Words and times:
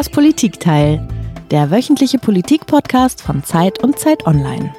Das 0.00 0.08
Politikteil, 0.08 1.06
der 1.50 1.70
wöchentliche 1.70 2.16
Politikpodcast 2.16 3.20
von 3.20 3.44
Zeit 3.44 3.84
und 3.84 3.98
Zeit 3.98 4.26
Online. 4.26 4.74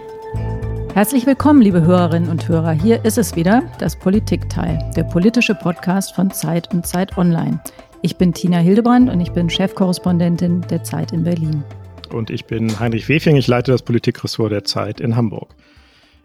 Herzlich 0.96 1.28
willkommen, 1.28 1.62
liebe 1.62 1.84
Hörerinnen 1.84 2.28
und 2.28 2.50
Hörer. 2.50 2.72
Hier 2.72 3.06
ist 3.06 3.20
es 3.20 3.36
wieder, 3.36 3.62
das 3.78 3.96
Politikteil, 3.96 4.80
der 4.96 5.04
politische 5.04 5.54
Podcast 5.54 6.16
von 6.16 6.32
Zeit 6.32 6.74
und 6.74 6.88
Zeit 6.88 7.20
Online. 7.20 7.62
Ich 8.02 8.18
bin 8.18 8.34
Tina 8.34 8.58
Hildebrand 8.58 9.12
und 9.12 9.22
ich 9.22 9.32
bin 9.32 9.48
Chefkorrespondentin 9.48 10.62
der 10.72 10.84
Zeit 10.84 11.12
in 11.12 11.24
Berlin. 11.24 11.64
Und 12.12 12.32
ich 12.32 12.46
bin 12.46 12.80
Heinrich 12.80 13.08
Wefing, 13.08 13.36
ich 13.36 13.46
leite 13.46 13.72
das 13.72 13.84
Politikressort 13.84 14.52
der 14.52 14.64
Zeit 14.64 15.00
in 15.00 15.16
Hamburg. 15.16 15.54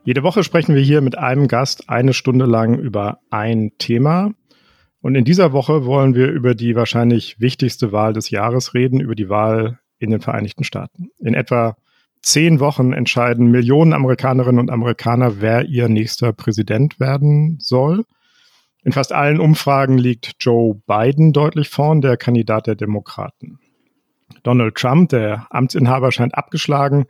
Jede 0.04 0.22
Woche 0.22 0.42
sprechen 0.42 0.74
wir 0.74 0.80
hier 0.80 1.02
mit 1.02 1.18
einem 1.18 1.48
Gast 1.48 1.90
eine 1.90 2.14
Stunde 2.14 2.46
lang 2.46 2.78
über 2.78 3.18
ein 3.28 3.72
Thema. 3.76 4.30
Und 5.06 5.14
in 5.14 5.24
dieser 5.24 5.52
Woche 5.52 5.84
wollen 5.84 6.16
wir 6.16 6.26
über 6.32 6.56
die 6.56 6.74
wahrscheinlich 6.74 7.38
wichtigste 7.38 7.92
Wahl 7.92 8.12
des 8.12 8.30
Jahres 8.30 8.74
reden, 8.74 8.98
über 8.98 9.14
die 9.14 9.28
Wahl 9.28 9.78
in 10.00 10.10
den 10.10 10.20
Vereinigten 10.20 10.64
Staaten. 10.64 11.10
In 11.20 11.34
etwa 11.34 11.76
zehn 12.22 12.58
Wochen 12.58 12.92
entscheiden 12.92 13.52
Millionen 13.52 13.92
Amerikanerinnen 13.92 14.58
und 14.58 14.68
Amerikaner, 14.68 15.40
wer 15.40 15.64
ihr 15.66 15.88
nächster 15.88 16.32
Präsident 16.32 16.98
werden 16.98 17.58
soll. 17.60 18.04
In 18.82 18.90
fast 18.90 19.12
allen 19.12 19.38
Umfragen 19.38 19.96
liegt 19.96 20.34
Joe 20.40 20.74
Biden 20.88 21.32
deutlich 21.32 21.68
vorn, 21.68 22.00
der 22.00 22.16
Kandidat 22.16 22.66
der 22.66 22.74
Demokraten. 22.74 23.60
Donald 24.42 24.74
Trump, 24.74 25.10
der 25.10 25.46
Amtsinhaber, 25.50 26.10
scheint 26.10 26.34
abgeschlagen. 26.34 27.04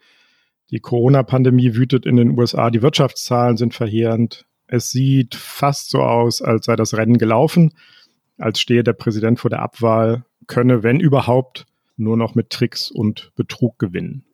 Die 0.71 0.81
Corona-Pandemie 0.81 1.75
wütet 1.77 2.05
in 2.05 2.17
den 2.17 2.39
USA, 2.39 2.69
die 2.69 2.83
Wirtschaftszahlen 2.83 3.57
sind 3.57 3.73
verheerend. 3.73 4.45
Es 4.67 4.91
sieht 4.91 5.35
fast 5.35 5.89
so 5.89 6.03
aus, 6.03 6.43
als 6.43 6.67
sei 6.67 6.77
das 6.77 6.95
Rennen 6.95 7.17
gelaufen, 7.17 7.73
als 8.39 8.61
stehe 8.61 8.85
der 8.85 8.93
Präsident 8.93 9.41
vor 9.41 9.51
der 9.51 9.63
Abwahl, 9.63 10.25
könne, 10.47 10.83
wenn 10.83 11.01
überhaupt, 11.01 11.67
nur 11.97 12.17
noch 12.17 12.35
mit 12.35 12.51
Tricks 12.51 12.91
und 12.91 13.33
Betrug 13.37 13.79
gewinnen. 13.79 14.25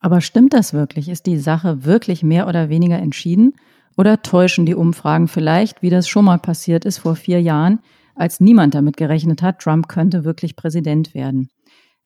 Aber 0.00 0.20
stimmt 0.20 0.52
das 0.52 0.72
wirklich? 0.72 1.08
Ist 1.08 1.26
die 1.26 1.38
Sache 1.38 1.84
wirklich 1.84 2.22
mehr 2.22 2.48
oder 2.48 2.68
weniger 2.68 2.98
entschieden? 2.98 3.54
Oder 3.96 4.22
täuschen 4.22 4.66
die 4.66 4.74
Umfragen 4.74 5.28
vielleicht, 5.28 5.82
wie 5.82 5.90
das 5.90 6.08
schon 6.08 6.24
mal 6.24 6.38
passiert 6.38 6.84
ist 6.84 6.98
vor 6.98 7.14
vier 7.14 7.40
Jahren, 7.40 7.80
als 8.14 8.40
niemand 8.40 8.74
damit 8.74 8.96
gerechnet 8.96 9.42
hat, 9.42 9.60
Trump 9.60 9.88
könnte 9.88 10.24
wirklich 10.24 10.56
Präsident 10.56 11.14
werden? 11.14 11.50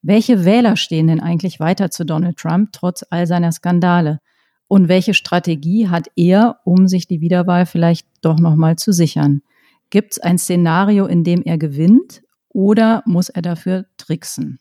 Welche 0.02 0.44
Wähler 0.44 0.76
stehen 0.76 1.08
denn 1.08 1.20
eigentlich 1.20 1.58
weiter 1.58 1.90
zu 1.90 2.04
Donald 2.04 2.36
Trump 2.36 2.70
trotz 2.72 3.04
all 3.10 3.26
seiner 3.26 3.50
Skandale? 3.50 4.20
Und 4.68 4.88
welche 4.88 5.14
Strategie 5.14 5.88
hat 5.88 6.08
er, 6.16 6.60
um 6.64 6.88
sich 6.88 7.06
die 7.06 7.20
Wiederwahl 7.20 7.66
vielleicht 7.66 8.06
doch 8.20 8.38
nochmal 8.38 8.76
zu 8.76 8.92
sichern? 8.92 9.42
Gibt 9.90 10.12
es 10.12 10.18
ein 10.18 10.38
Szenario, 10.38 11.06
in 11.06 11.24
dem 11.24 11.42
er 11.42 11.58
gewinnt 11.58 12.22
oder 12.48 13.02
muss 13.06 13.28
er 13.28 13.42
dafür 13.42 13.86
tricksen? 13.96 14.58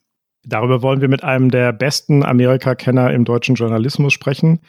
Darüber 0.48 0.82
wollen 0.82 1.02
wir 1.02 1.08
mit 1.08 1.24
einem 1.24 1.50
der 1.50 1.74
besten 1.74 2.24
Amerika-Kenner 2.24 3.12
im 3.12 3.26
deutschen 3.26 3.56
Journalismus 3.56 4.14
sprechen, 4.14 4.60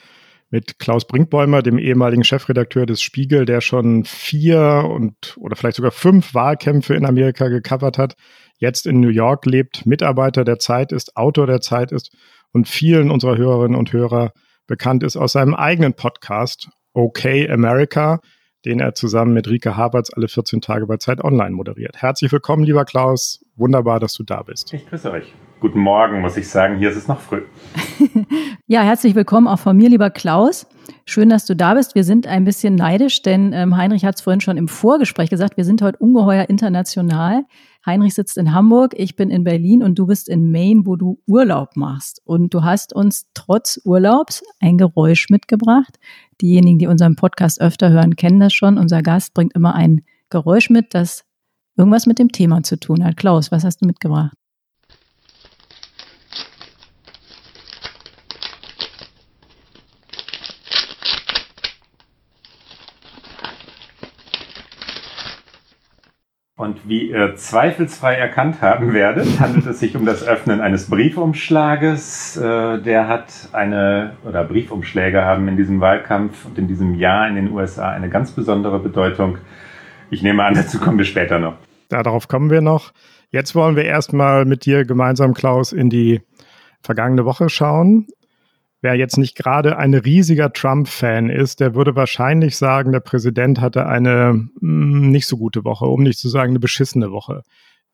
mit 0.48 0.78
Klaus 0.78 1.06
Brinkbäumer, 1.06 1.60
dem 1.62 1.78
ehemaligen 1.78 2.24
Chefredakteur 2.24 2.86
des 2.86 3.02
Spiegel, 3.02 3.44
der 3.44 3.60
schon 3.60 4.04
vier 4.04 4.88
und 4.88 5.36
oder 5.38 5.56
vielleicht 5.56 5.76
sogar 5.76 5.90
fünf 5.90 6.34
Wahlkämpfe 6.34 6.94
in 6.94 7.04
Amerika 7.04 7.48
gecovert 7.48 7.98
hat, 7.98 8.14
jetzt 8.58 8.86
in 8.86 9.00
New 9.00 9.08
York 9.08 9.44
lebt, 9.44 9.84
Mitarbeiter 9.84 10.44
der 10.44 10.58
Zeit 10.58 10.92
ist, 10.92 11.16
Autor 11.16 11.46
der 11.46 11.60
Zeit 11.60 11.92
ist 11.92 12.10
und 12.52 12.68
vielen 12.68 13.10
unserer 13.10 13.36
Hörerinnen 13.36 13.76
und 13.76 13.92
Hörer 13.92 14.32
bekannt 14.66 15.02
ist 15.02 15.16
aus 15.16 15.32
seinem 15.32 15.54
eigenen 15.54 15.94
Podcast 15.94 16.68
Okay 16.94 17.50
America, 17.50 18.20
den 18.66 18.80
er 18.80 18.94
zusammen 18.94 19.32
mit 19.32 19.48
Rike 19.48 19.76
Haberts 19.76 20.12
alle 20.12 20.28
14 20.28 20.60
Tage 20.60 20.86
bei 20.86 20.96
Zeit 20.96 21.22
Online 21.22 21.52
moderiert. 21.52 22.02
Herzlich 22.02 22.32
willkommen, 22.32 22.64
lieber 22.64 22.84
Klaus. 22.84 23.44
Wunderbar, 23.54 24.00
dass 24.00 24.12
du 24.12 24.24
da 24.24 24.42
bist. 24.42 24.74
Ich 24.74 24.86
grüße 24.88 25.10
euch. 25.10 25.32
Guten 25.60 25.78
Morgen, 25.80 26.20
muss 26.20 26.36
ich 26.36 26.48
sagen. 26.48 26.76
Hier 26.76 26.90
ist 26.90 26.96
es 26.96 27.08
noch 27.08 27.20
früh. 27.20 27.42
ja, 28.66 28.82
herzlich 28.82 29.14
willkommen 29.14 29.46
auch 29.46 29.58
von 29.58 29.76
mir, 29.76 29.88
lieber 29.88 30.10
Klaus. 30.10 30.66
Schön, 31.06 31.30
dass 31.30 31.46
du 31.46 31.54
da 31.54 31.74
bist. 31.74 31.94
Wir 31.94 32.04
sind 32.04 32.26
ein 32.26 32.44
bisschen 32.44 32.74
neidisch, 32.74 33.22
denn 33.22 33.52
ähm, 33.52 33.76
Heinrich 33.76 34.04
hat 34.04 34.16
es 34.16 34.20
vorhin 34.20 34.40
schon 34.40 34.56
im 34.56 34.68
Vorgespräch 34.68 35.30
gesagt, 35.30 35.56
wir 35.56 35.64
sind 35.64 35.80
heute 35.80 35.98
ungeheuer 35.98 36.48
international. 36.48 37.44
Heinrich 37.86 38.14
sitzt 38.14 38.36
in 38.36 38.52
Hamburg, 38.52 38.94
ich 38.96 39.14
bin 39.14 39.30
in 39.30 39.44
Berlin 39.44 39.84
und 39.84 39.96
du 39.96 40.06
bist 40.06 40.28
in 40.28 40.50
Maine, 40.50 40.82
wo 40.84 40.96
du 40.96 41.22
Urlaub 41.28 41.76
machst. 41.76 42.20
Und 42.24 42.52
du 42.52 42.64
hast 42.64 42.92
uns 42.92 43.28
trotz 43.32 43.80
Urlaubs 43.84 44.42
ein 44.60 44.76
Geräusch 44.76 45.30
mitgebracht. 45.30 45.98
Diejenigen, 46.40 46.78
die 46.78 46.86
unseren 46.86 47.16
Podcast 47.16 47.60
öfter 47.60 47.90
hören, 47.90 48.16
kennen 48.16 48.40
das 48.40 48.52
schon. 48.52 48.78
Unser 48.78 49.02
Gast 49.02 49.34
bringt 49.34 49.54
immer 49.54 49.74
ein 49.74 50.02
Geräusch 50.30 50.70
mit, 50.70 50.94
das 50.94 51.24
irgendwas 51.76 52.06
mit 52.06 52.18
dem 52.18 52.32
Thema 52.32 52.62
zu 52.62 52.78
tun 52.78 53.04
hat. 53.04 53.16
Klaus, 53.16 53.50
was 53.50 53.64
hast 53.64 53.82
du 53.82 53.86
mitgebracht? 53.86 54.36
Und 66.58 66.88
wie 66.88 67.10
ihr 67.10 67.36
zweifelsfrei 67.36 68.14
erkannt 68.14 68.62
haben 68.62 68.94
werdet, 68.94 69.40
handelt 69.40 69.66
es 69.66 69.78
sich 69.78 69.94
um 69.94 70.06
das 70.06 70.26
Öffnen 70.26 70.62
eines 70.62 70.88
Briefumschlages. 70.88 72.38
Äh, 72.38 72.80
der 72.80 73.08
hat 73.08 73.50
eine, 73.52 74.16
oder 74.24 74.42
Briefumschläge 74.42 75.22
haben 75.22 75.48
in 75.48 75.58
diesem 75.58 75.82
Wahlkampf 75.82 76.46
und 76.46 76.56
in 76.56 76.66
diesem 76.66 76.94
Jahr 76.94 77.28
in 77.28 77.34
den 77.34 77.52
USA 77.52 77.90
eine 77.90 78.08
ganz 78.08 78.30
besondere 78.30 78.78
Bedeutung. 78.78 79.36
Ich 80.08 80.22
nehme 80.22 80.44
an, 80.44 80.54
dazu 80.54 80.80
kommen 80.80 80.96
wir 80.96 81.04
später 81.04 81.38
noch. 81.38 81.56
Darauf 81.90 82.26
kommen 82.26 82.48
wir 82.48 82.62
noch. 82.62 82.92
Jetzt 83.30 83.54
wollen 83.54 83.76
wir 83.76 83.84
erstmal 83.84 84.46
mit 84.46 84.64
dir 84.64 84.86
gemeinsam, 84.86 85.34
Klaus, 85.34 85.72
in 85.72 85.90
die 85.90 86.22
vergangene 86.80 87.26
Woche 87.26 87.50
schauen. 87.50 88.06
Wer 88.86 88.94
jetzt 88.94 89.18
nicht 89.18 89.34
gerade 89.34 89.78
ein 89.78 89.94
riesiger 89.94 90.52
Trump-Fan 90.52 91.28
ist, 91.28 91.58
der 91.58 91.74
würde 91.74 91.96
wahrscheinlich 91.96 92.56
sagen, 92.56 92.92
der 92.92 93.00
Präsident 93.00 93.60
hatte 93.60 93.86
eine 93.86 94.48
mm, 94.60 95.10
nicht 95.10 95.26
so 95.26 95.38
gute 95.38 95.64
Woche, 95.64 95.86
um 95.86 96.04
nicht 96.04 96.20
zu 96.20 96.28
sagen 96.28 96.50
eine 96.50 96.60
beschissene 96.60 97.10
Woche. 97.10 97.42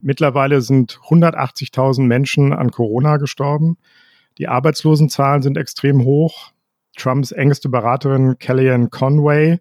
Mittlerweile 0.00 0.60
sind 0.60 1.00
180.000 1.08 2.02
Menschen 2.02 2.52
an 2.52 2.70
Corona 2.70 3.16
gestorben. 3.16 3.78
Die 4.36 4.48
Arbeitslosenzahlen 4.48 5.40
sind 5.40 5.56
extrem 5.56 6.04
hoch. 6.04 6.52
Trumps 6.94 7.32
engste 7.32 7.70
Beraterin 7.70 8.36
Kellyanne 8.38 8.90
Conway 8.90 9.60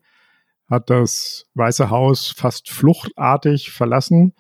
hat 0.70 0.90
das 0.90 1.46
Weiße 1.54 1.90
Haus 1.90 2.34
fast 2.36 2.70
fluchtartig 2.70 3.72
verlassen. 3.72 4.34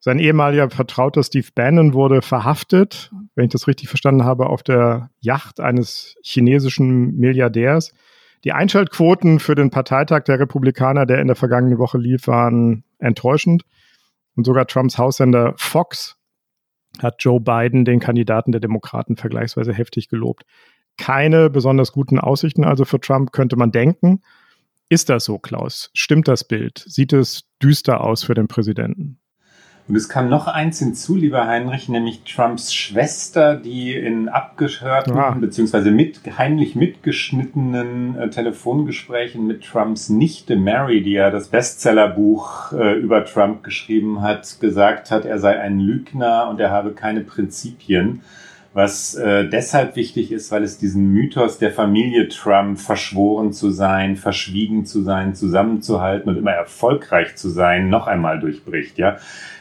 Sein 0.00 0.18
ehemaliger 0.18 0.70
Vertrauter 0.70 1.22
Steve 1.22 1.48
Bannon 1.54 1.92
wurde 1.92 2.22
verhaftet, 2.22 3.12
wenn 3.38 3.44
ich 3.44 3.52
das 3.52 3.68
richtig 3.68 3.88
verstanden 3.88 4.24
habe, 4.24 4.48
auf 4.48 4.64
der 4.64 5.10
Yacht 5.20 5.60
eines 5.60 6.16
chinesischen 6.22 7.16
Milliardärs. 7.16 7.94
Die 8.42 8.50
Einschaltquoten 8.50 9.38
für 9.38 9.54
den 9.54 9.70
Parteitag 9.70 10.24
der 10.24 10.40
Republikaner, 10.40 11.06
der 11.06 11.20
in 11.20 11.28
der 11.28 11.36
vergangenen 11.36 11.78
Woche 11.78 11.98
lief, 11.98 12.26
waren 12.26 12.82
enttäuschend. 12.98 13.62
Und 14.34 14.44
sogar 14.44 14.66
Trumps 14.66 14.98
Haussender 14.98 15.54
Fox 15.56 16.16
hat 16.98 17.22
Joe 17.22 17.40
Biden, 17.40 17.84
den 17.84 18.00
Kandidaten 18.00 18.50
der 18.50 18.60
Demokraten, 18.60 19.16
vergleichsweise 19.16 19.72
heftig 19.72 20.08
gelobt. 20.08 20.44
Keine 20.96 21.48
besonders 21.48 21.92
guten 21.92 22.18
Aussichten 22.18 22.64
also 22.64 22.84
für 22.84 22.98
Trump, 22.98 23.30
könnte 23.30 23.54
man 23.54 23.70
denken. 23.70 24.20
Ist 24.88 25.10
das 25.10 25.24
so, 25.24 25.38
Klaus? 25.38 25.90
Stimmt 25.94 26.26
das 26.26 26.42
Bild? 26.42 26.84
Sieht 26.88 27.12
es 27.12 27.44
düster 27.62 28.00
aus 28.00 28.24
für 28.24 28.34
den 28.34 28.48
Präsidenten? 28.48 29.20
Und 29.88 29.96
es 29.96 30.10
kam 30.10 30.28
noch 30.28 30.46
eins 30.48 30.80
hinzu, 30.80 31.16
lieber 31.16 31.46
Heinrich, 31.46 31.88
nämlich 31.88 32.22
Trumps 32.24 32.74
Schwester, 32.74 33.56
die 33.56 33.94
in 33.94 34.28
abgehörten 34.28 35.16
ah. 35.16 35.30
bzw. 35.30 35.90
Mit, 35.90 36.20
heimlich 36.36 36.74
mitgeschnittenen 36.74 38.18
äh, 38.18 38.28
Telefongesprächen 38.28 39.46
mit 39.46 39.64
Trumps 39.64 40.10
Nichte 40.10 40.56
Mary, 40.56 41.02
die 41.02 41.12
ja 41.12 41.30
das 41.30 41.48
Bestsellerbuch 41.48 42.72
äh, 42.72 42.98
über 42.98 43.24
Trump 43.24 43.64
geschrieben 43.64 44.20
hat, 44.20 44.60
gesagt 44.60 45.10
hat, 45.10 45.24
er 45.24 45.38
sei 45.38 45.58
ein 45.58 45.80
Lügner 45.80 46.48
und 46.50 46.60
er 46.60 46.70
habe 46.70 46.92
keine 46.92 47.22
Prinzipien 47.22 48.20
was 48.74 49.14
äh, 49.14 49.48
deshalb 49.48 49.96
wichtig 49.96 50.30
ist, 50.30 50.52
weil 50.52 50.62
es 50.62 50.78
diesen 50.78 51.12
Mythos 51.12 51.58
der 51.58 51.72
Familie 51.72 52.28
Trump, 52.28 52.78
verschworen 52.78 53.52
zu 53.52 53.70
sein, 53.70 54.16
verschwiegen 54.16 54.84
zu 54.84 55.02
sein, 55.02 55.34
zusammenzuhalten 55.34 56.28
und 56.28 56.36
immer 56.36 56.52
erfolgreich 56.52 57.36
zu 57.36 57.48
sein, 57.48 57.88
noch 57.88 58.06
einmal 58.06 58.38
durchbricht. 58.40 58.98
Ja, 58.98 59.16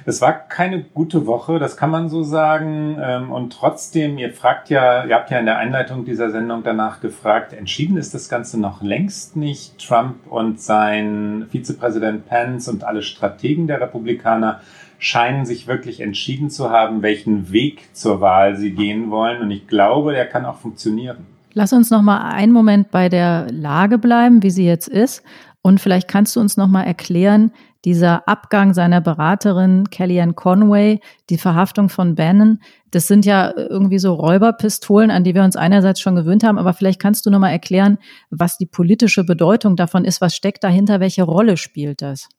es 0.05 0.21
war 0.21 0.33
keine 0.33 0.83
gute 0.83 1.25
Woche, 1.25 1.57
das 1.57 1.77
kann 1.77 1.89
man 1.89 2.09
so 2.09 2.23
sagen. 2.23 2.97
Ähm, 3.01 3.31
und 3.31 3.53
trotzdem, 3.53 4.17
ihr 4.17 4.33
fragt 4.33 4.69
ja, 4.69 5.05
ihr 5.05 5.15
habt 5.15 5.31
ja 5.31 5.39
in 5.39 5.45
der 5.45 5.57
Einleitung 5.57 6.05
dieser 6.05 6.29
Sendung 6.29 6.63
danach 6.63 6.99
gefragt, 6.99 7.53
entschieden 7.53 7.97
ist 7.97 8.13
das 8.13 8.29
Ganze 8.29 8.59
noch 8.59 8.81
längst 8.81 9.35
nicht. 9.35 9.85
Trump 9.85 10.27
und 10.29 10.61
sein 10.61 11.47
Vizepräsident 11.49 12.27
Pence 12.27 12.67
und 12.67 12.83
alle 12.83 13.01
Strategen 13.01 13.67
der 13.67 13.81
Republikaner 13.81 14.61
scheinen 14.99 15.45
sich 15.45 15.67
wirklich 15.67 16.01
entschieden 16.01 16.49
zu 16.49 16.69
haben, 16.69 17.01
welchen 17.01 17.51
Weg 17.51 17.93
zur 17.93 18.21
Wahl 18.21 18.55
sie 18.55 18.71
gehen 18.71 19.11
wollen. 19.11 19.41
Und 19.41 19.51
ich 19.51 19.67
glaube, 19.67 20.13
der 20.13 20.25
kann 20.25 20.45
auch 20.45 20.57
funktionieren. 20.57 21.25
Lass 21.53 21.73
uns 21.73 21.89
noch 21.89 22.01
mal 22.01 22.29
einen 22.29 22.51
Moment 22.51 22.91
bei 22.91 23.09
der 23.09 23.47
Lage 23.51 23.97
bleiben, 23.97 24.43
wie 24.43 24.51
sie 24.51 24.65
jetzt 24.65 24.87
ist. 24.87 25.23
Und 25.61 25.81
vielleicht 25.81 26.07
kannst 26.07 26.35
du 26.35 26.39
uns 26.39 26.55
noch 26.55 26.67
mal 26.67 26.83
erklären, 26.83 27.51
dieser 27.83 28.27
Abgang 28.27 28.73
seiner 28.73 29.01
Beraterin 29.01 29.89
Kellyanne 29.89 30.33
Conway, 30.33 30.99
die 31.29 31.37
Verhaftung 31.37 31.89
von 31.89 32.15
Bannon, 32.15 32.59
das 32.91 33.07
sind 33.07 33.25
ja 33.25 33.53
irgendwie 33.55 33.99
so 33.99 34.13
Räuberpistolen, 34.13 35.11
an 35.11 35.23
die 35.23 35.35
wir 35.35 35.43
uns 35.43 35.55
einerseits 35.55 35.99
schon 35.99 36.15
gewöhnt 36.15 36.43
haben, 36.43 36.57
aber 36.57 36.73
vielleicht 36.73 37.01
kannst 37.01 37.25
du 37.25 37.29
nochmal 37.29 37.51
erklären, 37.51 37.97
was 38.29 38.57
die 38.57 38.65
politische 38.65 39.23
Bedeutung 39.23 39.75
davon 39.75 40.05
ist, 40.05 40.21
was 40.21 40.35
steckt 40.35 40.63
dahinter, 40.63 40.99
welche 40.99 41.23
Rolle 41.23 41.57
spielt 41.57 42.01
das? 42.01 42.29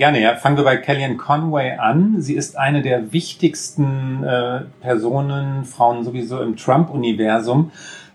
Gerne, 0.00 0.18
ja. 0.22 0.34
Fangen 0.34 0.56
wir 0.56 0.64
bei 0.64 0.78
Kellyanne 0.78 1.18
Conway 1.18 1.72
an. 1.72 2.22
Sie 2.22 2.32
ist 2.32 2.56
eine 2.56 2.80
der 2.80 3.12
wichtigsten 3.12 4.24
äh, 4.24 4.62
Personen, 4.80 5.66
Frauen 5.66 6.04
sowieso 6.04 6.40
im 6.40 6.56
Trump-Universum. 6.56 7.70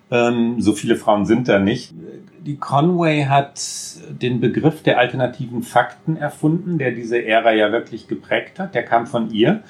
Ähm, 0.09 0.59
so 0.59 0.73
viele 0.73 0.95
Frauen 0.95 1.27
sind 1.27 1.47
da 1.47 1.59
nicht. 1.59 1.93
Die 2.39 2.55
Conway 2.55 3.25
hat 3.25 3.61
den 4.09 4.39
Begriff 4.39 4.81
der 4.81 4.97
alternativen 4.97 5.61
Fakten 5.61 6.17
erfunden, 6.17 6.79
der 6.79 6.89
diese 6.89 7.23
Ära 7.23 7.53
ja 7.53 7.71
wirklich 7.71 8.07
geprägt 8.07 8.57
hat. 8.57 8.73
Der 8.73 8.81
kam 8.81 9.05
von 9.05 9.29
ihr. 9.29 9.61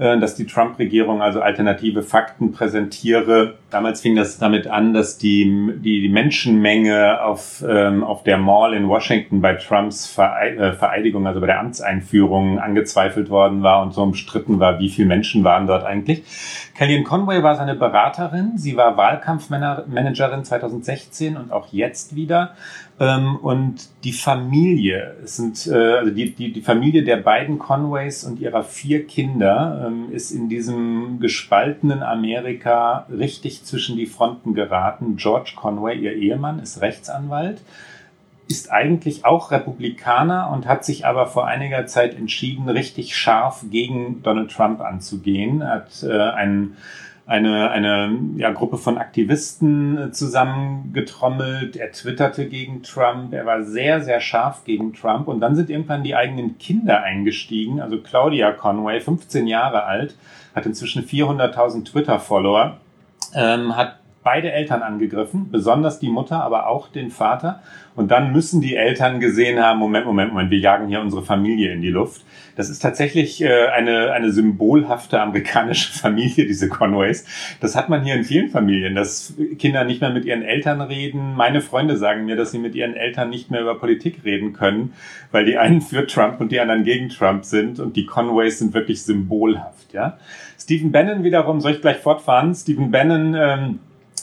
Äh, 0.00 0.18
dass 0.18 0.34
die 0.34 0.46
Trump-Regierung 0.46 1.20
also 1.20 1.42
alternative 1.42 2.02
Fakten 2.02 2.52
präsentiere. 2.52 3.56
Damals 3.68 4.00
fing 4.00 4.16
das 4.16 4.38
damit 4.38 4.66
an, 4.66 4.94
dass 4.94 5.18
die, 5.18 5.74
die, 5.76 6.08
Menschenmenge 6.08 7.22
auf, 7.22 7.62
ähm, 7.68 8.02
auf 8.02 8.22
der 8.22 8.38
Mall 8.38 8.72
in 8.72 8.88
Washington 8.88 9.42
bei 9.42 9.56
Trumps 9.56 10.16
äh, 10.16 10.72
Vereidigung, 10.72 11.26
also 11.26 11.40
bei 11.40 11.48
der 11.48 11.60
Amtseinführung, 11.60 12.58
angezweifelt 12.58 13.28
worden 13.28 13.62
war 13.62 13.82
und 13.82 13.92
so 13.92 14.02
umstritten 14.02 14.58
war, 14.58 14.78
wie 14.78 14.88
viele 14.88 15.06
Menschen 15.06 15.44
waren 15.44 15.66
dort 15.66 15.84
eigentlich. 15.84 16.24
Kellyanne 16.78 17.04
Conway 17.04 17.42
war 17.42 17.56
seine 17.56 17.74
Beraterin. 17.74 18.52
Sie 18.56 18.78
war 18.78 18.96
Wahlkampfmanagerin 18.96 20.44
2016 20.44 21.36
und 21.36 21.52
auch 21.52 21.74
jetzt 21.74 22.16
wieder 22.16 22.54
ähm, 23.00 23.36
und 23.36 23.88
die 24.04 24.12
Familie, 24.12 25.16
es 25.24 25.36
sind, 25.36 25.66
äh, 25.66 25.74
also 25.74 26.12
die, 26.12 26.32
die, 26.32 26.52
die 26.52 26.60
Familie 26.60 27.02
der 27.02 27.16
beiden 27.16 27.58
Conways 27.58 28.24
und 28.24 28.38
ihrer 28.38 28.62
vier 28.62 29.06
Kinder 29.06 29.86
ähm, 29.86 30.12
ist 30.12 30.30
in 30.30 30.50
diesem 30.50 31.18
gespaltenen 31.18 32.02
Amerika 32.02 33.06
richtig 33.10 33.64
zwischen 33.64 33.96
die 33.96 34.06
Fronten 34.06 34.52
geraten. 34.52 35.16
George 35.16 35.52
Conway, 35.56 35.98
ihr 35.98 36.12
Ehemann, 36.12 36.58
ist 36.58 36.82
Rechtsanwalt 36.82 37.62
ist 38.48 38.72
eigentlich 38.72 39.24
auch 39.24 39.52
Republikaner 39.52 40.50
und 40.52 40.66
hat 40.66 40.84
sich 40.84 41.06
aber 41.06 41.28
vor 41.28 41.46
einiger 41.46 41.86
Zeit 41.86 42.16
entschieden, 42.16 42.68
richtig 42.68 43.16
scharf 43.16 43.64
gegen 43.70 44.24
Donald 44.24 44.50
Trump 44.50 44.80
anzugehen. 44.80 45.62
Hat 45.62 46.02
äh, 46.02 46.10
einen 46.10 46.76
eine, 47.30 47.70
eine 47.70 48.18
ja, 48.38 48.50
Gruppe 48.50 48.76
von 48.76 48.98
Aktivisten 48.98 49.96
äh, 49.96 50.10
zusammengetrommelt. 50.10 51.76
Er 51.76 51.92
twitterte 51.92 52.48
gegen 52.48 52.82
Trump. 52.82 53.32
Er 53.32 53.46
war 53.46 53.62
sehr, 53.62 54.02
sehr 54.02 54.20
scharf 54.20 54.64
gegen 54.64 54.94
Trump. 54.94 55.28
Und 55.28 55.38
dann 55.38 55.54
sind 55.54 55.70
irgendwann 55.70 56.02
die 56.02 56.16
eigenen 56.16 56.58
Kinder 56.58 57.04
eingestiegen. 57.04 57.80
Also 57.80 57.98
Claudia 57.98 58.50
Conway, 58.50 59.00
15 59.00 59.46
Jahre 59.46 59.84
alt, 59.84 60.16
hat 60.56 60.66
inzwischen 60.66 61.04
400.000 61.04 61.84
Twitter-Follower, 61.84 62.78
ähm, 63.36 63.76
hat 63.76 63.99
beide 64.22 64.52
Eltern 64.52 64.82
angegriffen, 64.82 65.50
besonders 65.50 65.98
die 65.98 66.10
Mutter, 66.10 66.42
aber 66.42 66.66
auch 66.66 66.88
den 66.88 67.10
Vater. 67.10 67.62
Und 67.96 68.10
dann 68.10 68.32
müssen 68.32 68.60
die 68.60 68.76
Eltern 68.76 69.18
gesehen 69.18 69.58
haben, 69.62 69.78
Moment, 69.78 70.04
Moment, 70.04 70.32
Moment, 70.32 70.50
wir 70.50 70.58
jagen 70.58 70.88
hier 70.88 71.00
unsere 71.00 71.22
Familie 71.22 71.72
in 71.72 71.80
die 71.80 71.88
Luft. 71.88 72.22
Das 72.54 72.68
ist 72.68 72.80
tatsächlich 72.80 73.42
äh, 73.42 73.68
eine, 73.68 74.12
eine 74.12 74.30
symbolhafte 74.30 75.20
amerikanische 75.20 75.92
Familie, 75.98 76.46
diese 76.46 76.68
Conways. 76.68 77.24
Das 77.60 77.76
hat 77.76 77.88
man 77.88 78.04
hier 78.04 78.14
in 78.14 78.24
vielen 78.24 78.50
Familien, 78.50 78.94
dass 78.94 79.34
Kinder 79.58 79.84
nicht 79.84 80.02
mehr 80.02 80.10
mit 80.10 80.26
ihren 80.26 80.42
Eltern 80.42 80.82
reden. 80.82 81.34
Meine 81.34 81.62
Freunde 81.62 81.96
sagen 81.96 82.26
mir, 82.26 82.36
dass 82.36 82.50
sie 82.50 82.58
mit 82.58 82.74
ihren 82.74 82.94
Eltern 82.94 83.30
nicht 83.30 83.50
mehr 83.50 83.62
über 83.62 83.78
Politik 83.78 84.24
reden 84.24 84.52
können, 84.52 84.92
weil 85.32 85.46
die 85.46 85.56
einen 85.56 85.80
für 85.80 86.06
Trump 86.06 86.40
und 86.40 86.52
die 86.52 86.60
anderen 86.60 86.84
gegen 86.84 87.08
Trump 87.08 87.46
sind. 87.46 87.80
Und 87.80 87.96
die 87.96 88.04
Conways 88.04 88.58
sind 88.58 88.74
wirklich 88.74 89.02
symbolhaft. 89.02 89.94
Ja? 89.94 90.18
Stephen 90.58 90.92
Bannon 90.92 91.24
wiederum, 91.24 91.60
soll 91.60 91.72
ich 91.72 91.80
gleich 91.80 91.98
fortfahren? 91.98 92.54
Stephen 92.54 92.90
Bannon... 92.90 93.34
Ähm, 93.34 93.78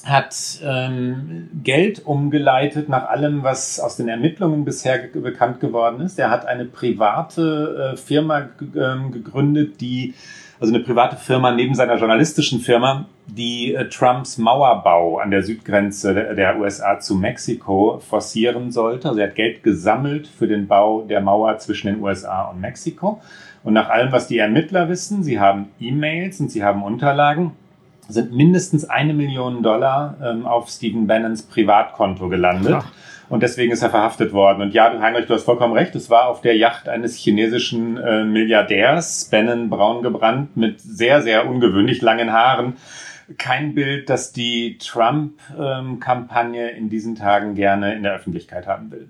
hat 0.08 0.60
ähm, 0.64 1.50
Geld 1.64 2.06
umgeleitet 2.06 2.88
nach 2.88 3.10
allem, 3.10 3.44
was 3.44 3.80
aus 3.80 3.98
den 3.98 4.08
Ermittlungen 4.08 4.64
bisher 4.64 5.00
bekannt 5.14 5.60
geworden 5.60 6.02
ist. 6.02 6.18
Er 6.18 6.30
hat 6.30 6.46
eine 6.46 6.66
private 6.66 7.94
äh, 7.94 7.98
Firma 7.98 8.50
ähm, 8.76 9.12
gegründet, 9.12 9.82
die, 9.82 10.14
also 10.60 10.74
eine 10.74 10.84
private 10.84 11.18
Firma 11.18 11.52
neben 11.52 11.76
seiner 11.76 11.98
journalistischen 11.98 12.62
Firma, 12.62 13.06
die 13.28 13.74
äh, 13.74 13.90
Trumps 13.90 14.38
Mauerbau 14.38 15.20
an 15.20 15.30
der 15.30 15.44
Südgrenze 15.44 16.14
der, 16.14 16.34
der 16.36 16.58
USA 16.58 17.00
zu 17.00 17.16
Mexiko 17.16 18.00
forcieren 18.00 18.72
sollte. 18.72 19.10
Also 19.10 19.20
er 19.20 19.28
hat 19.28 19.36
Geld 19.36 19.62
gesammelt 19.62 20.28
für 20.28 20.48
den 20.48 20.68
Bau 20.68 21.02
der 21.02 21.20
Mauer 21.20 21.58
zwischen 21.58 21.88
den 21.88 22.02
USA 22.02 22.44
und 22.44 22.62
Mexiko. 22.62 23.22
Und 23.64 23.74
nach 23.74 23.90
allem, 23.90 24.14
was 24.14 24.28
die 24.28 24.38
Ermittler 24.38 24.88
wissen, 24.88 25.24
sie 25.24 25.40
haben 25.40 25.68
E-Mails 25.80 26.40
und 26.40 26.50
sie 26.50 26.64
haben 26.64 26.84
Unterlagen, 26.84 27.52
sind 28.08 28.32
mindestens 28.32 28.86
eine 28.86 29.14
Million 29.14 29.64
Dollar 29.64 30.18
ähm, 30.24 30.46
auf 30.46 30.70
Stephen 30.70 31.08
Bannons 31.08 31.44
Privatkonto 31.44 32.30
gelandet. 32.30 32.76
Ach. 32.78 32.92
Und 33.30 33.44
deswegen 33.44 33.74
ist 33.74 33.84
er 33.84 33.90
verhaftet 33.90 34.32
worden. 34.32 34.62
Und 34.62 34.74
ja, 34.74 34.90
Heinrich, 35.02 35.26
du 35.26 35.34
hast 35.34 35.44
vollkommen 35.44 35.74
recht. 35.74 35.96
Es 35.96 36.10
war 36.10 36.28
auf 36.28 36.42
der 36.42 36.56
Yacht 36.56 36.88
eines 36.88 37.18
chinesischen 37.18 37.98
äh, 37.98 38.24
Milliardärs, 38.24 39.28
Bannon 39.30 39.70
braun 39.70 40.02
gebrannt, 40.02 40.56
mit 40.56 40.80
sehr, 40.80 41.22
sehr 41.22 41.46
ungewöhnlich 41.48 42.02
langen 42.02 42.32
Haaren. 42.32 42.78
Kein 43.38 43.76
Bild, 43.76 44.10
das 44.10 44.32
die 44.32 44.78
Trump-Kampagne 44.78 46.72
ähm, 46.72 46.78
in 46.78 46.90
diesen 46.90 47.16
Tagen 47.16 47.56
gerne 47.56 47.94
in 47.94 48.04
der 48.04 48.14
Öffentlichkeit 48.14 48.66
haben 48.66 48.92
will. 48.92 49.10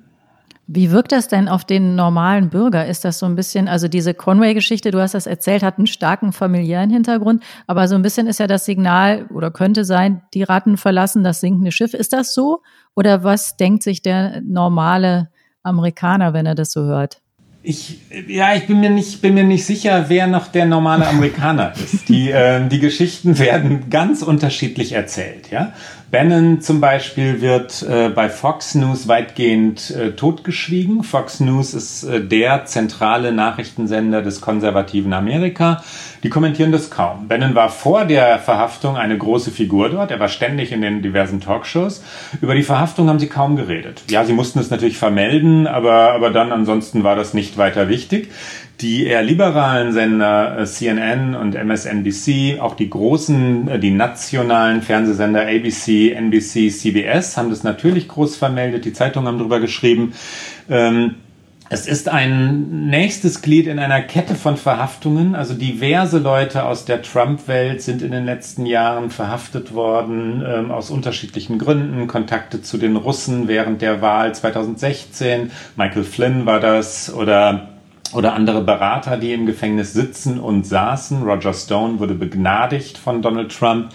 Wie 0.69 0.91
wirkt 0.91 1.13
das 1.13 1.29
denn 1.29 1.47
auf 1.47 1.63
den 1.63 1.95
normalen 1.95 2.49
Bürger? 2.49 2.85
Ist 2.85 3.05
das 3.05 3.19
so 3.19 3.25
ein 3.25 3.35
bisschen, 3.35 3.69
also 3.69 3.87
diese 3.87 4.13
Conway-Geschichte, 4.13 4.91
du 4.91 4.99
hast 4.99 5.13
das 5.13 5.25
erzählt, 5.25 5.63
hat 5.63 5.77
einen 5.77 5.87
starken 5.87 6.33
familiären 6.33 6.89
Hintergrund, 6.89 7.41
aber 7.67 7.87
so 7.87 7.95
ein 7.95 8.01
bisschen 8.01 8.27
ist 8.27 8.41
ja 8.41 8.47
das 8.47 8.65
Signal 8.65 9.27
oder 9.33 9.49
könnte 9.49 9.85
sein, 9.85 10.23
die 10.33 10.43
Ratten 10.43 10.75
verlassen 10.75 11.23
das 11.23 11.39
sinkende 11.39 11.71
Schiff. 11.71 11.93
Ist 11.93 12.11
das 12.11 12.33
so? 12.33 12.63
Oder 12.95 13.23
was 13.23 13.55
denkt 13.55 13.81
sich 13.81 14.01
der 14.01 14.41
normale 14.41 15.29
Amerikaner, 15.63 16.33
wenn 16.33 16.45
er 16.45 16.55
das 16.55 16.73
so 16.73 16.81
hört? 16.81 17.21
Ich, 17.63 17.99
ja, 18.27 18.53
ich 18.55 18.67
bin 18.67 18.79
mir 18.79 18.89
nicht, 18.89 19.21
bin 19.21 19.33
mir 19.33 19.43
nicht 19.43 19.65
sicher, 19.65 20.05
wer 20.07 20.27
noch 20.27 20.47
der 20.47 20.65
normale 20.65 21.07
Amerikaner 21.07 21.73
ist. 21.75 22.07
Die, 22.07 22.29
äh, 22.29 22.65
die 22.67 22.79
Geschichten 22.79 23.39
werden 23.39 23.89
ganz 23.89 24.21
unterschiedlich 24.21 24.93
erzählt, 24.93 25.49
ja. 25.49 25.73
Bannon 26.09 26.61
zum 26.61 26.79
Beispiel 26.79 27.41
wird 27.41 27.83
äh, 27.83 28.07
bei 28.07 28.29
Fox 28.29 28.75
News 28.75 29.09
weitgehend 29.09 29.91
äh, 29.91 30.11
totgeschwiegen. 30.13 31.03
Fox 31.03 31.41
News 31.41 31.73
ist 31.73 32.05
äh, 32.05 32.21
der 32.21 32.63
zentrale 32.63 33.33
Nachrichtensender 33.33 34.21
des 34.21 34.39
konservativen 34.39 35.11
Amerika. 35.11 35.83
Die 36.23 36.29
kommentieren 36.29 36.71
das 36.71 36.89
kaum. 36.89 37.27
Bannon 37.27 37.55
war 37.55 37.67
vor 37.67 38.05
der 38.05 38.39
Verhaftung 38.39 38.95
eine 38.95 39.17
große 39.17 39.51
Figur 39.51 39.89
dort. 39.89 40.09
Er 40.09 40.21
war 40.21 40.29
ständig 40.29 40.71
in 40.71 40.81
den 40.81 41.01
diversen 41.01 41.41
Talkshows. 41.41 42.01
Über 42.41 42.55
die 42.55 42.63
Verhaftung 42.63 43.09
haben 43.09 43.19
sie 43.19 43.27
kaum 43.27 43.57
geredet. 43.57 44.03
Ja, 44.09 44.23
sie 44.23 44.33
mussten 44.33 44.59
es 44.59 44.69
natürlich 44.69 44.97
vermelden, 44.97 45.67
aber, 45.67 46.13
aber 46.13 46.29
dann 46.29 46.53
ansonsten 46.53 47.03
war 47.03 47.17
das 47.17 47.33
nicht 47.33 47.57
weiter 47.57 47.89
wichtig 47.89 48.29
die 48.81 49.05
eher 49.05 49.23
liberalen 49.23 49.91
Sender 49.91 50.59
äh, 50.59 50.65
CNN 50.65 51.35
und 51.35 51.55
MSNBC, 51.55 52.59
auch 52.59 52.75
die 52.75 52.89
großen, 52.89 53.67
äh, 53.67 53.79
die 53.79 53.91
nationalen 53.91 54.81
Fernsehsender 54.81 55.47
ABC, 55.47 56.11
NBC, 56.11 56.69
CBS 56.69 57.37
haben 57.37 57.49
das 57.49 57.63
natürlich 57.63 58.07
groß 58.07 58.35
vermeldet. 58.35 58.85
Die 58.85 58.93
Zeitungen 58.93 59.27
haben 59.27 59.39
darüber 59.39 59.59
geschrieben. 59.59 60.13
Ähm, 60.69 61.15
es 61.69 61.85
ist 61.85 62.07
ein 62.07 62.87
nächstes 62.87 63.41
Glied 63.41 63.67
in 63.67 63.77
einer 63.79 64.01
Kette 64.01 64.35
von 64.35 64.55
Verhaftungen. 64.55 65.35
Also 65.35 65.53
diverse 65.53 66.19
Leute 66.19 66.63
aus 66.63 66.85
der 66.85 67.01
Trump-Welt 67.01 67.81
sind 67.81 68.01
in 68.01 68.11
den 68.11 68.25
letzten 68.25 68.65
Jahren 68.65 69.09
verhaftet 69.09 69.73
worden, 69.73 70.43
ähm, 70.47 70.71
aus 70.71 70.91
unterschiedlichen 70.91 71.57
Gründen. 71.57 72.07
Kontakte 72.07 72.61
zu 72.61 72.77
den 72.77 72.95
Russen 72.95 73.49
während 73.49 73.81
der 73.81 74.01
Wahl 74.01 74.33
2016. 74.33 75.51
Michael 75.75 76.03
Flynn 76.03 76.45
war 76.45 76.61
das 76.61 77.13
oder 77.13 77.76
oder 78.13 78.33
andere 78.33 78.61
Berater, 78.61 79.17
die 79.17 79.33
im 79.33 79.45
Gefängnis 79.45 79.93
sitzen 79.93 80.39
und 80.39 80.65
saßen. 80.65 81.23
Roger 81.23 81.53
Stone 81.53 81.99
wurde 81.99 82.13
begnadigt 82.13 82.97
von 82.97 83.21
Donald 83.21 83.57
Trump. 83.57 83.89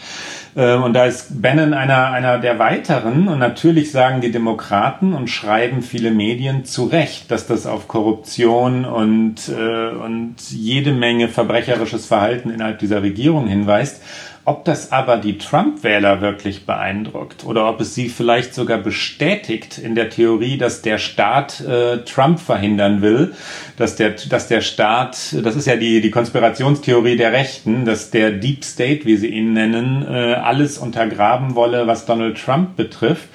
Ähm, 0.54 0.83
und 0.83 0.92
da 0.92 1.07
ist 1.07 1.40
Bannon 1.40 1.73
einer, 1.73 2.11
einer 2.11 2.38
der 2.38 2.59
weiteren. 2.59 3.28
Und 3.28 3.38
natürlich 3.38 3.90
sagen 3.90 4.21
die 4.21 4.31
Demokraten 4.31 5.14
und 5.14 5.28
schreiben 5.28 5.83
viele 5.83 6.11
Medien 6.11 6.64
zu 6.64 6.85
Recht, 6.85 7.31
dass 7.31 7.47
das 7.47 7.66
auf 7.66 7.88
Korruption 7.88 8.85
und, 8.85 9.49
äh, 9.49 9.88
und 9.90 10.37
jede 10.50 10.92
Menge 10.92 11.28
verbrecherisches 11.28 12.07
Verhalten 12.07 12.50
innerhalb 12.50 12.78
dieser 12.78 13.02
Regierung 13.02 13.47
hinweist. 13.47 14.02
Ob 14.44 14.64
das 14.64 14.90
aber 14.90 15.18
die 15.18 15.38
Trump-Wähler 15.38 16.20
wirklich 16.20 16.66
beeindruckt 16.66 17.44
oder 17.44 17.68
ob 17.68 17.80
es 17.80 17.94
sie 17.94 18.08
vielleicht 18.08 18.54
sogar 18.54 18.78
bestätigt 18.78 19.78
in 19.78 19.94
der 19.94 20.11
Theorie, 20.11 20.58
dass 20.58 20.82
der 20.82 20.99
Staat 20.99 21.61
äh, 21.61 21.99
Trump 21.99 22.40
verhindern 22.40 23.02
will, 23.02 23.34
dass 23.76 23.94
der, 23.94 24.16
dass 24.28 24.49
der 24.49 24.61
Staat, 24.61 25.37
das 25.44 25.54
ist 25.54 25.66
ja 25.66 25.76
die, 25.76 26.00
die 26.00 26.11
Konspirationstheorie 26.11 27.16
der 27.16 27.32
Rechten, 27.32 27.84
dass 27.84 28.11
der 28.11 28.32
Deep 28.32 28.64
State, 28.64 29.04
wie 29.04 29.16
sie 29.16 29.28
ihn 29.28 29.52
nennen, 29.52 30.04
äh, 30.08 30.34
alles 30.34 30.76
untergraben 30.76 31.54
wolle, 31.54 31.87
was 31.87 32.04
Donald 32.04 32.37
Trump 32.37 32.75
betrifft 32.76 33.28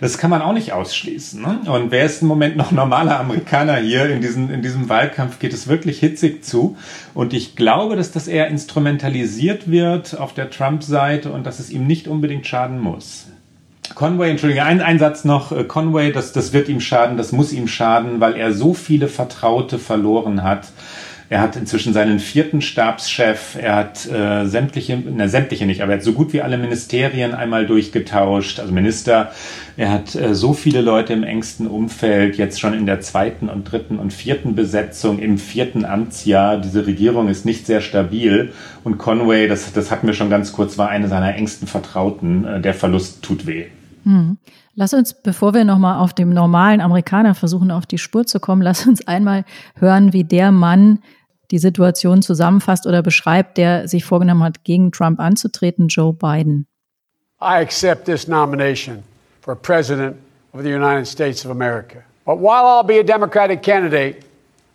Das 0.00 0.18
kann 0.18 0.30
man 0.30 0.42
auch 0.42 0.52
nicht 0.52 0.72
ausschließen. 0.72 1.40
Ne? 1.40 1.60
Und 1.70 1.90
wer 1.90 2.04
ist 2.04 2.22
im 2.22 2.28
Moment 2.28 2.56
noch 2.56 2.72
normaler 2.72 3.18
Amerikaner 3.20 3.76
hier? 3.76 4.08
In, 4.10 4.20
diesen, 4.20 4.50
in 4.50 4.62
diesem 4.62 4.88
Wahlkampf 4.88 5.38
geht 5.38 5.52
es 5.52 5.68
wirklich 5.68 6.00
hitzig 6.00 6.44
zu. 6.44 6.76
Und 7.14 7.32
ich 7.32 7.56
glaube, 7.56 7.96
dass 7.96 8.10
das 8.10 8.26
eher 8.26 8.48
instrumentalisiert 8.48 9.70
wird 9.70 10.18
auf 10.18 10.34
der 10.34 10.50
Trump-Seite 10.50 11.30
und 11.30 11.44
dass 11.44 11.60
es 11.60 11.70
ihm 11.70 11.86
nicht 11.86 12.08
unbedingt 12.08 12.46
schaden 12.46 12.80
muss. 12.80 13.26
Conway, 13.94 14.30
Entschuldigung, 14.30 14.64
ein, 14.64 14.80
ein 14.80 14.98
Satz 14.98 15.24
noch. 15.24 15.52
Äh, 15.52 15.64
Conway, 15.64 16.10
das, 16.10 16.32
das 16.32 16.52
wird 16.52 16.68
ihm 16.68 16.80
schaden, 16.80 17.16
das 17.16 17.32
muss 17.32 17.52
ihm 17.52 17.68
schaden, 17.68 18.20
weil 18.20 18.34
er 18.34 18.52
so 18.52 18.74
viele 18.74 19.08
Vertraute 19.08 19.78
verloren 19.78 20.42
hat. 20.42 20.68
Er 21.34 21.40
hat 21.40 21.56
inzwischen 21.56 21.92
seinen 21.92 22.20
vierten 22.20 22.60
Stabschef, 22.60 23.56
er 23.60 23.74
hat 23.74 24.06
äh, 24.06 24.46
sämtliche, 24.46 25.02
na 25.04 25.26
sämtliche 25.26 25.66
nicht, 25.66 25.80
aber 25.80 25.90
er 25.90 25.98
hat 25.98 26.04
so 26.04 26.12
gut 26.12 26.32
wie 26.32 26.42
alle 26.42 26.56
Ministerien 26.56 27.34
einmal 27.34 27.66
durchgetauscht, 27.66 28.60
also 28.60 28.72
Minister. 28.72 29.32
Er 29.76 29.90
hat 29.90 30.14
äh, 30.14 30.36
so 30.36 30.52
viele 30.52 30.80
Leute 30.80 31.12
im 31.12 31.24
engsten 31.24 31.66
Umfeld, 31.66 32.38
jetzt 32.38 32.60
schon 32.60 32.72
in 32.72 32.86
der 32.86 33.00
zweiten 33.00 33.48
und 33.48 33.64
dritten 33.64 33.98
und 33.98 34.12
vierten 34.12 34.54
Besetzung, 34.54 35.18
im 35.18 35.38
vierten 35.38 35.84
Amtsjahr. 35.84 36.58
Diese 36.58 36.86
Regierung 36.86 37.26
ist 37.26 37.44
nicht 37.44 37.66
sehr 37.66 37.80
stabil. 37.80 38.52
Und 38.84 38.98
Conway, 38.98 39.48
das, 39.48 39.72
das 39.72 39.90
hatten 39.90 40.06
wir 40.06 40.14
schon 40.14 40.30
ganz 40.30 40.52
kurz, 40.52 40.78
war 40.78 40.88
eine 40.88 41.08
seiner 41.08 41.34
engsten 41.34 41.66
Vertrauten. 41.66 42.44
Äh, 42.44 42.60
der 42.60 42.74
Verlust 42.74 43.22
tut 43.22 43.44
weh. 43.44 43.64
Hm. 44.04 44.38
Lass 44.76 44.94
uns, 44.94 45.14
bevor 45.14 45.52
wir 45.52 45.64
nochmal 45.64 45.98
auf 45.98 46.12
dem 46.12 46.30
normalen 46.30 46.80
Amerikaner 46.80 47.34
versuchen, 47.34 47.72
auf 47.72 47.86
die 47.86 47.98
Spur 47.98 48.24
zu 48.24 48.38
kommen, 48.38 48.62
lass 48.62 48.86
uns 48.86 49.08
einmal 49.08 49.44
hören, 49.80 50.12
wie 50.12 50.22
der 50.22 50.52
Mann 50.52 51.00
die 51.54 51.58
Situation 51.58 52.20
zusammenfasst 52.20 52.84
oder 52.84 53.00
beschreibt, 53.02 53.56
der 53.58 53.86
sich 53.86 54.04
vorgenommen 54.04 54.42
hat, 54.42 54.64
gegen 54.64 54.90
Trump 54.90 55.20
anzutreten, 55.20 55.86
Joe 55.86 56.12
Biden. 56.12 56.66
I 57.40 57.60
accept 57.60 58.06
this 58.06 58.26
nomination 58.26 59.04
for 59.40 59.54
President 59.54 60.16
of 60.52 60.62
the 60.64 60.70
United 60.70 61.06
States 61.06 61.44
of 61.44 61.50
America. 61.52 62.02
But 62.24 62.38
while 62.38 62.66
I'll 62.66 62.86
be 62.86 62.98
a 62.98 63.04
Democratic 63.04 63.62
candidate, 63.62 64.24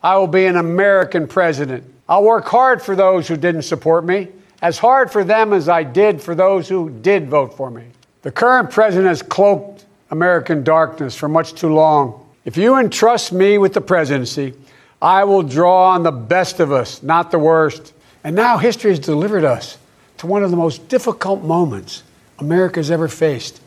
I 0.02 0.18
will 0.18 0.28
be 0.28 0.46
an 0.46 0.56
American 0.56 1.28
president. 1.28 1.84
I'll 2.08 2.24
work 2.24 2.48
hard 2.48 2.82
for 2.82 2.96
those 2.96 3.28
who 3.28 3.36
didn't 3.36 3.64
support 3.64 4.06
me, 4.06 4.30
as 4.62 4.78
hard 4.78 5.12
for 5.12 5.26
them 5.26 5.52
as 5.52 5.68
I 5.68 5.84
did 5.84 6.22
for 6.22 6.34
those 6.34 6.70
who 6.70 6.90
did 6.90 7.28
vote 7.30 7.58
for 7.58 7.70
me. 7.70 7.84
The 8.22 8.32
current 8.32 8.72
president 8.72 9.08
has 9.08 9.22
cloaked 9.22 9.86
American 10.12 10.64
darkness 10.64 11.16
for 11.16 11.28
much 11.28 11.54
too 11.54 11.74
long. 11.74 12.26
If 12.46 12.56
you 12.56 12.78
entrust 12.78 13.34
me 13.34 13.58
with 13.58 13.74
the 13.74 13.82
presidency, 13.82 14.54
I 15.02 15.24
will 15.24 15.44
draw 15.44 15.96
on 15.96 16.04
the 16.04 16.12
best 16.12 16.60
of 16.60 16.72
us, 16.72 17.02
not 17.04 17.32
the 17.32 17.38
worst. 17.38 17.94
And 18.24 18.36
now 18.36 18.58
history 18.58 18.92
has 18.92 19.00
delivered 19.00 19.44
us 19.44 19.78
to 20.18 20.28
one 20.28 20.44
of 20.44 20.52
the 20.52 20.58
most 20.58 20.90
difficult 20.90 21.44
moments 21.44 22.04
America's 22.40 22.90
ever 22.90 23.08
faced. 23.08 23.62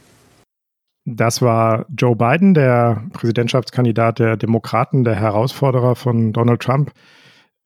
Das 1.04 1.42
war 1.42 1.86
Joe 1.96 2.14
Biden, 2.14 2.54
der 2.54 3.02
Präsidentschaftskandidat 3.12 4.20
der 4.20 4.36
Demokraten, 4.36 5.02
der 5.02 5.16
Herausforderer 5.16 5.96
von 5.96 6.32
Donald 6.32 6.60
Trump. 6.60 6.92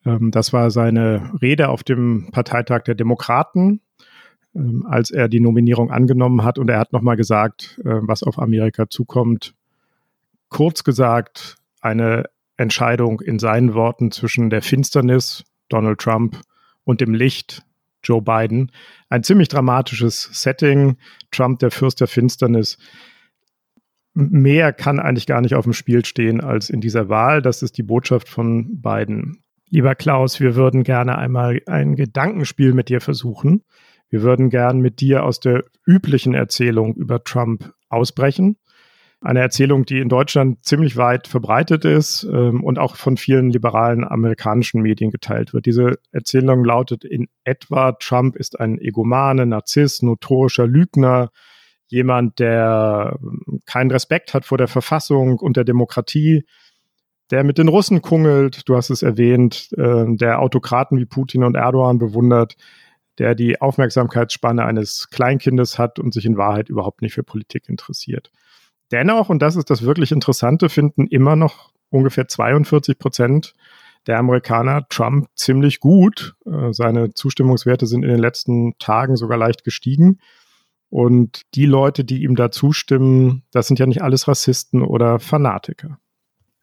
Ähm, 0.06 0.30
das 0.30 0.52
war 0.52 0.70
seine 0.70 1.32
Rede 1.42 1.68
auf 1.68 1.82
dem 1.82 2.30
Parteitag 2.32 2.85
der 2.85 2.94
Demokraten 2.94 3.80
ähm, 4.56 4.87
als 4.88 5.11
er 5.11 5.28
die 5.28 5.40
Nominierung 5.40 5.90
angenommen 5.90 6.42
hat. 6.42 6.58
Und 6.58 6.70
er 6.70 6.78
hat 6.78 6.92
nochmal 6.92 7.16
gesagt, 7.16 7.78
äh, 7.85 8.00
was 8.02 8.23
auf 8.23 8.38
Amerika 8.38 8.88
zukommt. 8.88 9.54
Kurz 10.49 10.82
gesagt, 10.82 11.56
eine 11.80 12.25
Entscheidung 12.56 13.20
in 13.20 13.38
seinen 13.38 13.75
Worten 13.75 14.10
zwischen 14.10 14.50
der 14.50 14.62
Finsternis, 14.62 15.44
Donald 15.68 15.98
Trump, 15.98 16.40
und 16.84 17.00
dem 17.00 17.12
Licht, 17.12 17.62
Joe 18.02 18.22
Biden. 18.22 18.70
Ein 19.10 19.22
ziemlich 19.22 19.48
dramatisches 19.48 20.30
Setting. 20.32 20.96
Trump, 21.30 21.58
der 21.58 21.70
Fürst 21.70 22.00
der 22.00 22.06
Finsternis. 22.06 22.78
Mehr 24.14 24.72
kann 24.72 24.98
eigentlich 24.98 25.26
gar 25.26 25.42
nicht 25.42 25.54
auf 25.54 25.64
dem 25.64 25.75
Spiel 25.75 26.04
stehen 26.04 26.40
als 26.40 26.70
in 26.70 26.80
dieser 26.80 27.08
Wahl. 27.08 27.42
Das 27.42 27.62
ist 27.62 27.76
die 27.76 27.82
Botschaft 27.82 28.28
von 28.28 28.80
Biden. 28.80 29.42
Lieber 29.68 29.94
Klaus, 29.94 30.40
wir 30.40 30.54
würden 30.54 30.84
gerne 30.84 31.18
einmal 31.18 31.60
ein 31.66 31.96
Gedankenspiel 31.96 32.72
mit 32.72 32.88
dir 32.88 33.00
versuchen. 33.00 33.64
Wir 34.08 34.22
würden 34.22 34.48
gern 34.48 34.78
mit 34.78 35.00
dir 35.00 35.25
aus 35.25 35.40
der 35.40 35.64
üblichen 35.84 36.34
Erzählung 36.34 36.94
über 36.94 37.25
Trump 37.25 37.72
ausbrechen. 37.88 38.56
Eine 39.20 39.40
Erzählung, 39.40 39.87
die 39.87 39.99
in 39.99 40.11
Deutschland 40.11 40.64
ziemlich 40.64 40.96
weit 40.96 41.26
verbreitet 41.26 41.85
ist 41.85 42.25
ähm, 42.25 42.62
und 42.62 42.78
auch 42.78 42.96
von 42.96 43.16
vielen 43.16 43.50
liberalen 43.50 44.04
amerikanischen 44.04 44.82
Medien 44.82 45.11
geteilt 45.11 45.54
wird. 45.54 45.66
Diese 45.66 45.99
Erzählung 46.12 46.64
lautet 46.64 47.04
in 47.04 47.28
etwa, 47.42 47.92
Trump 47.92 48.37
ist 48.37 48.61
ein 48.61 48.78
Egomane, 48.78 49.46
Narzisst, 49.46 50.02
notorischer 50.02 50.66
Lügner, 50.66 51.30
jemand, 51.88 52.38
der 52.38 53.18
ähm, 53.23 53.61
keinen 53.64 53.90
Respekt 53.90 54.35
hat 54.35 54.44
vor 54.44 54.58
der 54.58 54.68
Verfassung 54.68 55.38
und 55.38 55.56
der 55.56 55.64
Demokratie, 55.64 56.44
der 57.30 57.42
mit 57.42 57.58
den 57.58 57.68
Russen 57.68 58.02
kungelt, 58.02 58.68
du 58.68 58.76
hast 58.76 58.90
es 58.90 59.02
erwähnt, 59.02 59.70
äh, 59.78 60.04
der 60.08 60.40
Autokraten 60.40 60.99
wie 60.99 61.06
Putin 61.06 61.42
und 61.42 61.56
Erdogan 61.56 61.99
bewundert, 61.99 62.56
der 63.18 63.35
die 63.35 63.61
Aufmerksamkeitsspanne 63.61 64.64
eines 64.64 65.08
Kleinkindes 65.11 65.78
hat 65.78 65.99
und 65.99 66.12
sich 66.12 66.26
in 66.26 66.37
Wahrheit 66.37 66.68
überhaupt 66.68 67.02
nicht 67.02 67.14
für 67.14 67.23
Politik 67.23 67.68
interessiert. 67.68 68.30
Dennoch, 68.92 69.28
und 69.28 69.42
das 69.42 69.56
ist 69.56 69.70
das 69.70 69.82
wirklich 69.82 70.12
Interessante, 70.12 70.68
finden 70.68 71.06
immer 71.06 71.36
noch 71.36 71.72
ungefähr 71.90 72.28
42 72.28 72.98
Prozent 72.98 73.54
der 74.06 74.18
Amerikaner 74.18 74.86
Trump 74.88 75.28
ziemlich 75.34 75.80
gut. 75.80 76.36
Äh, 76.46 76.72
seine 76.72 77.12
Zustimmungswerte 77.12 77.86
sind 77.86 78.04
in 78.04 78.10
den 78.10 78.20
letzten 78.20 78.78
Tagen 78.78 79.16
sogar 79.16 79.38
leicht 79.38 79.64
gestiegen. 79.64 80.18
Und 80.88 81.42
die 81.54 81.66
Leute, 81.66 82.04
die 82.04 82.22
ihm 82.22 82.36
da 82.36 82.50
zustimmen, 82.50 83.42
das 83.50 83.66
sind 83.66 83.78
ja 83.78 83.86
nicht 83.86 84.02
alles 84.02 84.28
Rassisten 84.28 84.82
oder 84.82 85.18
Fanatiker. 85.18 85.98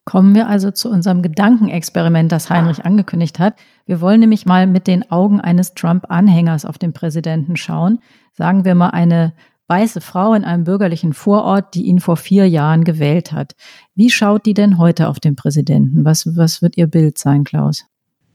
Kommen 0.06 0.36
wir 0.36 0.48
also 0.48 0.72
zu 0.72 0.90
unserem 0.90 1.22
Gedankenexperiment, 1.22 2.32
das 2.32 2.50
Heinrich 2.50 2.84
angekündigt 2.86 3.40
hat. 3.40 3.56
Wir 3.86 4.02
wollen 4.02 4.20
nämlich 4.20 4.46
mal 4.46 4.68
mit 4.68 4.88
den 4.88 5.10
Augen 5.12 5.40
eines 5.40 5.76
Trump-Anhängers 5.76 6.66
auf 6.66 6.78
den 6.78 6.92
Präsidenten 6.92 7.56
schauen. 7.56 8.00
Sagen 8.34 8.66
wir 8.66 8.76
mal 8.76 8.90
eine 8.90 9.34
weiße 9.74 10.02
Frau 10.02 10.36
in 10.36 10.46
einem 10.46 10.66
bürgerlichen 10.66 11.14
Vorort, 11.14 11.74
die 11.74 11.86
ihn 11.88 12.00
vor 12.00 12.16
vier 12.16 12.48
Jahren 12.48 12.84
gewählt 12.84 13.32
hat. 13.32 13.56
Wie 13.96 14.12
schaut 14.12 14.46
die 14.46 14.54
denn 14.54 14.78
heute 14.78 15.08
auf 15.08 15.20
den 15.20 15.36
Präsidenten? 15.36 16.06
Was, 16.06 16.38
was 16.38 16.62
wird 16.62 16.78
ihr 16.78 16.86
Bild 16.86 17.18
sein, 17.18 17.44
Klaus? 17.44 17.86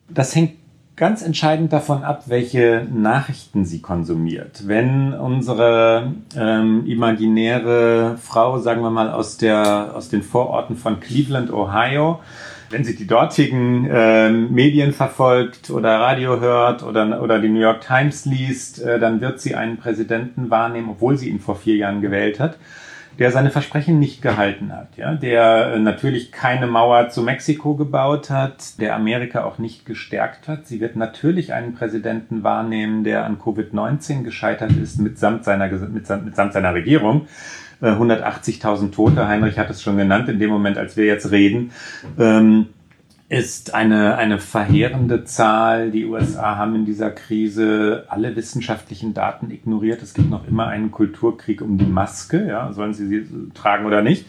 Das 0.08 0.34
hängt 0.34 0.54
ganz 0.96 1.22
entscheidend 1.22 1.72
davon 1.72 2.02
ab, 2.02 2.24
welche 2.26 2.88
Nachrichten 2.92 3.64
sie 3.64 3.80
konsumiert. 3.80 4.66
Wenn 4.66 5.14
unsere 5.14 6.12
ähm, 6.34 6.84
imaginäre 6.86 8.16
Frau, 8.20 8.58
sagen 8.58 8.82
wir 8.82 8.90
mal, 8.90 9.08
aus, 9.08 9.36
der, 9.36 9.92
aus 9.94 10.08
den 10.08 10.24
Vororten 10.24 10.74
von 10.74 10.98
Cleveland, 10.98 11.52
Ohio, 11.52 12.18
wenn 12.70 12.84
sie 12.84 12.96
die 12.96 13.06
dortigen 13.06 13.88
äh, 13.90 14.30
Medien 14.30 14.92
verfolgt 14.92 15.70
oder 15.70 16.00
Radio 16.00 16.40
hört 16.40 16.82
oder, 16.82 17.22
oder 17.22 17.40
die 17.40 17.48
New 17.48 17.60
York 17.60 17.80
Times 17.80 18.24
liest, 18.24 18.82
äh, 18.82 18.98
dann 18.98 19.20
wird 19.20 19.40
sie 19.40 19.54
einen 19.54 19.78
Präsidenten 19.78 20.50
wahrnehmen, 20.50 20.90
obwohl 20.90 21.16
sie 21.16 21.28
ihn 21.28 21.40
vor 21.40 21.56
vier 21.56 21.76
Jahren 21.76 22.00
gewählt 22.00 22.40
hat 22.40 22.58
der 23.18 23.32
seine 23.32 23.50
Versprechen 23.50 23.98
nicht 23.98 24.22
gehalten 24.22 24.72
hat, 24.72 24.96
ja, 24.96 25.14
der 25.14 25.74
äh, 25.74 25.78
natürlich 25.80 26.30
keine 26.30 26.68
Mauer 26.68 27.08
zu 27.08 27.22
Mexiko 27.22 27.74
gebaut 27.74 28.30
hat, 28.30 28.80
der 28.80 28.94
Amerika 28.94 29.44
auch 29.44 29.58
nicht 29.58 29.84
gestärkt 29.84 30.46
hat. 30.46 30.68
Sie 30.68 30.80
wird 30.80 30.94
natürlich 30.94 31.52
einen 31.52 31.74
Präsidenten 31.74 32.44
wahrnehmen, 32.44 33.02
der 33.02 33.24
an 33.24 33.38
Covid-19 33.38 34.22
gescheitert 34.22 34.72
ist, 34.72 35.00
mitsamt 35.00 35.44
seiner, 35.44 35.68
mitsamt, 35.68 36.26
mitsamt 36.26 36.52
seiner 36.52 36.74
Regierung. 36.74 37.26
180.000 37.82 38.86
äh, 38.86 38.90
Tote, 38.90 39.28
Heinrich 39.28 39.58
hat 39.58 39.70
es 39.70 39.82
schon 39.82 39.96
genannt, 39.96 40.28
in 40.28 40.38
dem 40.38 40.50
Moment, 40.50 40.78
als 40.78 40.96
wir 40.96 41.04
jetzt 41.04 41.30
reden. 41.30 41.70
Ähm, 42.18 42.66
ist 43.28 43.74
eine, 43.74 44.16
eine 44.16 44.38
verheerende 44.38 45.24
Zahl. 45.24 45.90
Die 45.90 46.06
USA 46.06 46.56
haben 46.56 46.74
in 46.74 46.86
dieser 46.86 47.10
Krise 47.10 48.04
alle 48.08 48.34
wissenschaftlichen 48.36 49.12
Daten 49.12 49.50
ignoriert. 49.50 50.02
Es 50.02 50.14
gibt 50.14 50.30
noch 50.30 50.48
immer 50.48 50.68
einen 50.68 50.90
Kulturkrieg 50.90 51.60
um 51.60 51.76
die 51.76 51.84
Maske. 51.84 52.46
Ja, 52.46 52.72
sollen 52.72 52.94
sie 52.94 53.06
sie 53.06 53.26
tragen 53.52 53.84
oder 53.84 54.00
nicht? 54.00 54.24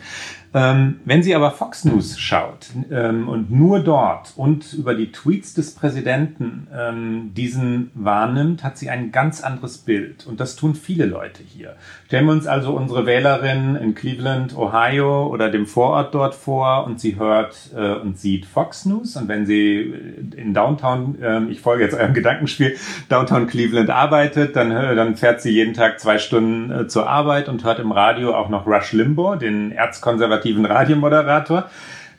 Ähm, 0.52 1.00
wenn 1.06 1.22
sie 1.22 1.36
aber 1.36 1.52
Fox 1.52 1.86
News 1.86 2.18
schaut 2.18 2.68
ähm, 2.90 3.30
und 3.30 3.52
nur 3.52 3.82
dort 3.82 4.34
und 4.36 4.74
über 4.74 4.96
die 4.96 5.12
Tweets 5.12 5.54
des 5.54 5.76
Präsidenten 5.76 6.68
ähm, 6.76 7.32
diesen 7.36 7.92
wahrnimmt, 7.94 8.64
hat 8.64 8.76
sie 8.78 8.90
ein 8.90 9.12
ganz 9.12 9.42
anderes 9.42 9.78
Bild. 9.78 10.26
Und 10.26 10.40
das 10.40 10.56
tun 10.56 10.74
viele 10.74 11.06
Leute 11.06 11.44
hier. 11.44 11.76
Stellen 12.08 12.26
wir 12.26 12.32
uns 12.32 12.48
also 12.48 12.72
unsere 12.72 13.06
Wählerin 13.06 13.76
in 13.76 13.94
Cleveland, 13.94 14.58
Ohio 14.58 15.28
oder 15.28 15.52
dem 15.52 15.68
Vorort 15.68 16.16
dort 16.16 16.34
vor 16.34 16.86
und 16.86 17.00
sie 17.00 17.18
hört 17.18 17.70
äh, 17.76 17.94
und 17.94 18.18
sieht 18.18 18.48
Fox 18.48 18.86
News. 18.86 19.18
Und 19.18 19.28
wenn 19.28 19.46
sie 19.46 19.94
in 20.36 20.56
Downtown, 20.56 21.22
äh, 21.22 21.44
ich 21.52 21.62
folge 21.62 21.84
jetzt 21.84 21.94
eurem 21.94 22.16
Gedankenspiel, 22.16 22.76
Downtown 23.08 23.46
Cleveland 23.46 23.92
arbeitet, 23.92 24.56
dann, 24.56 24.72
äh, 24.72 24.96
dann 24.96 25.16
fährt 25.16 25.42
sie 25.42 25.52
jeden 25.52 25.76
Tag 25.76 26.00
zwei 26.00 26.18
Stunden 26.18 26.72
äh, 26.72 26.88
zur 26.88 27.08
Arbeit 27.08 27.50
und 27.50 27.64
hört 27.64 27.78
im 27.78 27.92
Radio 27.92 28.34
auch 28.34 28.50
noch 28.50 28.66
Rush 28.66 28.94
Limbaugh, 28.94 29.36
den 29.36 29.72
Erzkonservativen 29.72 30.39
konservativen 30.40 30.66
Radiomoderator, 30.66 31.70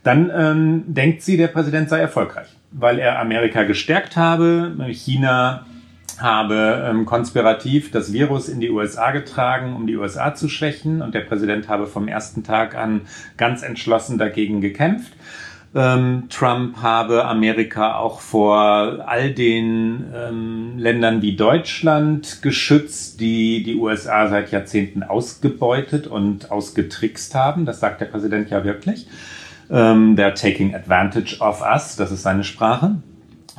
dann 0.03 0.31
ähm, 0.35 0.85
denkt 0.87 1.23
sie, 1.23 1.37
der 1.37 1.49
Präsident 1.49 1.89
sei 1.89 2.01
erfolgreich, 2.01 2.49
weil 2.71 2.99
er 2.99 3.19
Amerika 3.19 3.65
gestärkt 3.65 4.17
habe, 4.17 4.75
China 4.89 5.67
habe 6.19 6.87
ähm, 6.87 7.07
konspirativ 7.07 7.91
das 7.91 8.13
Virus 8.13 8.49
in 8.49 8.61
die 8.61 8.71
USA 8.71 9.11
getragen, 9.11 9.75
um 9.75 9.87
die 9.87 9.97
USA 9.97 10.35
zu 10.35 10.49
schwächen. 10.49 11.01
Und 11.01 11.15
der 11.15 11.21
Präsident 11.21 11.69
habe 11.69 11.87
vom 11.87 12.09
ersten 12.09 12.43
Tag 12.45 12.75
an 12.75 13.03
ganz 13.39 13.63
entschlossen 13.63 14.19
dagegen 14.19 14.61
gekämpft. 14.61 15.13
Ähm, 15.73 16.25
Trump 16.31 16.79
habe 16.79 17.25
Amerika 17.27 17.95
auch 17.95 18.21
vor 18.21 19.05
all 19.07 19.33
den 19.33 20.05
ähm, 20.13 20.79
Ländern 20.79 21.23
wie 21.23 21.37
Deutschland 21.37 22.43
geschützt, 22.43 23.21
die 23.21 23.63
die 23.63 23.77
USA 23.77 24.27
seit 24.29 24.51
Jahrzehnten 24.51 25.05
ausgebeutet 25.05 26.09
und 26.09 26.51
ausgetrickst 26.51 27.37
haben. 27.37 27.67
Das 27.67 27.79
sagt 27.79 28.01
der 28.01 28.07
Präsident 28.07 28.51
ja 28.51 28.65
wirklich. 28.65 29.07
Ähm, 29.71 30.17
they're 30.17 30.35
taking 30.35 30.75
advantage 30.75 31.39
of 31.39 31.63
us, 31.63 31.95
das 31.95 32.11
ist 32.11 32.23
seine 32.23 32.43
Sprache. 32.43 32.97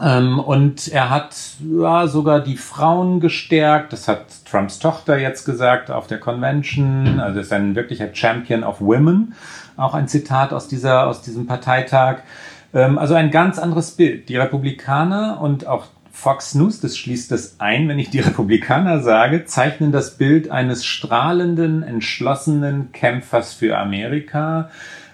Ähm, 0.02 0.40
und 0.40 0.88
er 0.88 1.10
hat 1.10 1.36
ja, 1.64 2.08
sogar 2.08 2.40
die 2.40 2.58
Frauen 2.58 3.20
gestärkt. 3.20 3.94
Das 3.94 4.08
hat 4.08 4.26
Trumps 4.50 4.80
Tochter 4.80 5.18
jetzt 5.18 5.46
gesagt 5.46 5.92
auf 5.92 6.08
der 6.08 6.20
Convention. 6.20 7.20
Also 7.20 7.40
ist 7.40 7.54
ein 7.54 7.76
wirklicher 7.76 8.10
Champion 8.14 8.64
of 8.64 8.82
Women. 8.82 9.36
Auch 9.78 9.94
ein 9.94 10.08
Zitat 10.08 10.54
aus, 10.54 10.68
dieser, 10.68 11.08
aus 11.08 11.22
diesem 11.22 11.46
Parteitag. 11.46 12.20
Ähm, 12.74 12.98
also 12.98 13.14
ein 13.14 13.30
ganz 13.30 13.60
anderes 13.60 13.92
Bild. 13.92 14.30
Die 14.30 14.38
Republikaner 14.38 15.40
und 15.40 15.68
auch 15.68 15.86
Fox 16.12 16.56
News, 16.56 16.82
das 16.82 16.98
schließt 16.98 17.32
das 17.32 17.56
ein, 17.60 17.88
wenn 17.88 17.98
ich 17.98 18.10
die 18.10 18.20
Republikaner 18.20 19.02
sage, 19.02 19.46
zeichnen 19.46 19.92
das 19.92 20.18
Bild 20.18 20.52
eines 20.52 20.84
strahlenden, 20.84 21.84
entschlossenen 21.84 22.92
Kämpfers 22.92 23.54
für 23.54 23.78
Amerika. 23.78 24.70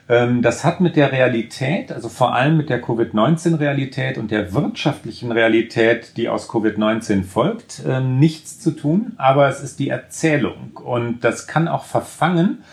Ähm, 0.10 0.42
das 0.42 0.64
hat 0.64 0.80
mit 0.82 0.96
der 0.96 1.12
Realität, 1.12 1.92
also 1.92 2.10
vor 2.10 2.34
allem 2.34 2.58
mit 2.58 2.70
der 2.70 2.82
Covid-19-Realität 2.82 4.18
und 4.18 4.32
der 4.32 4.54
wirtschaftlichen 4.54 5.32
Realität, 5.32 6.18
die 6.18 6.30
aus 6.30 6.50
Covid-19 6.50 7.24
folgt, 7.24 7.82
ähm, 7.88 8.20
nichts 8.20 8.60
zu 8.60 8.72
tun, 8.72 9.14
aber 9.18 9.50
es 9.50 9.62
ist 9.62 9.80
die 9.80 9.90
Erzählung 9.90 10.72
und 10.76 11.24
das 11.24 11.48
kann 11.48 11.68
auch 11.68 11.84
verfangen 11.84 12.64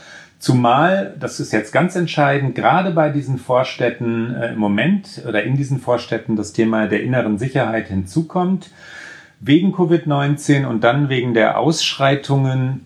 Zumal, 0.44 1.16
das 1.18 1.40
ist 1.40 1.54
jetzt 1.54 1.72
ganz 1.72 1.96
entscheidend, 1.96 2.54
gerade 2.54 2.90
bei 2.90 3.08
diesen 3.08 3.38
Vorstädten 3.38 4.34
äh, 4.34 4.52
im 4.52 4.58
Moment 4.58 5.22
oder 5.26 5.42
in 5.42 5.56
diesen 5.56 5.80
Vorstädten 5.80 6.36
das 6.36 6.52
Thema 6.52 6.86
der 6.86 7.02
inneren 7.02 7.38
Sicherheit 7.38 7.88
hinzukommt. 7.88 8.70
Wegen 9.40 9.74
Covid-19 9.74 10.66
und 10.66 10.84
dann 10.84 11.08
wegen 11.08 11.32
der 11.32 11.58
Ausschreitungen 11.58 12.84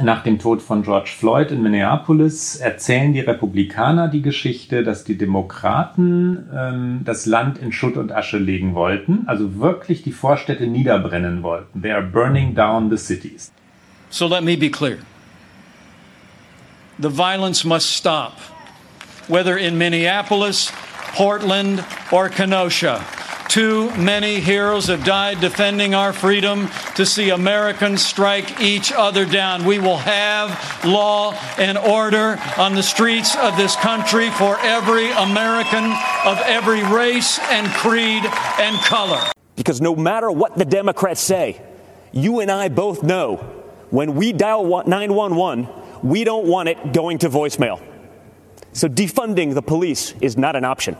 nach 0.00 0.22
dem 0.22 0.38
Tod 0.38 0.62
von 0.62 0.82
George 0.82 1.10
Floyd 1.16 1.50
in 1.50 1.60
Minneapolis 1.60 2.56
erzählen 2.56 3.12
die 3.12 3.20
Republikaner 3.20 4.06
die 4.08 4.22
Geschichte, 4.22 4.84
dass 4.84 5.02
die 5.02 5.18
Demokraten 5.18 6.48
ähm, 6.54 7.00
das 7.04 7.26
Land 7.26 7.58
in 7.58 7.72
Schutt 7.72 7.96
und 7.96 8.12
Asche 8.12 8.38
legen 8.38 8.74
wollten, 8.74 9.24
also 9.26 9.58
wirklich 9.58 10.02
die 10.02 10.12
Vorstädte 10.12 10.68
niederbrennen 10.68 11.42
wollten. 11.42 11.82
They 11.82 11.90
are 11.90 12.02
burning 12.02 12.54
down 12.54 12.90
the 12.90 12.96
cities. 12.96 13.50
So 14.10 14.28
let 14.28 14.44
me 14.44 14.56
be 14.56 14.70
clear. 14.70 14.98
The 17.00 17.10
violence 17.10 17.64
must 17.64 17.90
stop, 17.90 18.34
whether 19.26 19.56
in 19.58 19.76
Minneapolis, 19.76 20.72
Portland, 21.14 21.82
or 22.12 22.28
Kenosha. 22.28 23.00
Too 23.48 23.90
many 23.96 24.40
heroes 24.40 24.88
have 24.88 25.04
died 25.04 25.40
defending 25.40 25.94
our 25.94 26.12
freedom 26.12 26.68
to 26.96 27.06
see 27.06 27.30
Americans 27.30 28.04
strike 28.04 28.60
each 28.60 28.92
other 28.92 29.24
down. 29.24 29.64
We 29.64 29.78
will 29.78 29.96
have 29.96 30.84
law 30.84 31.32
and 31.56 31.78
order 31.78 32.38
on 32.58 32.74
the 32.74 32.82
streets 32.82 33.34
of 33.36 33.56
this 33.56 33.74
country 33.76 34.28
for 34.30 34.58
every 34.60 35.10
American 35.12 35.84
of 36.26 36.38
every 36.44 36.84
race 36.94 37.38
and 37.38 37.66
creed 37.68 38.22
and 38.60 38.76
color. 38.84 39.20
Because 39.56 39.80
no 39.80 39.96
matter 39.96 40.30
what 40.30 40.58
the 40.58 40.66
Democrats 40.66 41.22
say, 41.22 41.60
you 42.12 42.40
and 42.40 42.50
I 42.50 42.68
both 42.68 43.02
know 43.02 43.36
when 43.88 44.14
we 44.14 44.32
dial 44.32 44.64
911, 44.86 45.68
we 46.02 46.22
don't 46.24 46.46
want 46.46 46.68
it 46.68 46.92
going 46.92 47.18
to 47.18 47.30
voicemail. 47.30 47.82
So 48.74 48.88
defunding 48.88 49.54
the 49.54 49.62
police 49.62 50.12
is 50.20 50.36
not 50.36 50.54
an 50.54 50.64
option. 50.64 50.98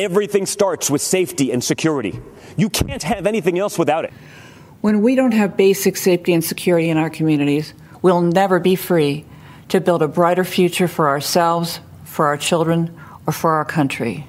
Everything 0.00 0.46
starts 0.46 0.90
with 0.90 1.02
safety 1.02 1.52
and 1.52 1.62
security. 1.62 2.18
You 2.56 2.70
can't 2.70 3.02
have 3.02 3.26
anything 3.26 3.58
else 3.58 3.78
without 3.78 4.06
it. 4.06 4.14
When 4.80 5.02
we 5.02 5.14
don't 5.14 5.34
have 5.34 5.58
basic 5.58 5.98
safety 5.98 6.32
and 6.32 6.42
security 6.42 6.88
in 6.88 6.96
our 6.96 7.10
communities, 7.10 7.74
we'll 8.00 8.22
never 8.22 8.58
be 8.60 8.76
free 8.76 9.26
to 9.68 9.78
build 9.78 10.00
a 10.00 10.08
brighter 10.08 10.44
future 10.44 10.88
for 10.88 11.10
ourselves, 11.10 11.80
for 12.04 12.24
our 12.24 12.38
children, 12.38 12.88
or 13.26 13.34
for 13.34 13.50
our 13.50 13.66
country. 13.66 14.24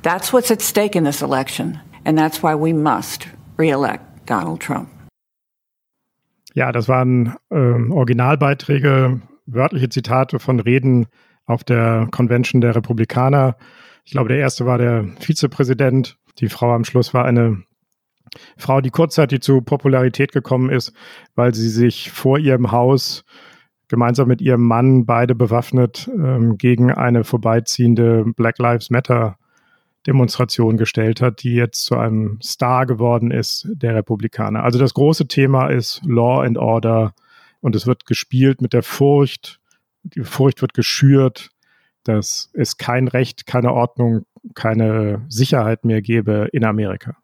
That's 0.00 0.32
what's 0.32 0.50
at 0.50 0.62
stake 0.62 0.96
in 0.96 1.04
this 1.04 1.20
election, 1.20 1.78
and 2.06 2.16
that's 2.16 2.42
why 2.42 2.54
we 2.54 2.72
must 2.72 3.28
re-elect 3.58 4.24
Donald 4.24 4.60
Trump. 4.60 4.88
Ja, 6.54 6.72
das 6.72 6.88
waren 6.88 7.36
äh, 7.50 7.92
Originalbeiträge, 7.92 9.20
wörtliche 9.44 9.90
Zitate 9.90 10.38
von 10.38 10.60
Reden 10.60 11.08
auf 11.44 11.62
der 11.62 12.08
Convention 12.10 12.62
der 12.62 12.74
Republikaner. 12.74 13.56
Ich 14.04 14.12
glaube, 14.12 14.28
der 14.28 14.38
erste 14.38 14.66
war 14.66 14.78
der 14.78 15.08
Vizepräsident. 15.20 16.18
Die 16.38 16.48
Frau 16.48 16.72
am 16.72 16.84
Schluss 16.84 17.14
war 17.14 17.24
eine 17.24 17.62
Frau, 18.56 18.80
die 18.80 18.90
kurzzeitig 18.90 19.40
zu 19.40 19.60
Popularität 19.60 20.32
gekommen 20.32 20.70
ist, 20.70 20.92
weil 21.34 21.54
sie 21.54 21.68
sich 21.68 22.10
vor 22.10 22.38
ihrem 22.38 22.72
Haus 22.72 23.24
gemeinsam 23.88 24.28
mit 24.28 24.40
ihrem 24.40 24.62
Mann, 24.62 25.06
beide 25.06 25.34
bewaffnet, 25.34 26.10
ähm, 26.12 26.56
gegen 26.58 26.90
eine 26.90 27.22
vorbeiziehende 27.22 28.24
Black 28.36 28.58
Lives 28.58 28.90
Matter 28.90 29.36
Demonstration 30.06 30.76
gestellt 30.76 31.20
hat, 31.20 31.42
die 31.42 31.54
jetzt 31.54 31.84
zu 31.84 31.96
einem 31.96 32.38
Star 32.42 32.86
geworden 32.86 33.30
ist 33.30 33.68
der 33.70 33.94
Republikaner. 33.94 34.62
Also 34.62 34.78
das 34.78 34.94
große 34.94 35.28
Thema 35.28 35.68
ist 35.68 36.02
Law 36.04 36.42
and 36.42 36.58
Order 36.58 37.14
und 37.60 37.74
es 37.74 37.86
wird 37.86 38.04
gespielt 38.04 38.60
mit 38.60 38.72
der 38.72 38.82
Furcht. 38.82 39.60
Die 40.02 40.22
Furcht 40.22 40.60
wird 40.60 40.74
geschürt, 40.74 41.50
dass 42.04 42.50
es 42.54 42.76
kein 42.76 43.08
Recht, 43.08 43.46
keine 43.46 43.72
Ordnung, 43.72 44.24
keine 44.54 45.24
Sicherheit 45.28 45.84
mehr 45.84 46.02
gäbe 46.02 46.48
in 46.52 46.64
Amerika. 46.64 47.16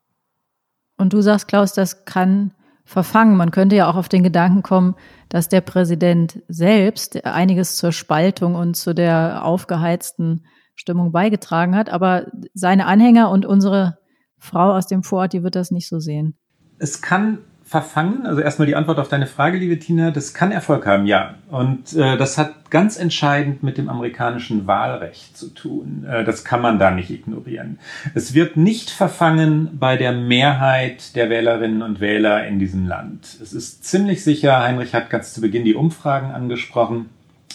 Und 0.96 1.12
du 1.12 1.20
sagst, 1.20 1.48
Klaus, 1.48 1.72
das 1.72 2.04
kann 2.04 2.52
verfangen. 2.84 3.36
Man 3.36 3.52
könnte 3.52 3.76
ja 3.76 3.88
auch 3.88 3.96
auf 3.96 4.08
den 4.08 4.22
Gedanken 4.22 4.62
kommen, 4.62 4.96
dass 5.28 5.48
der 5.48 5.60
Präsident 5.60 6.42
selbst 6.48 7.24
einiges 7.24 7.76
zur 7.76 7.92
Spaltung 7.92 8.54
und 8.54 8.76
zu 8.76 8.94
der 8.94 9.44
aufgeheizten 9.44 10.44
Stimmung 10.74 11.12
beigetragen 11.12 11.76
hat. 11.76 11.88
Aber 11.88 12.26
seine 12.52 12.86
Anhänger 12.86 13.30
und 13.30 13.46
unsere 13.46 13.98
Frau 14.38 14.72
aus 14.72 14.86
dem 14.86 15.02
Vorort, 15.02 15.32
die 15.32 15.42
wird 15.42 15.54
das 15.54 15.70
nicht 15.70 15.88
so 15.88 16.00
sehen. 16.00 16.36
Es 16.78 17.00
kann 17.00 17.38
verfangen, 17.70 18.26
also 18.26 18.40
erstmal 18.40 18.66
die 18.66 18.74
Antwort 18.74 18.98
auf 18.98 19.06
deine 19.06 19.28
Frage, 19.28 19.56
liebe 19.56 19.78
Tina, 19.78 20.10
das 20.10 20.34
kann 20.34 20.50
Erfolg 20.50 20.86
haben, 20.86 21.06
ja. 21.06 21.36
Und 21.52 21.92
äh, 21.92 22.16
das 22.16 22.36
hat 22.36 22.68
ganz 22.68 22.98
entscheidend 22.98 23.62
mit 23.62 23.78
dem 23.78 23.88
amerikanischen 23.88 24.66
Wahlrecht 24.66 25.38
zu 25.38 25.54
tun. 25.54 26.04
Äh, 26.04 26.24
das 26.24 26.44
kann 26.44 26.62
man 26.62 26.80
da 26.80 26.90
nicht 26.90 27.10
ignorieren. 27.10 27.78
Es 28.12 28.34
wird 28.34 28.56
nicht 28.56 28.90
verfangen 28.90 29.78
bei 29.78 29.96
der 29.96 30.10
Mehrheit 30.10 31.14
der 31.14 31.30
Wählerinnen 31.30 31.82
und 31.82 32.00
Wähler 32.00 32.44
in 32.44 32.58
diesem 32.58 32.88
Land. 32.88 33.38
Es 33.40 33.52
ist 33.52 33.84
ziemlich 33.84 34.24
sicher, 34.24 34.58
Heinrich 34.58 34.92
hat 34.92 35.08
ganz 35.08 35.32
zu 35.32 35.40
Beginn 35.40 35.64
die 35.64 35.76
Umfragen 35.76 36.32
angesprochen, 36.32 37.08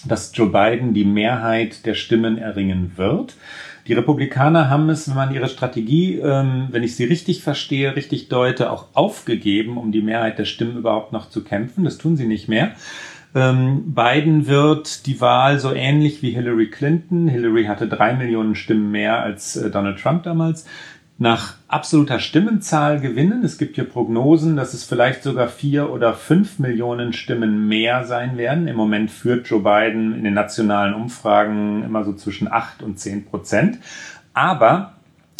dass 0.05 0.31
Joe 0.33 0.47
Biden 0.47 0.93
die 0.93 1.03
Mehrheit 1.03 1.85
der 1.85 1.93
Stimmen 1.93 2.37
erringen 2.37 2.93
wird. 2.95 3.35
Die 3.87 3.93
Republikaner 3.93 4.69
haben 4.69 4.89
es, 4.89 5.07
wenn 5.07 5.15
man 5.15 5.33
ihre 5.33 5.47
Strategie, 5.47 6.15
ähm, 6.15 6.69
wenn 6.71 6.83
ich 6.83 6.95
sie 6.95 7.03
richtig 7.03 7.43
verstehe, 7.43 7.95
richtig 7.95 8.29
deute, 8.29 8.71
auch 8.71 8.87
aufgegeben, 8.93 9.77
um 9.77 9.91
die 9.91 10.01
Mehrheit 10.01 10.39
der 10.39 10.45
Stimmen 10.45 10.77
überhaupt 10.77 11.11
noch 11.11 11.29
zu 11.29 11.43
kämpfen. 11.43 11.83
Das 11.83 11.99
tun 11.99 12.17
sie 12.17 12.25
nicht 12.25 12.47
mehr. 12.47 12.71
Ähm, 13.35 13.93
Biden 13.93 14.47
wird 14.47 15.05
die 15.05 15.19
Wahl 15.21 15.59
so 15.59 15.73
ähnlich 15.73 16.23
wie 16.23 16.31
Hillary 16.31 16.69
Clinton. 16.69 17.27
Hillary 17.27 17.65
hatte 17.65 17.87
drei 17.87 18.13
Millionen 18.13 18.55
Stimmen 18.55 18.89
mehr 18.91 19.21
als 19.21 19.55
äh, 19.57 19.69
Donald 19.69 19.99
Trump 19.99 20.23
damals 20.23 20.65
nach 21.17 21.55
absoluter 21.67 22.19
Stimmenzahl 22.19 22.99
gewinnen. 22.99 23.43
Es 23.43 23.57
gibt 23.57 23.75
hier 23.75 23.85
Prognosen, 23.85 24.57
dass 24.57 24.73
es 24.73 24.83
vielleicht 24.83 25.23
sogar 25.23 25.47
vier 25.47 25.91
oder 25.91 26.13
fünf 26.13 26.59
Millionen 26.59 27.13
Stimmen 27.13 27.67
mehr 27.67 28.05
sein 28.05 28.37
werden. 28.37 28.67
Im 28.67 28.75
Moment 28.75 29.11
führt 29.11 29.47
Joe 29.47 29.61
Biden 29.61 30.13
in 30.13 30.25
den 30.25 30.33
nationalen 30.33 30.93
Umfragen 30.93 31.83
immer 31.83 32.03
so 32.03 32.13
zwischen 32.13 32.51
acht 32.51 32.83
und 32.83 32.99
zehn 32.99 33.25
Prozent. 33.25 33.79
Aber 34.33 34.94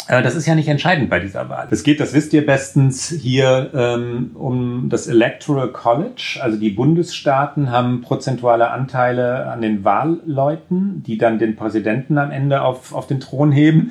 das 0.08 0.36
ist 0.36 0.46
ja 0.46 0.54
nicht 0.54 0.68
entscheidend 0.68 1.10
bei 1.10 1.18
dieser 1.18 1.48
Wahl. 1.48 1.66
Es 1.70 1.82
geht, 1.82 1.98
das 1.98 2.14
wisst 2.14 2.32
ihr 2.32 2.46
bestens, 2.46 3.08
hier 3.08 3.70
ähm, 3.74 4.30
um 4.34 4.88
das 4.88 5.08
Electoral 5.08 5.68
College. 5.72 6.38
Also 6.40 6.58
die 6.58 6.70
Bundesstaaten 6.70 7.72
haben 7.72 8.02
prozentuale 8.02 8.70
Anteile 8.70 9.46
an 9.46 9.62
den 9.62 9.84
Wahlleuten, 9.84 11.02
die 11.02 11.18
dann 11.18 11.40
den 11.40 11.56
Präsidenten 11.56 12.18
am 12.18 12.30
Ende 12.30 12.62
auf, 12.62 12.94
auf 12.94 13.08
den 13.08 13.18
Thron 13.18 13.50
heben. 13.50 13.90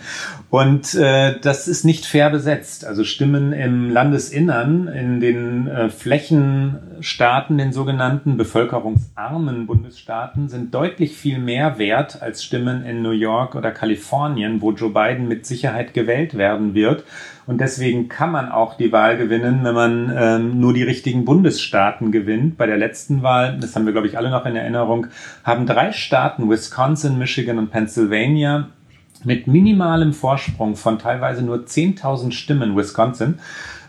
Und 0.49 0.95
äh, 0.95 1.37
das 1.41 1.67
ist 1.67 1.83
nicht 1.83 2.05
fair 2.05 2.29
besetzt. 2.29 2.85
Also 2.85 3.03
Stimmen 3.03 3.51
im 3.51 3.89
Landesinnern, 3.89 4.87
in 4.87 5.19
den 5.19 5.67
äh, 5.67 5.89
Flächenstaaten, 5.89 7.57
den 7.57 7.73
sogenannten 7.73 8.37
bevölkerungsarmen 8.37 9.67
Bundesstaaten, 9.67 10.47
sind 10.47 10.73
deutlich 10.73 11.17
viel 11.17 11.39
mehr 11.39 11.77
wert 11.77 12.21
als 12.21 12.41
Stimmen 12.41 12.85
in 12.85 13.01
New 13.01 13.11
York 13.11 13.55
oder 13.55 13.71
Kalifornien, 13.71 14.61
wo 14.61 14.71
Joe 14.71 14.91
Biden 14.91 15.27
mit 15.27 15.45
Sicherheit 15.45 15.93
gewinnt 15.93 16.04
gewählt 16.05 16.37
werden 16.37 16.73
wird. 16.73 17.03
Und 17.47 17.61
deswegen 17.61 18.09
kann 18.09 18.31
man 18.31 18.49
auch 18.49 18.75
die 18.75 18.91
Wahl 18.91 19.17
gewinnen, 19.17 19.59
wenn 19.63 19.75
man 19.75 20.13
ähm, 20.17 20.59
nur 20.59 20.73
die 20.73 20.83
richtigen 20.83 21.25
Bundesstaaten 21.25 22.11
gewinnt. 22.11 22.57
Bei 22.57 22.65
der 22.65 22.77
letzten 22.77 23.21
Wahl, 23.21 23.59
das 23.59 23.75
haben 23.75 23.85
wir, 23.85 23.93
glaube 23.93 24.07
ich, 24.07 24.17
alle 24.17 24.31
noch 24.31 24.45
in 24.45 24.55
Erinnerung, 24.55 25.07
haben 25.43 25.65
drei 25.65 25.91
Staaten, 25.91 26.49
Wisconsin, 26.49 27.19
Michigan 27.19 27.59
und 27.59 27.69
Pennsylvania, 27.69 28.69
mit 29.23 29.47
minimalem 29.47 30.13
Vorsprung 30.13 30.75
von 30.75 30.99
teilweise 30.99 31.43
nur 31.43 31.57
10.000 31.57 32.31
Stimmen 32.31 32.75
Wisconsin 32.75 33.39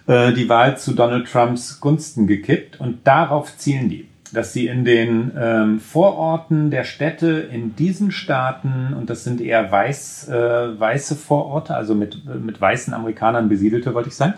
äh, 0.06 0.32
die 0.32 0.48
Wahl 0.48 0.78
zu 0.78 0.94
Donald 0.94 1.30
Trumps 1.30 1.80
Gunsten 1.80 2.26
gekippt. 2.26 2.80
Und 2.80 3.06
darauf 3.06 3.56
zielen 3.56 3.88
die 3.88 4.06
dass 4.32 4.52
sie 4.52 4.66
in 4.66 4.84
den 4.84 5.32
ähm, 5.38 5.80
Vororten 5.80 6.70
der 6.70 6.84
Städte 6.84 7.48
in 7.52 7.76
diesen 7.76 8.10
Staaten, 8.10 8.94
und 8.98 9.10
das 9.10 9.24
sind 9.24 9.40
eher 9.40 9.70
weiß, 9.70 10.28
äh, 10.28 10.80
weiße 10.80 11.16
Vororte, 11.16 11.74
also 11.74 11.94
mit, 11.94 12.24
mit 12.40 12.60
weißen 12.60 12.94
Amerikanern 12.94 13.48
besiedelte, 13.48 13.94
wollte 13.94 14.08
ich 14.08 14.16
sagen, 14.16 14.34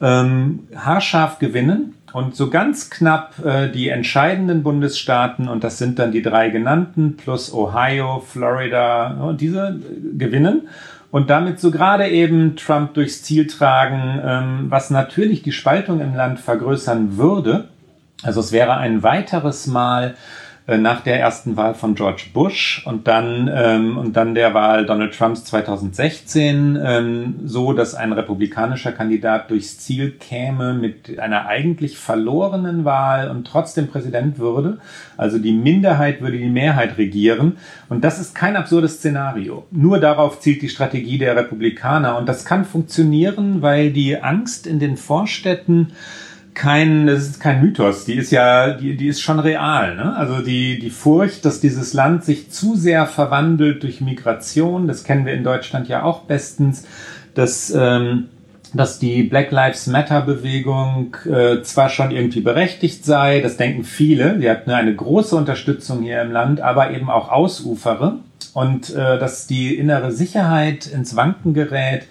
ähm, 0.00 0.60
haarscharf 0.74 1.38
gewinnen. 1.38 1.94
Und 2.12 2.34
so 2.34 2.50
ganz 2.50 2.90
knapp 2.90 3.34
äh, 3.44 3.70
die 3.70 3.88
entscheidenden 3.88 4.62
Bundesstaaten, 4.62 5.48
und 5.48 5.62
das 5.62 5.78
sind 5.78 5.98
dann 5.98 6.10
die 6.10 6.22
drei 6.22 6.50
genannten, 6.50 7.16
plus 7.16 7.52
Ohio, 7.52 8.20
Florida, 8.26 9.12
und 9.20 9.40
diese 9.40 9.80
äh, 9.80 10.18
gewinnen. 10.18 10.68
Und 11.12 11.28
damit 11.28 11.60
so 11.60 11.70
gerade 11.70 12.08
eben 12.08 12.56
Trump 12.56 12.94
durchs 12.94 13.22
Ziel 13.22 13.46
tragen, 13.46 14.20
ähm, 14.24 14.66
was 14.68 14.90
natürlich 14.90 15.42
die 15.42 15.52
Spaltung 15.52 16.00
im 16.00 16.14
Land 16.14 16.40
vergrößern 16.40 17.16
würde 17.16 17.68
also 18.22 18.40
es 18.40 18.52
wäre 18.52 18.76
ein 18.76 19.02
weiteres 19.02 19.66
Mal 19.66 20.14
äh, 20.66 20.78
nach 20.78 21.00
der 21.00 21.18
ersten 21.18 21.56
Wahl 21.56 21.74
von 21.74 21.94
George 21.94 22.26
Bush 22.32 22.82
und 22.86 23.08
dann 23.08 23.50
ähm, 23.52 23.96
und 23.98 24.16
dann 24.16 24.34
der 24.34 24.54
Wahl 24.54 24.86
Donald 24.86 25.16
Trumps 25.16 25.44
2016 25.44 26.78
ähm, 26.80 27.34
so, 27.44 27.72
dass 27.72 27.94
ein 27.94 28.12
republikanischer 28.12 28.92
Kandidat 28.92 29.50
durchs 29.50 29.78
Ziel 29.78 30.12
käme 30.12 30.74
mit 30.74 31.18
einer 31.18 31.46
eigentlich 31.46 31.98
verlorenen 31.98 32.84
Wahl 32.84 33.30
und 33.30 33.46
trotzdem 33.46 33.88
Präsident 33.88 34.38
würde. 34.38 34.78
Also 35.16 35.38
die 35.38 35.52
Minderheit 35.52 36.20
würde 36.20 36.38
die 36.38 36.48
Mehrheit 36.48 36.98
regieren 36.98 37.56
und 37.88 38.04
das 38.04 38.20
ist 38.20 38.34
kein 38.34 38.54
absurdes 38.54 38.98
Szenario. 38.98 39.66
Nur 39.70 39.98
darauf 39.98 40.40
zielt 40.40 40.62
die 40.62 40.68
Strategie 40.68 41.18
der 41.18 41.36
Republikaner 41.36 42.16
und 42.16 42.28
das 42.28 42.44
kann 42.44 42.64
funktionieren, 42.64 43.62
weil 43.62 43.90
die 43.90 44.22
Angst 44.22 44.66
in 44.66 44.78
den 44.78 44.96
Vorstädten 44.96 45.92
kein, 46.54 47.06
das 47.06 47.20
ist 47.20 47.40
kein 47.40 47.60
Mythos, 47.60 48.04
die 48.04 48.14
ist 48.14 48.30
ja, 48.30 48.72
die, 48.72 48.96
die 48.96 49.08
ist 49.08 49.20
schon 49.20 49.38
real. 49.38 49.96
Ne? 49.96 50.16
Also 50.16 50.42
die, 50.42 50.78
die 50.78 50.90
Furcht, 50.90 51.44
dass 51.44 51.60
dieses 51.60 51.92
Land 51.94 52.24
sich 52.24 52.50
zu 52.50 52.76
sehr 52.76 53.06
verwandelt 53.06 53.82
durch 53.82 54.00
Migration, 54.00 54.86
das 54.86 55.04
kennen 55.04 55.26
wir 55.26 55.34
in 55.34 55.44
Deutschland 55.44 55.88
ja 55.88 56.02
auch 56.02 56.22
bestens, 56.22 56.86
dass, 57.34 57.70
ähm, 57.70 58.28
dass 58.74 58.98
die 58.98 59.22
Black 59.22 59.50
Lives 59.50 59.86
Matter 59.86 60.22
Bewegung 60.22 61.16
äh, 61.24 61.62
zwar 61.62 61.88
schon 61.88 62.10
irgendwie 62.10 62.40
berechtigt 62.40 63.04
sei, 63.04 63.40
das 63.40 63.56
denken 63.56 63.84
viele, 63.84 64.38
die 64.38 64.50
hat 64.50 64.68
eine 64.68 64.94
große 64.94 65.36
Unterstützung 65.36 66.02
hier 66.02 66.20
im 66.22 66.32
Land, 66.32 66.60
aber 66.60 66.90
eben 66.90 67.10
auch 67.10 67.30
ausufere 67.30 68.18
und 68.54 68.90
äh, 68.90 69.18
dass 69.18 69.46
die 69.46 69.74
innere 69.76 70.12
Sicherheit 70.12 70.86
ins 70.86 71.16
Wanken 71.16 71.54
gerät, 71.54 72.06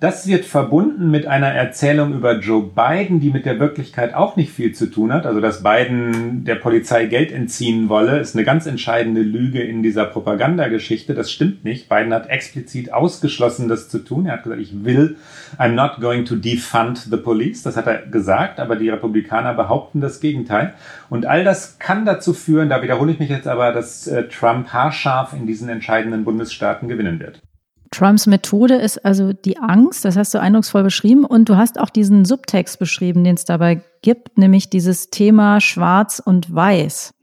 das 0.00 0.26
wird 0.26 0.46
verbunden 0.46 1.10
mit 1.10 1.26
einer 1.26 1.48
Erzählung 1.48 2.14
über 2.14 2.38
Joe 2.38 2.62
Biden, 2.62 3.20
die 3.20 3.28
mit 3.28 3.44
der 3.44 3.60
Wirklichkeit 3.60 4.14
auch 4.14 4.34
nicht 4.34 4.50
viel 4.50 4.72
zu 4.72 4.90
tun 4.90 5.12
hat. 5.12 5.26
Also, 5.26 5.42
dass 5.42 5.62
Biden 5.62 6.44
der 6.44 6.54
Polizei 6.54 7.04
Geld 7.04 7.30
entziehen 7.30 7.90
wolle, 7.90 8.18
ist 8.18 8.34
eine 8.34 8.46
ganz 8.46 8.64
entscheidende 8.64 9.20
Lüge 9.20 9.60
in 9.62 9.82
dieser 9.82 10.06
Propagandageschichte. 10.06 11.12
Das 11.12 11.30
stimmt 11.30 11.64
nicht. 11.64 11.90
Biden 11.90 12.14
hat 12.14 12.30
explizit 12.30 12.94
ausgeschlossen, 12.94 13.68
das 13.68 13.90
zu 13.90 13.98
tun. 13.98 14.24
Er 14.24 14.32
hat 14.32 14.44
gesagt, 14.44 14.62
ich 14.62 14.84
will, 14.84 15.16
I'm 15.58 15.72
not 15.72 16.00
going 16.00 16.24
to 16.24 16.34
defund 16.34 16.96
the 17.10 17.18
police. 17.18 17.62
Das 17.62 17.76
hat 17.76 17.86
er 17.86 17.98
gesagt, 18.06 18.58
aber 18.58 18.76
die 18.76 18.88
Republikaner 18.88 19.52
behaupten 19.52 20.00
das 20.00 20.20
Gegenteil. 20.20 20.72
Und 21.10 21.26
all 21.26 21.44
das 21.44 21.78
kann 21.78 22.06
dazu 22.06 22.32
führen, 22.32 22.70
da 22.70 22.82
wiederhole 22.82 23.12
ich 23.12 23.18
mich 23.18 23.28
jetzt 23.28 23.46
aber, 23.46 23.72
dass 23.72 24.06
äh, 24.06 24.22
Trump 24.28 24.68
haarscharf 24.68 25.34
in 25.34 25.46
diesen 25.46 25.68
entscheidenden 25.68 26.24
Bundesstaaten 26.24 26.88
gewinnen 26.88 27.20
wird. 27.20 27.42
Trumps 27.90 28.26
Methode 28.26 28.76
ist 28.76 29.04
also 29.04 29.32
die 29.32 29.58
Angst, 29.58 30.04
das 30.04 30.16
hast 30.16 30.32
du 30.32 30.38
eindrucksvoll 30.38 30.84
beschrieben. 30.84 31.24
Und 31.24 31.48
du 31.48 31.56
hast 31.56 31.78
auch 31.80 31.90
diesen 31.90 32.24
Subtext 32.24 32.78
beschrieben, 32.78 33.24
den 33.24 33.34
es 33.34 33.44
dabei 33.44 33.82
gibt, 34.02 34.38
nämlich 34.38 34.70
dieses 34.70 35.10
Thema 35.10 35.60
Schwarz 35.60 36.22
und 36.24 36.54
Weiß. 36.54 37.14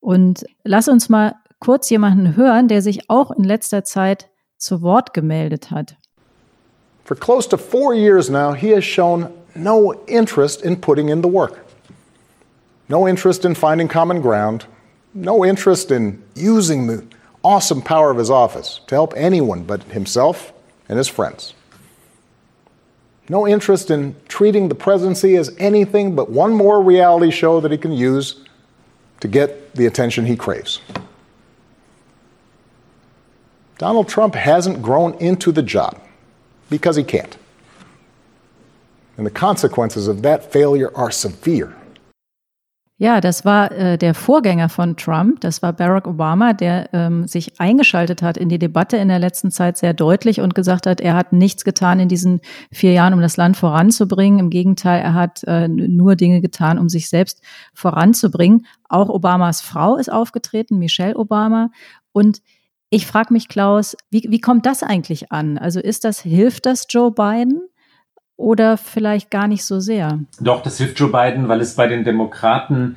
Und 0.00 0.44
lass 0.64 0.88
uns 0.88 1.08
mal 1.08 1.36
kurz 1.60 1.90
jemanden 1.90 2.36
hören, 2.36 2.68
der 2.68 2.82
sich 2.82 3.08
auch 3.08 3.30
in 3.30 3.44
letzter 3.44 3.84
Zeit 3.84 4.28
zu 4.58 4.82
Wort 4.82 5.14
gemeldet 5.14 5.70
hat. 5.70 5.96
For 7.04 7.16
close 7.16 7.48
to 7.48 7.56
four 7.56 7.94
years 7.94 8.28
now, 8.28 8.52
he 8.52 8.74
has 8.74 8.84
shown 8.84 9.28
no 9.54 9.92
interest 10.06 10.62
in 10.62 10.80
putting 10.80 11.08
in 11.08 11.22
the 11.22 11.32
work. 11.32 11.64
No 12.88 13.06
interest 13.06 13.44
in 13.44 13.54
finding 13.54 13.88
common 13.88 14.20
ground. 14.20 14.66
No 15.14 15.44
interest 15.44 15.90
in 15.90 16.22
using 16.36 16.88
the 16.88 17.02
awesome 17.46 17.80
power 17.80 18.10
of 18.10 18.18
his 18.18 18.28
office 18.28 18.80
to 18.88 18.94
help 18.96 19.14
anyone 19.16 19.62
but 19.62 19.80
himself 19.84 20.52
and 20.88 20.98
his 20.98 21.06
friends. 21.06 21.54
No 23.28 23.46
interest 23.46 23.88
in 23.88 24.16
treating 24.26 24.68
the 24.68 24.74
presidency 24.74 25.36
as 25.36 25.54
anything 25.58 26.16
but 26.16 26.28
one 26.28 26.52
more 26.52 26.82
reality 26.82 27.30
show 27.30 27.60
that 27.60 27.70
he 27.70 27.78
can 27.78 27.92
use 27.92 28.44
to 29.20 29.28
get 29.28 29.76
the 29.76 29.86
attention 29.86 30.26
he 30.26 30.34
craves. 30.34 30.80
Donald 33.78 34.08
Trump 34.08 34.34
hasn't 34.34 34.82
grown 34.82 35.14
into 35.14 35.52
the 35.52 35.62
job 35.62 36.00
because 36.68 36.96
he 36.96 37.04
can't. 37.04 37.36
And 39.16 39.24
the 39.24 39.30
consequences 39.30 40.08
of 40.08 40.22
that 40.22 40.52
failure 40.52 40.90
are 40.96 41.12
severe. 41.12 41.76
Ja, 42.98 43.20
das 43.20 43.44
war 43.44 43.72
äh, 43.72 43.98
der 43.98 44.14
Vorgänger 44.14 44.70
von 44.70 44.96
Trump, 44.96 45.42
das 45.42 45.60
war 45.60 45.74
Barack 45.74 46.06
Obama, 46.06 46.54
der 46.54 46.88
ähm, 46.94 47.28
sich 47.28 47.60
eingeschaltet 47.60 48.22
hat 48.22 48.38
in 48.38 48.48
die 48.48 48.58
Debatte 48.58 48.96
in 48.96 49.08
der 49.08 49.18
letzten 49.18 49.50
Zeit 49.50 49.76
sehr 49.76 49.92
deutlich 49.92 50.40
und 50.40 50.54
gesagt 50.54 50.86
hat, 50.86 51.02
er 51.02 51.14
hat 51.14 51.34
nichts 51.34 51.62
getan 51.64 52.00
in 52.00 52.08
diesen 52.08 52.40
vier 52.72 52.92
Jahren, 52.92 53.12
um 53.12 53.20
das 53.20 53.36
Land 53.36 53.58
voranzubringen. 53.58 54.38
Im 54.38 54.48
Gegenteil, 54.48 55.02
er 55.02 55.12
hat 55.12 55.44
äh, 55.44 55.68
nur 55.68 56.16
Dinge 56.16 56.40
getan, 56.40 56.78
um 56.78 56.88
sich 56.88 57.10
selbst 57.10 57.42
voranzubringen. 57.74 58.64
Auch 58.88 59.10
Obamas 59.10 59.60
Frau 59.60 59.96
ist 59.96 60.10
aufgetreten, 60.10 60.78
Michelle 60.78 61.16
Obama. 61.16 61.68
Und 62.12 62.40
ich 62.88 63.06
frage 63.06 63.30
mich, 63.34 63.48
Klaus, 63.48 63.94
wie, 64.08 64.24
wie 64.30 64.40
kommt 64.40 64.64
das 64.64 64.82
eigentlich 64.82 65.30
an? 65.30 65.58
Also 65.58 65.80
ist 65.80 66.04
das, 66.04 66.20
hilft 66.20 66.64
das 66.64 66.86
Joe 66.88 67.12
Biden? 67.12 67.60
Oder 68.36 68.76
vielleicht 68.76 69.30
gar 69.30 69.48
nicht 69.48 69.64
so 69.64 69.80
sehr? 69.80 70.20
Doch, 70.40 70.62
das 70.62 70.78
hilft 70.78 70.98
Joe 70.98 71.10
Biden, 71.10 71.48
weil 71.48 71.60
es 71.60 71.74
bei 71.74 71.86
den 71.86 72.04
Demokraten 72.04 72.96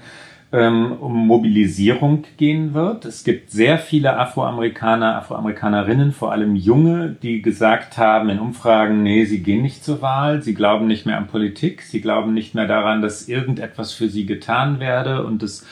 ähm, 0.51 0.93
um 0.93 1.27
Mobilisierung 1.27 2.23
gehen 2.37 2.73
wird. 2.73 3.05
Es 3.05 3.23
gibt 3.23 3.51
sehr 3.51 3.77
viele 3.77 4.17
Afroamerikaner, 4.17 5.15
Afroamerikanerinnen, 5.17 6.11
vor 6.11 6.31
allem 6.31 6.55
junge, 6.55 7.15
die 7.21 7.41
gesagt 7.41 7.97
haben 7.97 8.29
in 8.29 8.39
Umfragen, 8.39 9.03
nee, 9.03 9.25
sie 9.25 9.43
gehen 9.43 9.61
nicht 9.61 9.83
zur 9.83 10.01
Wahl, 10.01 10.41
sie 10.41 10.55
glauben 10.55 10.87
nicht 10.87 11.05
mehr 11.05 11.17
an 11.17 11.27
Politik, 11.27 11.83
sie 11.83 12.01
glauben 12.01 12.33
nicht 12.33 12.55
mehr 12.55 12.67
daran, 12.67 13.01
dass 13.01 13.27
irgendetwas 13.27 13.93
für 13.93 14.09
sie 14.09 14.25
getan 14.25 14.79
werde 14.79 15.23
und 15.23 15.43
es, 15.43 15.67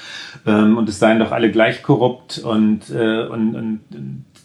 ähm, 0.45 0.77
und 0.77 0.88
es 0.89 0.99
seien 0.99 1.19
doch 1.19 1.32
alle 1.32 1.51
gleich 1.51 1.82
korrupt 1.82 2.38
und, 2.38 2.91
äh, 2.91 3.25
und, 3.25 3.56
und 3.56 3.80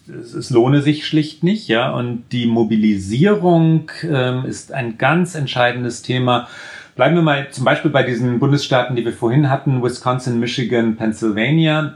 es, 0.08 0.34
es 0.34 0.50
lohne 0.50 0.82
sich 0.82 1.06
schlicht 1.06 1.44
nicht, 1.44 1.68
ja. 1.68 1.90
Und 1.90 2.24
die 2.32 2.46
Mobilisierung 2.46 3.90
ähm, 4.02 4.44
ist 4.44 4.72
ein 4.72 4.98
ganz 4.98 5.34
entscheidendes 5.34 6.02
Thema. 6.02 6.48
Bleiben 6.94 7.14
wir 7.14 7.22
mal 7.22 7.48
zum 7.50 7.64
Beispiel 7.64 7.90
bei 7.90 8.02
diesen 8.02 8.38
Bundesstaaten, 8.38 8.96
die 8.96 9.04
wir 9.04 9.12
vorhin 9.12 9.48
hatten, 9.48 9.82
Wisconsin, 9.82 10.38
Michigan, 10.38 10.96
Pennsylvania. 10.96 11.94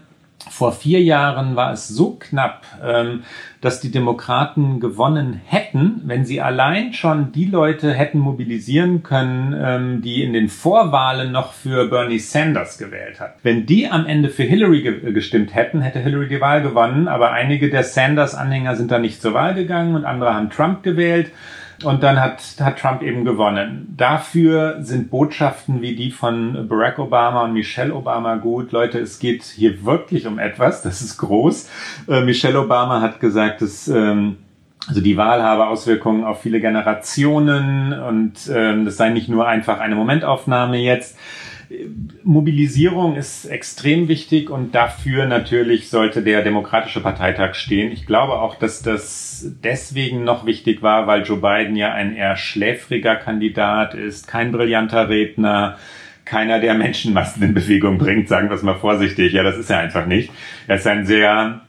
Vor 0.49 0.73
vier 0.73 1.03
Jahren 1.03 1.57
war 1.57 1.73
es 1.73 1.89
so 1.89 2.17
knapp, 2.19 2.63
ähm, 2.83 3.25
dass 3.61 3.81
die 3.81 3.91
Demokraten 3.91 4.79
gewonnen 4.81 5.41
hätten, 5.45 6.03
wenn 6.05 6.25
sie 6.25 6.41
allein 6.41 6.93
schon 6.93 7.33
die 7.33 7.47
Leute 7.47 7.93
hätten 7.93 8.19
mobilisieren 8.19 9.03
können, 9.03 9.55
ähm, 9.59 10.03
die 10.03 10.23
in 10.23 10.33
den 10.33 10.49
Vorwahlen 10.49 11.33
noch 11.33 11.53
für 11.53 11.89
Bernie 11.89 12.21
Sanders 12.21 12.79
gewählt 12.79 13.19
hat. 13.19 13.37
Wenn 13.43 13.67
die 13.67 13.89
am 13.89 14.07
Ende 14.07 14.29
für 14.29 14.45
Hillary 14.45 14.83
gestimmt 15.13 15.55
hätten, 15.55 15.81
hätte 15.81 15.99
Hillary 15.99 16.29
die 16.29 16.41
Wahl 16.41 16.63
gewonnen, 16.63 17.09
aber 17.09 17.33
einige 17.33 17.69
der 17.69 17.83
Sanders-Anhänger 17.83 18.77
sind 18.77 18.93
da 18.93 18.99
nicht 18.99 19.21
zur 19.21 19.35
Wahl 19.35 19.55
gegangen 19.55 19.97
und 19.97 20.05
andere 20.05 20.33
haben 20.33 20.51
Trump 20.51 20.83
gewählt. 20.83 21.33
Und 21.85 22.03
dann 22.03 22.21
hat, 22.21 22.43
hat 22.61 22.79
Trump 22.79 23.03
eben 23.03 23.25
gewonnen. 23.25 23.95
Dafür 23.97 24.79
sind 24.81 25.11
Botschaften 25.11 25.83
wie 25.83 25.95
die 25.95 26.11
von 26.11 26.69
Barack 26.69 26.99
Obama 26.99 27.45
und 27.45 27.53
Michelle 27.53 27.95
Obama 27.95 28.37
gut. 28.37 28.73
Leute, 28.73 28.99
es 28.99 29.19
geht 29.19 29.43
hier 29.43 29.85
wirklich 29.85 30.27
um 30.27 30.39
etwas. 30.39 30.83
Das 30.83 31.03
ist 31.03 31.19
groß. 31.19 31.69
Äh, 32.09 32.23
Michelle 32.23 32.61
Obama 32.61 33.01
hat 33.01 33.21
gesagt, 33.21 33.61
dass 33.61 33.89
ähm, 33.89 34.39
also 34.89 35.01
die 35.01 35.17
Wahl 35.17 35.43
habe 35.43 35.67
Auswirkungen 35.67 36.25
auf 36.25 36.43
viele 36.43 36.61
Generationen 36.61 37.93
und 37.93 38.35
ähm, 38.53 38.85
das 38.85 38.97
sei 38.97 39.09
nicht 39.11 39.29
nur 39.29 39.47
einfach 39.47 39.81
eine 39.81 39.97
Momentaufnahme 39.97 40.79
jetzt. 40.79 41.19
Mobilisierung 42.23 43.17
ist 43.17 43.47
extrem 43.47 44.09
wichtig 44.09 44.51
und 44.51 44.75
dafür 44.75 45.27
natürlich 45.27 45.89
sollte 45.91 46.23
der 46.23 46.43
Demokratische 46.43 47.01
Parteitag 47.01 47.55
stehen. 47.55 47.91
Ich 47.93 48.07
glaube 48.07 48.35
auch, 48.35 48.55
dass 48.55 48.83
das 48.83 49.53
deswegen 49.65 50.25
noch 50.25 50.47
wichtig 50.47 50.83
war, 50.83 51.07
weil 51.07 51.23
Joe 51.23 51.39
Biden 51.39 51.77
ja 51.77 51.93
ein 51.93 52.15
eher 52.15 52.37
schläfriger 52.37 53.17
Kandidat 53.17 53.95
ist, 53.95 54.29
kein 54.29 54.53
brillanter 54.53 55.09
Redner, 55.09 55.77
keiner, 56.25 56.61
der 56.61 56.75
Menschenmassen 56.75 57.43
in 57.43 57.55
Bewegung 57.55 57.99
bringt, 57.99 58.29
sagen 58.29 58.49
wir 58.49 58.57
es 58.57 58.63
mal 58.63 58.75
vorsichtig. 58.75 59.33
Ja, 59.33 59.43
das 59.43 59.57
ist 59.57 59.71
er 59.71 59.79
einfach 59.79 60.07
nicht. 60.07 60.31
Er 60.67 60.77
ist 60.77 60.87
ein 60.87 61.07
sehr 61.07 61.66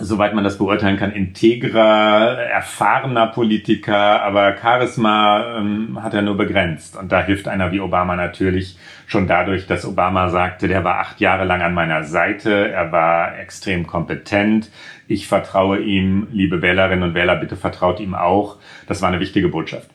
soweit 0.00 0.34
man 0.34 0.44
das 0.44 0.58
beurteilen 0.58 0.96
kann, 0.96 1.12
integrer, 1.12 2.38
erfahrener 2.38 3.26
Politiker, 3.26 4.22
aber 4.22 4.56
Charisma 4.56 5.58
ähm, 5.58 6.02
hat 6.02 6.14
er 6.14 6.22
nur 6.22 6.36
begrenzt. 6.36 6.96
Und 6.96 7.12
da 7.12 7.22
hilft 7.22 7.48
einer 7.48 7.70
wie 7.72 7.80
Obama 7.80 8.16
natürlich 8.16 8.78
schon 9.06 9.26
dadurch, 9.26 9.66
dass 9.66 9.86
Obama 9.86 10.28
sagte, 10.28 10.68
der 10.68 10.84
war 10.84 11.00
acht 11.00 11.20
Jahre 11.20 11.44
lang 11.44 11.62
an 11.62 11.74
meiner 11.74 12.04
Seite, 12.04 12.70
er 12.70 12.92
war 12.92 13.38
extrem 13.38 13.86
kompetent, 13.86 14.70
ich 15.06 15.26
vertraue 15.26 15.80
ihm, 15.80 16.28
liebe 16.30 16.62
Wählerinnen 16.62 17.02
und 17.02 17.14
Wähler, 17.14 17.36
bitte 17.36 17.56
vertraut 17.56 17.98
ihm 17.98 18.14
auch. 18.14 18.56
Das 18.86 19.02
war 19.02 19.08
eine 19.08 19.18
wichtige 19.18 19.48
Botschaft. 19.48 19.90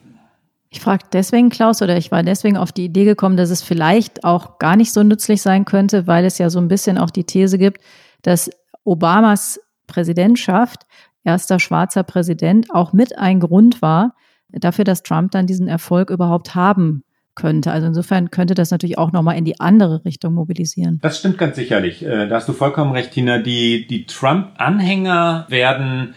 Ich 0.68 0.80
frage 0.80 1.04
deswegen, 1.10 1.48
Klaus, 1.48 1.80
oder 1.80 1.96
ich 1.96 2.12
war 2.12 2.22
deswegen 2.22 2.58
auf 2.58 2.70
die 2.70 2.84
Idee 2.84 3.06
gekommen, 3.06 3.38
dass 3.38 3.48
es 3.48 3.62
vielleicht 3.62 4.24
auch 4.24 4.58
gar 4.58 4.76
nicht 4.76 4.92
so 4.92 5.02
nützlich 5.02 5.40
sein 5.40 5.64
könnte, 5.64 6.06
weil 6.06 6.26
es 6.26 6.36
ja 6.36 6.50
so 6.50 6.58
ein 6.58 6.68
bisschen 6.68 6.98
auch 6.98 7.10
die 7.10 7.24
These 7.24 7.56
gibt, 7.56 7.80
dass 8.20 8.50
Obamas 8.84 9.58
Präsidentschaft, 9.86 10.86
erster 11.24 11.58
schwarzer 11.58 12.02
Präsident, 12.02 12.68
auch 12.72 12.92
mit 12.92 13.18
ein 13.18 13.40
Grund 13.40 13.82
war 13.82 14.14
dafür, 14.50 14.84
dass 14.84 15.02
Trump 15.02 15.32
dann 15.32 15.46
diesen 15.46 15.68
Erfolg 15.68 16.10
überhaupt 16.10 16.54
haben 16.54 17.02
könnte. 17.34 17.70
Also 17.70 17.86
insofern 17.86 18.30
könnte 18.30 18.54
das 18.54 18.70
natürlich 18.70 18.98
auch 18.98 19.12
nochmal 19.12 19.36
in 19.36 19.44
die 19.44 19.60
andere 19.60 20.04
Richtung 20.04 20.34
mobilisieren. 20.34 20.98
Das 21.02 21.18
stimmt 21.18 21.38
ganz 21.38 21.56
sicherlich. 21.56 22.04
Äh, 22.04 22.28
da 22.28 22.36
hast 22.36 22.48
du 22.48 22.52
vollkommen 22.52 22.92
recht, 22.92 23.12
Tina. 23.12 23.38
Die, 23.38 23.86
die 23.86 24.06
Trump-Anhänger 24.06 25.46
werden 25.48 26.14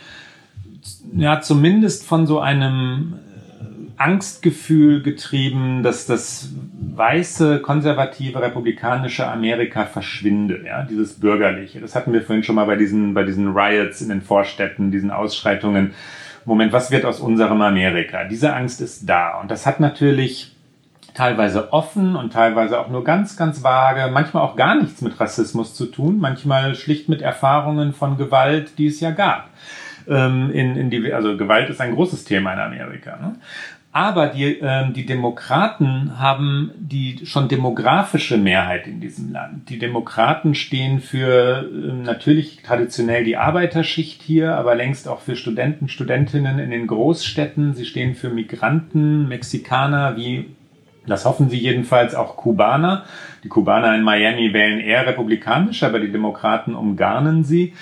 ja 1.14 1.42
zumindest 1.42 2.06
von 2.06 2.26
so 2.26 2.40
einem 2.40 3.16
Angstgefühl 4.00 5.04
getrieben, 5.04 5.84
dass 5.84 6.06
das 6.06 6.50
weiße, 6.96 7.60
konservative, 7.60 8.42
republikanische 8.42 9.28
Amerika 9.28 9.86
verschwinde, 9.86 10.64
ja, 10.66 10.84
dieses 10.84 11.20
bürgerliche. 11.20 11.82
Das 11.82 11.96
hatten 11.96 12.14
wir 12.14 12.22
vorhin 12.22 12.44
schon 12.44 12.56
mal 12.56 12.66
bei 12.66 12.78
diesen, 12.78 13.14
bei 13.14 13.24
diesen 13.24 13.50
Riots 13.50 14.02
in 14.02 14.10
den 14.10 14.22
Vorstädten, 14.22 14.92
diesen 14.92 15.12
Ausschreitungen. 15.12 15.94
Moment, 16.46 16.72
was 16.72 16.92
wird 16.92 17.04
aus 17.06 17.20
unserem 17.20 17.62
Amerika? 17.62 18.24
Diese 18.24 18.54
Angst 18.54 18.80
ist 18.80 19.08
da. 19.08 19.40
Und 19.40 19.52
das 19.52 19.66
hat 19.66 19.82
natürlich 19.82 20.56
teilweise 21.14 21.74
offen 21.74 22.16
und 22.16 22.32
teilweise 22.32 22.80
auch 22.80 22.90
nur 22.90 23.04
ganz, 23.04 23.36
ganz 23.36 23.64
vage, 23.64 24.10
manchmal 24.12 24.44
auch 24.44 24.56
gar 24.56 24.76
nichts 24.76 25.02
mit 25.02 25.20
Rassismus 25.20 25.76
zu 25.76 25.88
tun, 25.88 26.20
manchmal 26.20 26.76
schlicht 26.76 27.10
mit 27.10 27.22
Erfahrungen 27.22 27.92
von 27.92 28.18
Gewalt, 28.18 28.78
die 28.78 28.88
es 28.88 29.02
ja 29.02 29.12
gab. 29.12 29.50
Ähm, 30.08 30.50
in, 30.52 30.76
in 30.78 30.90
die, 30.90 31.14
also 31.14 31.36
Gewalt 31.36 31.70
ist 31.70 31.82
ein 31.82 31.94
großes 31.94 32.24
Thema 32.24 32.54
in 32.54 32.60
Amerika. 32.60 33.18
Ne? 33.18 33.36
Aber 33.92 34.28
die, 34.28 34.60
ähm, 34.62 34.94
die 34.94 35.08
Demokraten 35.08 36.20
haben 36.20 36.72
die 36.78 37.26
schon 37.26 37.48
demografische 37.48 38.38
Mehrheit 38.38 38.86
in 38.86 39.00
diesem 39.00 39.32
Land. 39.32 39.70
Die 39.70 39.80
Demokraten 39.80 40.54
stehen 40.54 41.00
für 41.00 41.68
ähm, 41.68 42.04
natürlich 42.04 42.62
traditionell 42.62 43.24
die 43.24 43.38
Arbeiterschicht 43.38 44.22
hier, 44.22 44.56
aber 44.56 44.76
längst 44.76 45.08
auch 45.08 45.22
für 45.22 45.36
Studenten, 45.36 45.90
Studentinnen 45.90 46.60
in 46.60 46.70
den 46.70 46.86
Großstädten. 46.86 47.74
Sie 47.74 47.86
stehen 47.86 48.14
für 48.14 48.30
Migranten, 48.30 49.28
Mexikaner, 49.28 50.16
wie 50.16 50.46
das 51.08 51.26
hoffen 51.26 51.50
sie 51.50 51.58
jedenfalls 51.58 52.14
auch 52.14 52.38
Kubaner. 52.38 53.04
Die 53.44 53.50
Kubaner 53.50 53.96
in 53.96 54.04
Miami 54.04 54.54
wählen 54.54 54.80
eher 54.80 55.08
republikanisch, 55.08 55.82
aber 55.84 56.00
die 56.00 56.12
Demokraten 56.12 56.76
umgarnen 56.76 57.44
sie. 57.44 57.74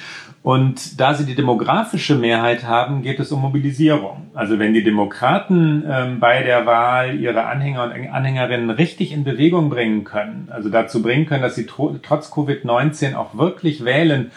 Und 0.43 0.99
da 0.99 1.13
sie 1.13 1.25
die 1.25 1.35
demografische 1.35 2.15
Mehrheit 2.15 2.63
haben, 2.65 3.01
geht 3.01 3.19
es 3.19 3.31
um 3.31 3.41
Mobilisierung. 3.41 4.27
Also 4.33 4.59
wenn 4.59 4.73
die 4.73 4.83
Demokraten 4.83 5.83
ähm, 5.89 6.19
bei 6.19 6.41
der 6.43 6.65
Wahl 6.65 7.19
ihre 7.19 7.45
Anhänger 7.45 7.83
und 7.83 7.91
Anhängerinnen 7.91 8.69
richtig 8.69 9.11
in 9.11 9.23
Bewegung 9.23 9.69
bringen 9.69 10.03
können, 10.03 10.47
also 10.51 10.69
dazu 10.69 11.01
bringen 11.01 11.25
können, 11.25 11.41
dass 11.41 11.55
sie 11.55 11.65
trotz 11.65 12.31
Covid-19 12.31 13.15
auch 13.15 13.37
wirklich 13.37 13.83
wählen 13.83 14.31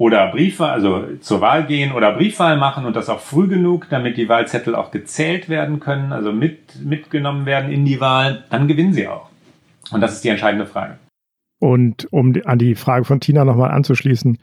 oder 0.00 0.28
Briefe, 0.28 0.64
also 0.64 1.04
zur 1.20 1.42
Wahl 1.42 1.66
gehen 1.66 1.92
oder 1.92 2.14
Briefwahl 2.14 2.56
machen 2.56 2.86
und 2.86 2.96
das 2.96 3.10
auch 3.10 3.20
früh 3.20 3.46
genug, 3.46 3.86
damit 3.90 4.16
die 4.16 4.30
Wahlzettel 4.30 4.74
auch 4.74 4.90
gezählt 4.92 5.50
werden 5.50 5.78
können, 5.78 6.12
also 6.12 6.32
mit, 6.32 6.82
mitgenommen 6.82 7.44
werden 7.44 7.70
in 7.70 7.84
die 7.84 8.00
Wahl, 8.00 8.44
dann 8.48 8.66
gewinnen 8.66 8.94
sie 8.94 9.08
auch. 9.08 9.28
Und 9.92 10.00
das 10.00 10.14
ist 10.14 10.24
die 10.24 10.30
entscheidende 10.30 10.64
Frage. 10.64 10.96
Und 11.58 12.10
um 12.10 12.32
an 12.46 12.58
die 12.58 12.76
Frage 12.76 13.04
von 13.04 13.20
Tina 13.20 13.44
nochmal 13.44 13.72
anzuschließen, 13.72 14.38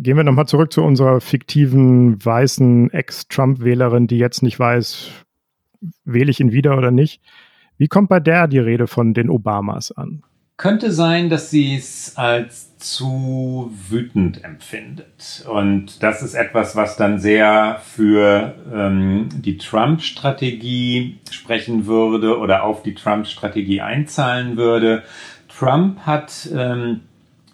Gehen 0.00 0.16
wir 0.16 0.22
nochmal 0.22 0.46
zurück 0.46 0.72
zu 0.72 0.84
unserer 0.84 1.20
fiktiven 1.20 2.24
weißen 2.24 2.92
Ex-Trump-Wählerin, 2.92 4.06
die 4.06 4.18
jetzt 4.18 4.44
nicht 4.44 4.56
weiß, 4.56 5.08
wähle 6.04 6.30
ich 6.30 6.38
ihn 6.38 6.52
wieder 6.52 6.78
oder 6.78 6.92
nicht. 6.92 7.20
Wie 7.78 7.88
kommt 7.88 8.08
bei 8.08 8.20
der 8.20 8.46
die 8.46 8.60
Rede 8.60 8.86
von 8.86 9.12
den 9.12 9.28
Obamas 9.28 9.90
an? 9.90 10.22
Könnte 10.56 10.92
sein, 10.92 11.30
dass 11.30 11.50
sie 11.50 11.74
es 11.74 12.12
als 12.16 12.78
zu 12.78 13.72
wütend 13.88 14.44
empfindet. 14.44 15.44
Und 15.52 16.00
das 16.00 16.22
ist 16.22 16.34
etwas, 16.34 16.76
was 16.76 16.96
dann 16.96 17.18
sehr 17.18 17.80
für 17.84 18.54
ähm, 18.72 19.28
die 19.34 19.58
Trump-Strategie 19.58 21.18
sprechen 21.28 21.86
würde 21.86 22.38
oder 22.38 22.62
auf 22.62 22.84
die 22.84 22.94
Trump-Strategie 22.94 23.80
einzahlen 23.80 24.56
würde. 24.56 25.02
Trump 25.48 25.98
hat 26.06 26.48
ähm, 26.54 27.00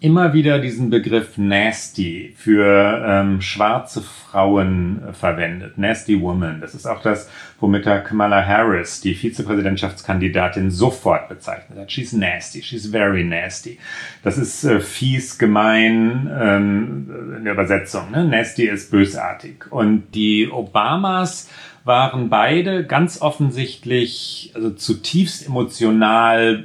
immer 0.05 0.33
wieder 0.33 0.59
diesen 0.59 0.91
Begriff 0.91 1.35
Nasty 1.39 2.31
für 2.37 3.03
ähm, 3.07 3.41
schwarze 3.41 4.03
Frauen 4.03 5.01
äh, 5.03 5.13
verwendet. 5.13 5.79
Nasty 5.79 6.21
Woman. 6.21 6.61
Das 6.61 6.75
ist 6.75 6.85
auch 6.85 7.01
das, 7.01 7.27
womit 7.59 7.87
er 7.87 8.01
Kamala 8.01 8.45
Harris, 8.45 9.01
die 9.01 9.15
Vizepräsidentschaftskandidatin, 9.15 10.69
sofort 10.69 11.27
bezeichnet 11.27 11.79
hat. 11.79 11.91
She's 11.91 12.13
nasty. 12.13 12.61
She's 12.61 12.85
very 12.85 13.23
nasty. 13.23 13.79
Das 14.21 14.37
ist 14.37 14.63
äh, 14.63 14.79
fies, 14.79 15.39
gemein 15.39 16.29
ähm, 16.39 17.35
in 17.37 17.43
der 17.43 17.53
Übersetzung. 17.53 18.11
Ne? 18.11 18.25
Nasty 18.25 18.67
ist 18.67 18.91
bösartig. 18.91 19.71
Und 19.71 20.13
die 20.13 20.47
Obamas 20.51 21.49
waren 21.83 22.29
beide 22.29 22.85
ganz 22.85 23.21
offensichtlich, 23.21 24.51
also 24.53 24.69
zutiefst 24.69 25.47
emotional 25.47 26.63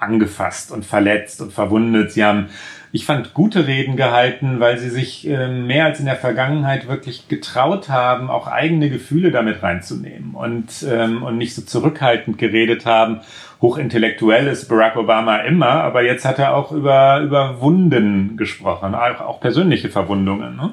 angefasst 0.00 0.72
und 0.72 0.84
verletzt 0.84 1.40
und 1.40 1.52
verwundet. 1.52 2.12
Sie 2.12 2.24
haben, 2.24 2.48
ich 2.90 3.04
fand, 3.04 3.34
gute 3.34 3.66
Reden 3.66 3.96
gehalten, 3.96 4.58
weil 4.58 4.78
sie 4.78 4.90
sich 4.90 5.28
äh, 5.28 5.48
mehr 5.48 5.84
als 5.84 6.00
in 6.00 6.06
der 6.06 6.16
Vergangenheit 6.16 6.88
wirklich 6.88 7.28
getraut 7.28 7.88
haben, 7.88 8.30
auch 8.30 8.46
eigene 8.46 8.90
Gefühle 8.90 9.30
damit 9.30 9.62
reinzunehmen 9.62 10.34
und, 10.34 10.84
ähm, 10.90 11.22
und 11.22 11.38
nicht 11.38 11.54
so 11.54 11.62
zurückhaltend 11.62 12.38
geredet 12.38 12.86
haben. 12.86 13.20
Hochintellektuell 13.60 14.46
ist 14.46 14.68
Barack 14.68 14.96
Obama 14.96 15.36
immer, 15.40 15.68
aber 15.68 16.02
jetzt 16.02 16.24
hat 16.24 16.38
er 16.38 16.56
auch 16.56 16.72
über, 16.72 17.20
über 17.20 17.60
Wunden 17.60 18.38
gesprochen, 18.38 18.94
auch, 18.94 19.20
auch 19.20 19.40
persönliche 19.40 19.90
Verwundungen. 19.90 20.56
Ne? 20.56 20.70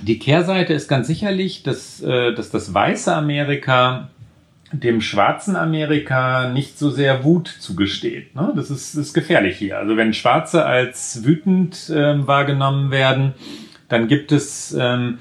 Die 0.00 0.18
Kehrseite 0.18 0.72
ist 0.72 0.88
ganz 0.88 1.06
sicherlich, 1.06 1.62
dass, 1.62 2.02
äh, 2.02 2.34
dass 2.34 2.50
das 2.50 2.72
weiße 2.72 3.14
Amerika 3.14 4.08
dem 4.72 5.00
schwarzen 5.00 5.56
Amerika 5.56 6.48
nicht 6.48 6.78
so 6.78 6.90
sehr 6.90 7.24
Wut 7.24 7.48
zugesteht. 7.48 8.34
Ne? 8.34 8.52
Das, 8.56 8.70
ist, 8.70 8.96
das 8.96 9.08
ist 9.08 9.12
gefährlich 9.12 9.56
hier. 9.56 9.78
Also 9.78 9.96
wenn 9.96 10.14
Schwarze 10.14 10.64
als 10.64 11.24
wütend 11.24 11.92
ähm, 11.94 12.26
wahrgenommen 12.26 12.90
werden, 12.90 13.34
dann 13.88 14.08
gibt 14.08 14.32
es, 14.32 14.72
ähm, 14.78 15.18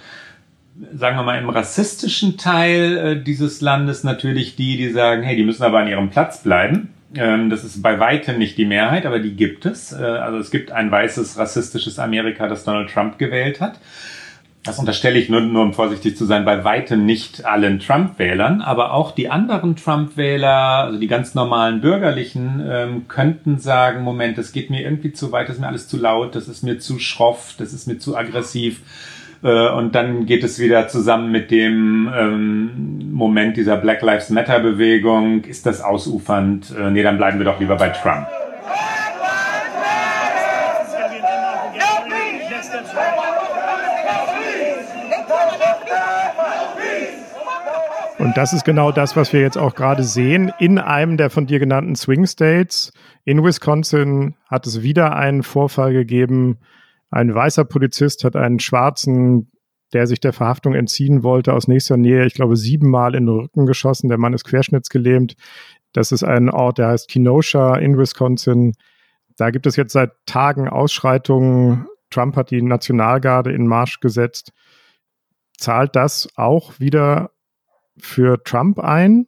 sagen 0.93 1.17
wir 1.17 1.23
mal, 1.23 1.37
im 1.37 1.49
rassistischen 1.49 2.37
Teil 2.37 2.97
äh, 2.97 3.23
dieses 3.23 3.61
Landes 3.61 4.03
natürlich 4.03 4.55
die, 4.55 4.77
die 4.77 4.89
sagen, 4.89 5.23
hey, 5.23 5.35
die 5.35 5.43
müssen 5.43 5.63
aber 5.63 5.79
an 5.79 5.87
ihrem 5.87 6.09
Platz 6.09 6.41
bleiben. 6.43 6.93
Ähm, 7.15 7.49
das 7.49 7.65
ist 7.65 7.81
bei 7.81 7.99
weitem 7.99 8.37
nicht 8.37 8.57
die 8.57 8.65
Mehrheit, 8.65 9.05
aber 9.05 9.19
die 9.19 9.35
gibt 9.35 9.65
es. 9.65 9.91
Äh, 9.91 10.03
also 10.03 10.37
es 10.37 10.49
gibt 10.49 10.71
ein 10.71 10.89
weißes 10.89 11.37
rassistisches 11.37 11.99
Amerika, 11.99 12.47
das 12.47 12.63
Donald 12.63 12.89
Trump 12.89 13.17
gewählt 13.17 13.59
hat 13.59 13.79
das 14.63 14.77
unterstelle 14.77 15.17
ich 15.17 15.27
nur, 15.27 15.41
nur 15.41 15.63
um 15.63 15.73
vorsichtig 15.73 16.15
zu 16.15 16.25
sein, 16.25 16.45
bei 16.45 16.63
weitem 16.63 17.05
nicht 17.05 17.45
allen 17.45 17.79
Trump-Wählern, 17.79 18.61
aber 18.61 18.93
auch 18.93 19.11
die 19.11 19.29
anderen 19.29 19.75
Trump-Wähler, 19.75 20.85
also 20.85 20.99
die 20.99 21.07
ganz 21.07 21.33
normalen 21.33 21.81
Bürgerlichen, 21.81 22.63
ähm, 22.69 23.07
könnten 23.07 23.57
sagen, 23.57 24.03
Moment, 24.03 24.37
das 24.37 24.51
geht 24.51 24.69
mir 24.69 24.81
irgendwie 24.81 25.13
zu 25.13 25.31
weit, 25.31 25.49
das 25.49 25.55
ist 25.55 25.61
mir 25.61 25.67
alles 25.67 25.87
zu 25.87 25.97
laut, 25.97 26.35
das 26.35 26.47
ist 26.47 26.63
mir 26.63 26.77
zu 26.77 26.99
schroff, 26.99 27.55
das 27.57 27.73
ist 27.73 27.87
mir 27.87 27.97
zu 27.97 28.15
aggressiv. 28.15 28.81
Äh, 29.43 29.69
und 29.69 29.95
dann 29.95 30.27
geht 30.27 30.43
es 30.43 30.59
wieder 30.59 30.87
zusammen 30.87 31.31
mit 31.31 31.49
dem 31.49 32.11
ähm, 32.15 33.11
Moment 33.11 33.57
dieser 33.57 33.77
Black 33.77 34.03
Lives 34.03 34.29
Matter-Bewegung. 34.29 35.43
Ist 35.45 35.65
das 35.65 35.81
ausufernd? 35.81 36.71
Äh, 36.77 36.91
nee, 36.91 37.01
dann 37.01 37.17
bleiben 37.17 37.39
wir 37.39 37.45
doch 37.45 37.59
lieber 37.59 37.77
bei 37.77 37.89
Trump. 37.89 38.27
Und 48.31 48.37
das 48.37 48.53
ist 48.53 48.63
genau 48.63 48.93
das, 48.93 49.17
was 49.17 49.33
wir 49.33 49.41
jetzt 49.41 49.57
auch 49.57 49.75
gerade 49.75 50.05
sehen. 50.05 50.53
In 50.57 50.77
einem 50.77 51.17
der 51.17 51.29
von 51.29 51.47
dir 51.47 51.59
genannten 51.59 51.97
Swing 51.97 52.25
States, 52.25 52.93
in 53.25 53.43
Wisconsin, 53.43 54.35
hat 54.49 54.65
es 54.65 54.83
wieder 54.83 55.17
einen 55.17 55.43
Vorfall 55.43 55.91
gegeben. 55.91 56.59
Ein 57.09 57.35
weißer 57.35 57.65
Polizist 57.65 58.23
hat 58.23 58.37
einen 58.37 58.61
schwarzen, 58.61 59.51
der 59.91 60.07
sich 60.07 60.21
der 60.21 60.31
Verhaftung 60.31 60.75
entziehen 60.75 61.23
wollte, 61.23 61.53
aus 61.53 61.67
nächster 61.67 61.97
Nähe, 61.97 62.25
ich 62.25 62.33
glaube, 62.33 62.55
siebenmal 62.55 63.15
in 63.15 63.25
den 63.25 63.35
Rücken 63.35 63.65
geschossen. 63.65 64.07
Der 64.07 64.17
Mann 64.17 64.33
ist 64.33 64.45
querschnittsgelähmt. 64.45 65.35
Das 65.91 66.13
ist 66.13 66.23
ein 66.23 66.49
Ort, 66.49 66.77
der 66.77 66.87
heißt 66.87 67.09
Kenosha 67.09 67.75
in 67.75 67.97
Wisconsin. 67.97 68.71
Da 69.35 69.49
gibt 69.49 69.67
es 69.67 69.75
jetzt 69.75 69.91
seit 69.91 70.11
Tagen 70.25 70.69
Ausschreitungen. 70.69 71.85
Trump 72.09 72.37
hat 72.37 72.51
die 72.51 72.61
Nationalgarde 72.61 73.51
in 73.51 73.67
Marsch 73.67 73.99
gesetzt. 73.99 74.53
Zahlt 75.57 75.97
das 75.97 76.29
auch 76.37 76.79
wieder 76.79 77.31
für 78.01 78.43
Trump 78.43 78.79
ein? 78.79 79.27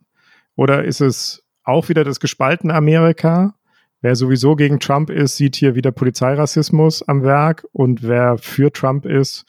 Oder 0.56 0.84
ist 0.84 1.02
es 1.02 1.44
auch 1.64 1.90
wieder 1.90 2.04
das 2.04 2.20
gespaltene 2.20 2.74
Amerika? 2.74 3.56
Wer 4.02 4.16
sowieso 4.16 4.56
gegen 4.56 4.80
Trump 4.80 5.10
ist, 5.10 5.38
sieht 5.38 5.56
hier 5.56 5.76
wieder 5.76 5.92
Polizeirassismus 5.92 7.08
am 7.08 7.24
Werk. 7.24 7.66
Und 7.72 8.04
wer 8.04 8.38
für 8.38 8.72
Trump 8.72 9.06
ist, 9.06 9.46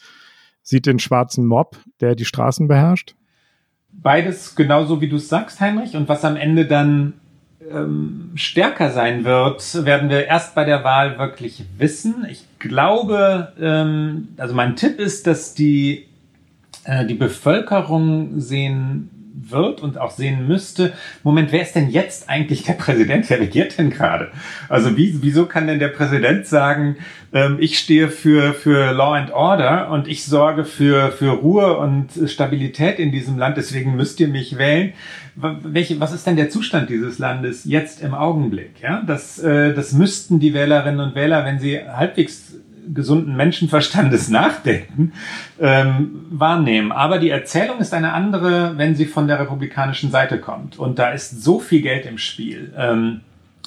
sieht 0.63 0.87
den 0.87 1.01
schwarzen 1.01 1.45
Mob, 1.47 1.77
der 2.01 2.15
die 2.15 2.25
Straßen 2.25 2.69
beherrscht? 2.69 3.17
Beides 3.91 4.55
genauso 4.55 5.01
wie 5.01 5.09
du 5.09 5.17
es 5.17 5.29
sagst, 5.29 5.61
Heinrich. 5.61 5.97
Und 5.97 6.09
was 6.09 6.25
am 6.25 6.37
Ende 6.37 6.67
dann 6.67 7.15
ähm, 7.71 8.31
stärker 8.35 8.91
sein 8.91 9.25
wird, 9.25 9.85
werden 9.85 10.09
wir 10.09 10.27
erst 10.27 10.55
bei 10.55 10.65
der 10.65 10.85
Wahl 10.85 11.19
wirklich 11.19 11.65
wissen. 11.79 12.27
Ich 12.31 12.45
glaube, 12.59 13.53
ähm, 13.61 14.29
also 14.37 14.55
mein 14.55 14.77
Tipp 14.77 15.01
ist, 15.01 15.27
dass 15.27 15.55
die, 15.55 16.07
äh, 16.85 17.07
die 17.07 17.15
Bevölkerung 17.15 18.41
sehen 18.41 19.11
wird 19.37 19.81
und 19.81 19.99
auch 19.99 20.12
sehen 20.12 20.47
müsste, 20.47 20.92
Moment, 21.23 21.51
wer 21.51 21.62
ist 21.62 21.75
denn 21.75 21.90
jetzt 21.90 22.29
eigentlich 22.29 22.62
der 22.62 22.75
Präsident? 22.75 23.29
Wer 23.29 23.40
regiert 23.40 23.77
denn 23.79 23.90
gerade? 23.90 24.31
Also 24.68 24.97
wie, 24.97 25.23
wieso 25.23 25.47
kann 25.47 25.66
denn 25.66 25.79
der 25.79 25.88
Präsident 25.88 26.47
sagen, 26.47 26.97
ähm, 27.33 27.57
ich 27.59 27.79
stehe 27.79 28.09
für, 28.09 28.55
für 28.55 28.92
Law 28.92 29.14
and 29.14 29.33
Order 29.33 29.90
und 29.90 30.07
ich 30.07 30.25
sorge 30.25 30.64
für, 30.64 31.11
für 31.11 31.31
Ruhe 31.31 31.77
und 31.77 32.11
Stabilität 32.27 32.99
in 32.99 33.11
diesem 33.11 33.37
Land, 33.37 33.57
deswegen 33.57 33.97
müsst 33.97 34.20
ihr 34.20 34.29
mich 34.29 34.57
wählen. 34.57 34.92
Welche, 35.35 35.99
was 35.99 36.12
ist 36.12 36.27
denn 36.27 36.37
der 36.37 36.49
Zustand 36.49 36.88
dieses 36.90 37.18
Landes 37.18 37.64
jetzt 37.64 38.03
im 38.03 38.14
Augenblick? 38.14 38.81
Ja, 38.81 39.03
das, 39.05 39.40
äh, 39.40 39.75
das 39.75 39.92
müssten 39.92 40.38
die 40.38 40.55
Wählerinnen 40.55 41.01
und 41.01 41.14
Wähler, 41.16 41.44
wenn 41.44 41.59
sie 41.59 41.81
halbwegs 41.81 42.55
gesunden 42.92 43.37
Menschenverstandes 43.37 44.29
nachdenken, 44.31 45.12
ähm, 45.61 46.27
wahrnehmen. 46.31 46.92
Aber 46.92 47.18
die 47.18 47.31
Erzählung 47.31 47.79
ist 47.79 47.94
eine 47.94 48.12
andere, 48.12 48.77
wenn 48.77 48.94
sie 48.94 49.07
von 49.07 49.29
der 49.29 49.40
republikanischen 49.40 50.11
Seite 50.11 50.38
kommt. 50.38 50.79
Und 50.79 50.99
da 50.99 51.11
ist 51.11 51.42
so 51.42 51.61
viel 51.61 51.83
Geld 51.83 52.07
im 52.07 52.18
Spiel. 52.18 52.73
Ähm, 52.77 53.20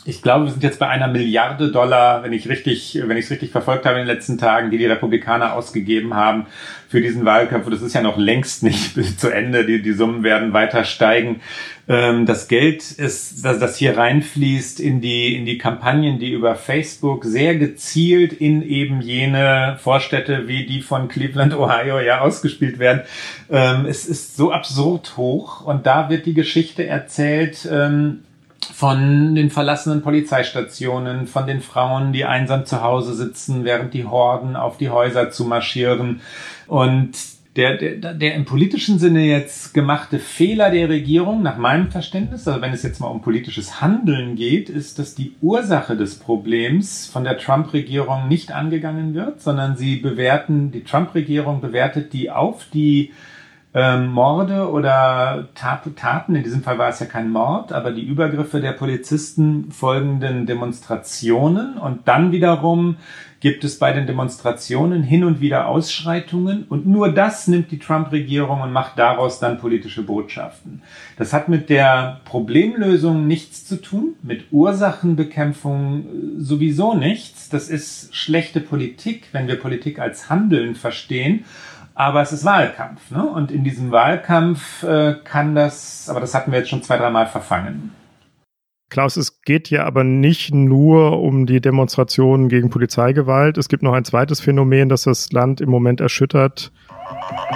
ich 0.07 0.21
glaube, 0.21 0.45
wir 0.45 0.51
sind 0.51 0.63
jetzt 0.63 0.79
bei 0.79 0.87
einer 0.87 1.09
Milliarde 1.09 1.69
Dollar, 1.69 2.23
wenn 2.23 2.31
ich 2.31 2.47
richtig, 2.47 2.97
wenn 3.03 3.17
ich 3.17 3.25
es 3.25 3.31
richtig 3.31 3.51
verfolgt 3.51 3.85
habe 3.85 3.99
in 3.99 4.07
den 4.07 4.15
letzten 4.15 4.37
Tagen, 4.37 4.71
die 4.71 4.77
die 4.77 4.85
Republikaner 4.85 5.53
ausgegeben 5.53 6.13
haben 6.13 6.45
für 6.87 7.01
diesen 7.01 7.25
Wahlkampf. 7.25 7.65
Und 7.65 7.73
das 7.73 7.81
ist 7.81 7.93
ja 7.93 8.01
noch 8.01 8.17
längst 8.17 8.63
nicht 8.63 8.95
zu 9.19 9.29
Ende. 9.29 9.65
Die, 9.65 9.81
die 9.81 9.91
Summen 9.91 10.23
werden 10.23 10.53
weiter 10.53 10.85
steigen. 10.85 11.41
Ähm, 11.89 12.25
das 12.25 12.47
Geld 12.47 12.89
ist, 12.89 13.43
das, 13.43 13.59
das 13.59 13.75
hier 13.75 13.97
reinfließt 13.97 14.79
in 14.79 15.01
die, 15.01 15.35
in 15.35 15.45
die 15.45 15.57
Kampagnen, 15.57 16.19
die 16.19 16.31
über 16.31 16.55
Facebook 16.55 17.25
sehr 17.25 17.55
gezielt 17.55 18.31
in 18.31 18.61
eben 18.61 19.01
jene 19.01 19.77
Vorstädte 19.77 20.47
wie 20.47 20.65
die 20.65 20.81
von 20.81 21.09
Cleveland, 21.09 21.53
Ohio 21.53 21.99
ja 21.99 22.21
ausgespielt 22.21 22.79
werden. 22.79 23.01
Ähm, 23.51 23.85
es 23.85 24.05
ist 24.05 24.37
so 24.37 24.53
absurd 24.53 25.17
hoch. 25.17 25.65
Und 25.65 25.85
da 25.85 26.09
wird 26.09 26.25
die 26.25 26.33
Geschichte 26.33 26.85
erzählt, 26.85 27.67
ähm, 27.69 28.19
von 28.73 29.35
den 29.35 29.49
verlassenen 29.49 30.01
Polizeistationen, 30.01 31.27
von 31.27 31.47
den 31.47 31.61
Frauen, 31.61 32.13
die 32.13 32.25
einsam 32.25 32.65
zu 32.65 32.81
Hause 32.81 33.13
sitzen, 33.13 33.63
während 33.63 33.93
die 33.93 34.05
Horden 34.05 34.55
auf 34.55 34.77
die 34.77 34.89
Häuser 34.89 35.31
zu 35.31 35.45
marschieren. 35.45 36.21
Und 36.67 37.15
der, 37.57 37.75
der, 37.75 38.13
der 38.13 38.35
im 38.35 38.45
politischen 38.45 38.99
Sinne 38.99 39.25
jetzt 39.25 39.73
gemachte 39.73 40.19
Fehler 40.19 40.69
der 40.69 40.89
Regierung, 40.89 41.41
nach 41.41 41.57
meinem 41.57 41.89
Verständnis, 41.89 42.47
also 42.47 42.61
wenn 42.61 42.71
es 42.71 42.83
jetzt 42.83 42.99
mal 42.99 43.07
um 43.07 43.21
politisches 43.21 43.81
Handeln 43.81 44.35
geht, 44.35 44.69
ist, 44.69 44.99
dass 44.99 45.15
die 45.15 45.33
Ursache 45.41 45.97
des 45.97 46.19
Problems 46.19 47.07
von 47.07 47.23
der 47.23 47.39
Trump-Regierung 47.39 48.27
nicht 48.27 48.51
angegangen 48.51 49.15
wird, 49.15 49.41
sondern 49.41 49.75
sie 49.75 49.95
bewerten, 49.95 50.71
die 50.71 50.83
Trump-Regierung 50.83 51.59
bewertet 51.59 52.13
die 52.13 52.29
auf 52.29 52.67
die 52.71 53.11
ähm, 53.77 54.07
Morde 54.07 54.71
oder 54.71 55.49
Taten, 55.53 56.35
in 56.35 56.41
diesem 56.41 56.63
Fall 56.63 56.79
war 56.79 56.89
es 56.89 56.99
ja 56.99 57.05
kein 57.05 57.29
Mord, 57.29 57.71
aber 57.71 57.91
die 57.91 58.01
Übergriffe 58.01 58.59
der 58.59 58.71
Polizisten 58.71 59.71
folgenden 59.71 60.47
Demonstrationen 60.47 61.77
und 61.77 62.07
dann 62.07 62.31
wiederum 62.31 62.97
gibt 63.39 63.63
es 63.63 63.77
bei 63.77 63.93
den 63.93 64.07
Demonstrationen 64.07 65.03
hin 65.03 65.23
und 65.23 65.41
wieder 65.41 65.67
Ausschreitungen 65.67 66.65
und 66.67 66.87
nur 66.87 67.11
das 67.11 67.47
nimmt 67.47 67.69
die 67.69 67.77
Trump-Regierung 67.77 68.61
und 68.61 68.71
macht 68.71 68.97
daraus 68.97 69.39
dann 69.39 69.59
politische 69.59 70.01
Botschaften. 70.01 70.81
Das 71.17 71.31
hat 71.31 71.47
mit 71.47 71.69
der 71.69 72.21
Problemlösung 72.25 73.27
nichts 73.27 73.63
zu 73.63 73.79
tun, 73.79 74.15
mit 74.23 74.45
Ursachenbekämpfung 74.51 75.99
äh, 75.99 76.05
sowieso 76.39 76.95
nichts. 76.95 77.49
Das 77.49 77.69
ist 77.69 78.15
schlechte 78.15 78.59
Politik, 78.59 79.27
wenn 79.33 79.47
wir 79.47 79.59
Politik 79.59 79.99
als 79.99 80.31
Handeln 80.31 80.73
verstehen 80.73 81.45
aber 81.97 82.21
es 82.21 82.31
ist 82.31 82.45
Wahlkampf. 82.45 83.09
Ne? 83.09 83.25
Und 83.25 83.51
in 83.51 83.63
diesem 83.63 83.91
Wahlkampf 83.91 84.83
äh, 84.83 85.15
kann 85.23 85.55
das, 85.55 86.07
aber 86.09 86.19
das 86.19 86.35
hatten 86.35 86.51
wir 86.51 86.59
jetzt 86.59 86.69
schon 86.69 86.83
zwei, 86.83 86.95
dreimal 86.95 87.25
verfangen. 87.25 87.91
Klaus, 88.89 89.17
es 89.17 89.41
geht 89.41 89.69
ja 89.71 89.83
aber 89.83 90.03
nicht 90.03 90.53
nur 90.53 91.19
um 91.19 91.47
die 91.47 91.59
Demonstrationen 91.59 92.49
gegen 92.49 92.69
Polizeigewalt. 92.69 93.57
Es 93.57 93.67
gibt 93.67 93.81
noch 93.81 93.93
ein 93.93 94.05
zweites 94.05 94.39
Phänomen, 94.39 94.89
das 94.89 95.03
das 95.03 95.31
Land 95.31 95.59
im 95.59 95.69
Moment 95.69 95.99
erschüttert. 95.99 96.71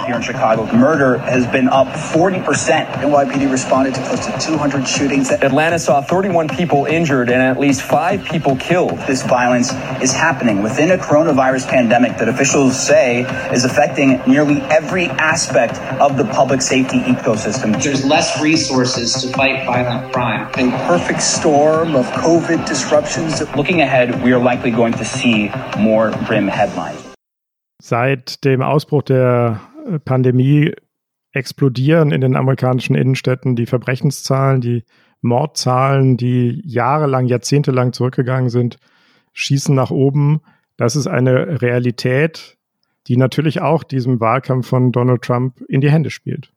Here 0.06 0.16
in 0.16 0.22
Chicago, 0.22 0.66
murder 0.72 1.18
has 1.18 1.46
been 1.46 1.68
up 1.68 1.86
40%. 1.86 2.42
NYPD 2.42 3.50
responded 3.50 3.94
to 3.94 4.02
close 4.02 4.26
to 4.26 4.38
200 4.38 4.88
shootings. 4.88 5.30
Atlanta 5.30 5.78
saw 5.78 6.00
31 6.00 6.48
people 6.48 6.86
injured 6.86 7.28
and 7.28 7.40
at 7.40 7.60
least 7.60 7.82
five 7.82 8.24
people 8.24 8.56
killed. 8.56 8.98
This 9.06 9.22
violence 9.22 9.70
is 10.02 10.12
happening 10.12 10.62
within 10.62 10.90
a 10.90 10.96
coronavirus 10.96 11.68
pandemic 11.68 12.16
that 12.18 12.28
officials 12.28 12.80
say 12.80 13.20
is 13.52 13.64
affecting 13.64 14.20
nearly 14.26 14.60
every 14.62 15.06
aspect 15.06 15.78
of 16.00 16.16
the 16.16 16.24
public 16.24 16.62
safety 16.62 17.00
ecosystem. 17.00 17.80
There's 17.82 18.04
less 18.04 18.40
resources 18.40 19.12
to 19.22 19.28
fight 19.28 19.66
violent 19.66 20.12
crime. 20.12 20.48
A 20.48 20.86
perfect 20.86 21.22
storm 21.22 21.94
of 21.94 22.06
COVID 22.06 22.66
disruptions. 22.66 23.40
Looking 23.54 23.82
ahead, 23.82 24.22
we 24.24 24.32
are 24.32 24.40
likely 24.40 24.70
going 24.70 24.94
to 24.94 25.04
see 25.04 25.50
more 25.78 26.10
grim 26.26 26.48
headlines. 26.48 27.11
Seit 27.84 28.44
dem 28.44 28.62
Ausbruch 28.62 29.02
der 29.02 29.60
äh, 29.88 29.98
Pandemie 29.98 30.72
explodieren 31.32 32.12
in 32.12 32.20
den 32.20 32.36
amerikanischen 32.36 32.94
Innenstädten 32.94 33.56
die 33.56 33.66
Verbrechenszahlen, 33.66 34.60
die 34.60 34.84
Mordzahlen, 35.20 36.16
die 36.16 36.62
jahrelang, 36.64 37.26
jahrzehntelang 37.26 37.92
zurückgegangen 37.92 38.50
sind, 38.50 38.78
schießen 39.32 39.74
nach 39.74 39.90
oben. 39.90 40.42
Das 40.76 40.94
ist 40.94 41.08
eine 41.08 41.60
Realität, 41.60 42.56
die 43.08 43.16
natürlich 43.16 43.60
auch 43.62 43.82
diesem 43.82 44.20
Wahlkampf 44.20 44.68
von 44.68 44.92
Donald 44.92 45.22
Trump 45.22 45.60
in 45.62 45.80
die 45.80 45.90
Hände 45.90 46.10
spielt. 46.10 46.52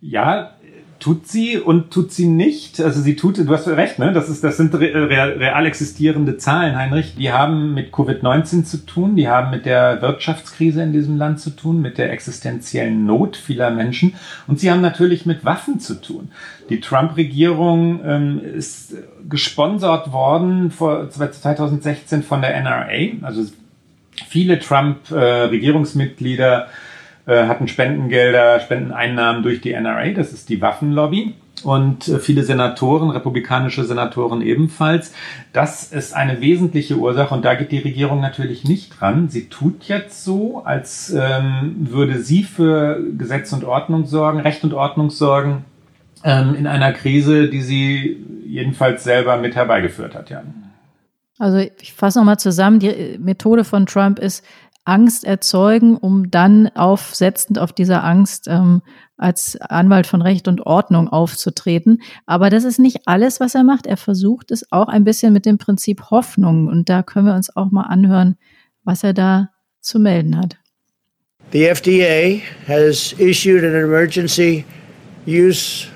Ja, 0.00 0.56
tut 1.00 1.26
sie 1.26 1.58
und 1.58 1.90
tut 1.90 2.12
sie 2.12 2.26
nicht. 2.26 2.80
Also 2.80 3.00
sie 3.00 3.16
tut, 3.16 3.38
du 3.38 3.48
hast 3.48 3.66
recht, 3.66 3.98
ne? 3.98 4.12
Das 4.12 4.28
ist, 4.28 4.44
das 4.44 4.58
sind 4.58 4.72
real, 4.74 5.30
real 5.30 5.66
existierende 5.66 6.36
Zahlen, 6.36 6.76
Heinrich. 6.76 7.16
Die 7.16 7.32
haben 7.32 7.74
mit 7.74 7.92
Covid-19 7.92 8.62
zu 8.64 8.86
tun, 8.86 9.16
die 9.16 9.28
haben 9.28 9.50
mit 9.50 9.66
der 9.66 10.00
Wirtschaftskrise 10.02 10.82
in 10.82 10.92
diesem 10.92 11.16
Land 11.16 11.40
zu 11.40 11.50
tun, 11.50 11.80
mit 11.80 11.98
der 11.98 12.12
existenziellen 12.12 13.06
Not 13.06 13.36
vieler 13.36 13.70
Menschen 13.70 14.14
und 14.46 14.60
sie 14.60 14.70
haben 14.70 14.82
natürlich 14.82 15.26
mit 15.26 15.44
Waffen 15.44 15.80
zu 15.80 16.00
tun. 16.00 16.30
Die 16.68 16.78
Trump-Regierung 16.80 18.00
ähm, 18.04 18.40
ist 18.44 18.94
gesponsert 19.28 20.12
worden 20.12 20.70
vor 20.70 21.10
2016 21.10 22.22
von 22.22 22.42
der 22.42 22.54
NRA, 22.62 23.22
also 23.22 23.42
viele 24.28 24.58
Trump-Regierungsmitglieder 24.58 26.64
äh, 26.64 26.66
äh, 26.66 26.68
hatten 27.26 27.68
Spendengelder, 27.68 28.60
Spendeneinnahmen 28.60 29.42
durch 29.42 29.60
die 29.60 29.72
NRA, 29.72 30.10
das 30.10 30.32
ist 30.32 30.48
die 30.48 30.60
Waffenlobby. 30.60 31.34
Und 31.62 32.08
äh, 32.08 32.18
viele 32.18 32.42
Senatoren, 32.42 33.10
republikanische 33.10 33.84
Senatoren 33.84 34.40
ebenfalls. 34.40 35.12
Das 35.52 35.92
ist 35.92 36.14
eine 36.14 36.40
wesentliche 36.40 36.96
Ursache 36.96 37.34
und 37.34 37.44
da 37.44 37.54
geht 37.54 37.70
die 37.70 37.78
Regierung 37.78 38.20
natürlich 38.20 38.64
nicht 38.64 38.98
dran. 38.98 39.28
Sie 39.28 39.48
tut 39.48 39.84
jetzt 39.84 40.24
so, 40.24 40.62
als 40.64 41.14
ähm, 41.14 41.76
würde 41.78 42.20
sie 42.20 42.44
für 42.44 43.00
Gesetz 43.18 43.52
und 43.52 43.64
Ordnung 43.64 44.06
sorgen, 44.06 44.40
Recht 44.40 44.64
und 44.64 44.72
Ordnung 44.72 45.10
sorgen 45.10 45.64
ähm, 46.24 46.54
in 46.54 46.66
einer 46.66 46.92
Krise, 46.92 47.48
die 47.48 47.62
sie 47.62 48.24
jedenfalls 48.46 49.04
selber 49.04 49.36
mit 49.36 49.54
herbeigeführt 49.54 50.14
hat, 50.14 50.30
ja. 50.30 50.42
Also 51.38 51.56
ich 51.80 51.94
fasse 51.94 52.18
nochmal 52.18 52.38
zusammen, 52.38 52.80
die 52.80 53.16
Methode 53.18 53.64
von 53.64 53.86
Trump 53.86 54.18
ist, 54.18 54.44
Angst 54.90 55.24
erzeugen, 55.24 55.96
um 55.96 56.30
dann 56.30 56.68
aufsetzend 56.74 57.60
auf 57.60 57.72
dieser 57.72 58.02
Angst 58.02 58.48
ähm, 58.48 58.82
als 59.16 59.56
Anwalt 59.60 60.06
von 60.08 60.20
Recht 60.20 60.48
und 60.48 60.66
Ordnung 60.66 61.08
aufzutreten. 61.08 62.02
Aber 62.26 62.50
das 62.50 62.64
ist 62.64 62.80
nicht 62.80 63.02
alles, 63.06 63.38
was 63.38 63.54
er 63.54 63.62
macht. 63.62 63.86
Er 63.86 63.96
versucht 63.96 64.50
es 64.50 64.72
auch 64.72 64.88
ein 64.88 65.04
bisschen 65.04 65.32
mit 65.32 65.46
dem 65.46 65.58
Prinzip 65.58 66.10
Hoffnung. 66.10 66.66
Und 66.66 66.88
da 66.88 67.04
können 67.04 67.26
wir 67.26 67.34
uns 67.34 67.54
auch 67.54 67.70
mal 67.70 67.84
anhören, 67.84 68.36
was 68.82 69.04
er 69.04 69.14
da 69.14 69.50
zu 69.80 70.00
melden 70.00 70.36
hat. 70.36 70.56
The 71.52 71.66
FDA 71.66 72.40
has 72.66 73.12
issued 73.18 73.62
an 73.64 73.74
emergency 73.74 74.64
use 75.26 75.86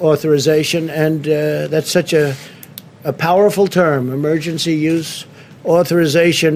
authorization, 0.00 0.88
and 0.90 1.26
uh, 1.26 1.68
that's 1.68 1.90
such 1.90 2.12
a, 2.12 2.34
a 3.04 3.12
powerful 3.12 3.66
term 3.66 4.12
emergency 4.12 4.74
use 4.74 5.24
authorization 5.24 5.37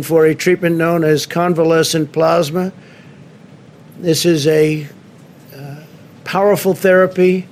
for 0.03 0.25
a 0.25 0.35
treatment 0.35 0.77
known 0.77 1.05
as 1.05 1.27
convalescent 1.27 2.13
plasma. 2.13 2.73
This 3.99 4.25
is 4.25 4.47
a 4.47 4.89
uh, 5.55 5.77
powerful 6.25 6.75
therapy 6.75 7.47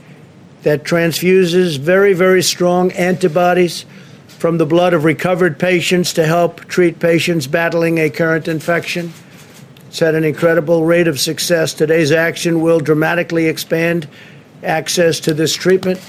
that 0.62 0.84
transfuses 0.84 1.78
very, 1.78 2.14
very 2.14 2.42
strong 2.42 2.92
antibodies 2.92 3.84
from 4.26 4.56
the 4.56 4.64
blood 4.64 4.94
of 4.94 5.04
recovered 5.04 5.58
patients 5.58 6.14
to 6.14 6.24
help 6.24 6.64
treat 6.64 6.98
patients 6.98 7.46
battling 7.46 7.98
a 7.98 8.08
current 8.08 8.48
infection. 8.48 9.12
It's 9.88 9.98
had 9.98 10.14
an 10.14 10.24
incredible 10.24 10.84
rate 10.84 11.08
of 11.08 11.20
success. 11.20 11.74
Today's 11.74 12.10
action 12.10 12.62
will 12.62 12.80
dramatically 12.80 13.46
expand 13.46 14.08
access 14.62 15.20
to 15.20 15.34
this 15.34 15.52
treatment. 15.52 16.00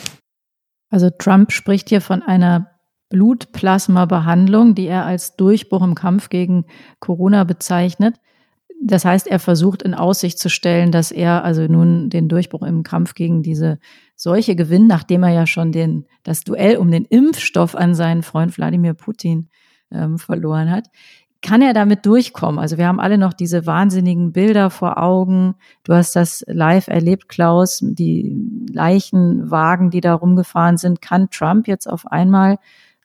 Also 0.91 1.09
Trump 1.09 1.51
spricht 1.51 1.89
hier 1.89 1.99
von 1.99 2.21
einer 2.23 2.70
Blutplasma-Behandlung, 3.11 4.73
die 4.73 4.87
er 4.87 5.05
als 5.05 5.35
Durchbruch 5.35 5.83
im 5.83 5.93
Kampf 5.95 6.29
gegen 6.29 6.65
Corona 6.99 7.43
bezeichnet. 7.43 8.15
Das 8.83 9.05
heißt, 9.05 9.27
er 9.27 9.37
versucht 9.37 9.83
in 9.83 9.93
Aussicht 9.93 10.39
zu 10.39 10.49
stellen, 10.49 10.91
dass 10.91 11.11
er 11.11 11.43
also 11.43 11.67
nun 11.67 12.09
den 12.09 12.27
Durchbruch 12.27 12.63
im 12.63 12.81
Kampf 12.81 13.13
gegen 13.13 13.43
diese 13.43 13.77
Seuche 14.15 14.55
gewinnt, 14.55 14.87
nachdem 14.87 15.21
er 15.21 15.31
ja 15.31 15.45
schon 15.45 15.71
den, 15.71 16.05
das 16.23 16.43
Duell 16.43 16.77
um 16.77 16.89
den 16.89 17.05
Impfstoff 17.05 17.75
an 17.75 17.93
seinen 17.93 18.23
Freund 18.23 18.57
Wladimir 18.57 18.95
Putin 18.95 19.49
ähm, 19.91 20.17
verloren 20.17 20.71
hat 20.71 20.89
kann 21.41 21.61
er 21.61 21.73
damit 21.73 22.05
durchkommen? 22.05 22.59
Also 22.59 22.77
wir 22.77 22.87
haben 22.87 22.99
alle 22.99 23.17
noch 23.17 23.33
diese 23.33 23.65
wahnsinnigen 23.65 24.31
Bilder 24.31 24.69
vor 24.69 25.01
Augen. 25.01 25.55
Du 25.83 25.93
hast 25.93 26.15
das 26.15 26.43
live 26.47 26.87
erlebt, 26.87 27.29
Klaus, 27.29 27.79
die 27.81 28.65
Leichenwagen, 28.71 29.89
die 29.89 30.01
da 30.01 30.13
rumgefahren 30.13 30.77
sind. 30.77 31.01
Kann 31.01 31.29
Trump 31.31 31.67
jetzt 31.67 31.87
auf 31.87 32.05
einmal 32.05 32.59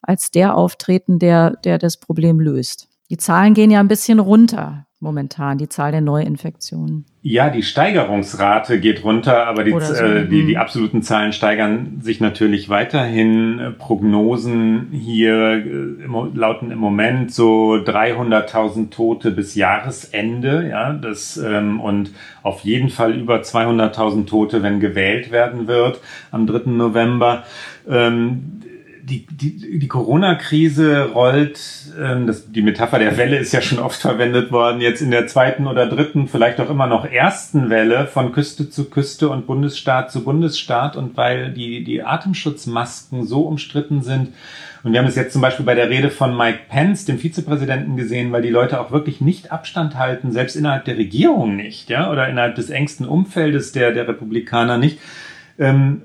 als 0.07 0.31
der 0.31 0.57
auftreten, 0.57 1.19
der, 1.19 1.53
der 1.65 1.79
das 1.79 1.99
Problem 1.99 2.41
löst? 2.41 2.89
Die 3.11 3.17
Zahlen 3.17 3.55
gehen 3.55 3.71
ja 3.71 3.81
ein 3.81 3.89
bisschen 3.89 4.19
runter 4.19 4.87
momentan, 4.99 5.59
die 5.59 5.69
Zahl 5.69 5.93
der 5.93 6.01
Neuinfektionen. 6.01 7.05
Ja, 7.21 7.51
die 7.51 7.63
Steigerungsrate 7.63 8.81
geht 8.81 9.05
runter, 9.05 9.47
aber 9.47 9.63
die, 9.63 9.73
so. 9.73 9.93
äh, 9.93 10.27
die, 10.27 10.47
die 10.47 10.55
mhm. 10.55 10.61
absoluten 10.61 11.03
Zahlen 11.03 11.33
steigern 11.33 11.99
sich 12.01 12.21
natürlich 12.21 12.69
weiterhin. 12.69 13.75
Prognosen 13.79 14.89
hier 14.93 15.65
äh, 15.65 16.07
lauten 16.35 16.71
im 16.71 16.79
Moment 16.79 17.33
so 17.33 17.75
300.000 17.75 18.91
Tote 18.91 19.33
bis 19.33 19.55
Jahresende, 19.55 20.69
ja, 20.69 20.93
das 20.95 21.37
ähm, 21.37 21.81
und 21.81 22.13
auf 22.43 22.61
jeden 22.61 22.89
Fall 22.89 23.13
über 23.13 23.41
200.000 23.41 24.27
Tote, 24.27 24.63
wenn 24.63 24.81
gewählt 24.81 25.31
werden 25.31 25.67
wird 25.67 26.01
am 26.31 26.47
3. 26.47 26.71
November. 26.71 27.45
Ähm, 27.89 28.63
die, 29.07 29.25
die, 29.27 29.79
die 29.79 29.89
Corona-Krise 29.89 31.11
rollt, 31.13 31.61
ähm, 32.01 32.27
das, 32.27 32.51
die 32.51 32.63
Metapher 32.63 32.99
der 32.99 33.17
Welle 33.17 33.39
ist 33.39 33.53
ja 33.53 33.63
schon 33.63 33.79
oft 33.79 34.01
verwendet 34.01 34.51
worden, 34.51 34.81
jetzt 34.81 35.01
in 35.01 35.13
der 35.13 35.29
zweiten 35.29 35.69
oder 35.69 35.87
dritten, 35.87 36.27
vielleicht 36.27 36.61
auch 36.61 36.71
immer 36.71 36.89
noch 36.89 37.05
ersten 37.05 37.71
Welle 37.71 38.09
von 38.09 38.33
Küste 38.33 38.69
zu 38.69 38.91
Küste 38.91 39.29
und 39.29 39.47
Bundesstaat 39.47 40.11
zu 40.11 40.25
Bundesstaat. 40.25 40.97
Und 40.97 41.17
weil 41.17 41.53
die, 41.53 41.85
die 41.85 42.03
Atemschutzmasken 42.03 43.25
so 43.27 43.43
umstritten 43.43 44.03
sind, 44.03 44.31
und 44.83 44.93
wir 44.93 45.01
haben 45.01 45.07
es 45.07 45.17
jetzt 45.17 45.33
zum 45.33 45.43
Beispiel 45.43 45.67
bei 45.67 45.75
der 45.75 45.89
Rede 45.91 46.11
von 46.11 46.37
Mike 46.37 46.61
Pence, 46.69 47.05
dem 47.05 47.19
Vizepräsidenten, 47.19 47.97
gesehen, 47.97 48.33
weil 48.33 48.43
die 48.43 48.51
Leute 48.51 48.81
auch 48.81 48.91
wirklich 48.91 49.21
nicht 49.21 49.53
Abstand 49.53 49.97
halten, 49.97 50.33
selbst 50.33 50.57
innerhalb 50.57 50.85
der 50.85 50.97
Regierung 50.97 51.57
nicht, 51.57 51.91
ja, 51.91 52.11
oder 52.11 52.29
innerhalb 52.29 52.57
des 52.57 52.71
engsten 52.71 53.07
Umfeldes 53.07 53.73
der, 53.73 53.93
der 53.93 54.07
Republikaner 54.07 54.79
nicht. 54.79 54.99
Ähm, 55.59 56.03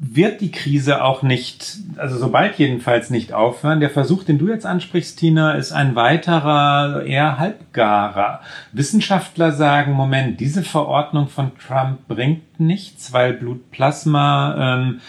wird 0.00 0.40
die 0.40 0.52
Krise 0.52 1.02
auch 1.02 1.22
nicht, 1.22 1.78
also 1.96 2.18
sobald 2.18 2.56
jedenfalls 2.56 3.10
nicht 3.10 3.32
aufhören. 3.32 3.80
Der 3.80 3.90
Versuch, 3.90 4.22
den 4.22 4.38
du 4.38 4.48
jetzt 4.48 4.64
ansprichst, 4.64 5.18
Tina, 5.18 5.54
ist 5.54 5.72
ein 5.72 5.96
weiterer, 5.96 7.02
eher 7.04 7.38
halbgarer. 7.38 8.40
Wissenschaftler 8.72 9.50
sagen, 9.50 9.92
Moment, 9.92 10.38
diese 10.38 10.62
Verordnung 10.62 11.26
von 11.28 11.50
Trump 11.58 12.06
bringt 12.06 12.60
nichts, 12.60 13.12
weil 13.12 13.32
Blutplasma, 13.32 14.76
ähm, 14.76 15.00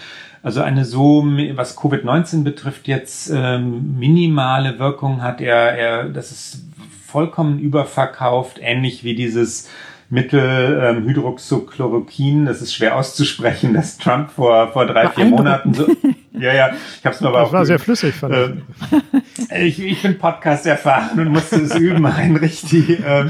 also 0.41 0.61
eine 0.61 0.85
so, 0.85 1.23
was 1.53 1.77
Covid-19 1.77 2.43
betrifft, 2.43 2.87
jetzt 2.87 3.29
ähm, 3.29 3.99
minimale 3.99 4.79
Wirkung 4.79 5.21
hat. 5.21 5.39
Er, 5.39 5.77
er, 5.77 6.09
das 6.09 6.31
ist 6.31 6.63
vollkommen 7.05 7.59
überverkauft, 7.59 8.57
ähnlich 8.59 9.03
wie 9.03 9.13
dieses 9.13 9.69
Mittel 10.11 10.81
ähm, 10.83 11.03
Hydroxychloroquin, 11.05 12.45
das 12.45 12.61
ist 12.61 12.73
schwer 12.73 12.95
auszusprechen, 12.95 13.75
das 13.75 13.97
Trump 13.97 14.31
vor, 14.31 14.69
vor 14.69 14.87
drei, 14.87 15.07
vier 15.09 15.25
Monaten 15.25 15.73
so. 15.73 15.87
Ja, 16.31 16.53
ja, 16.53 16.69
ich 16.99 17.05
habe 17.05 17.15
es 17.15 17.21
mir 17.21 17.27
aber 17.27 17.39
das 17.39 17.49
auch. 17.49 17.53
war 17.53 17.65
sehr 17.65 17.79
flüssig, 17.79 18.15
fand 18.15 18.33
äh, 18.33 19.63
ich. 19.65 19.79
ich 19.83 20.01
bin 20.01 20.17
Podcast 20.17 20.65
erfahren 20.65 21.19
und 21.19 21.27
musste 21.29 21.57
es 21.57 21.75
üben, 21.75 22.15
Heinrich. 22.17 22.61
Die, 22.61 22.93
äh, 22.93 23.29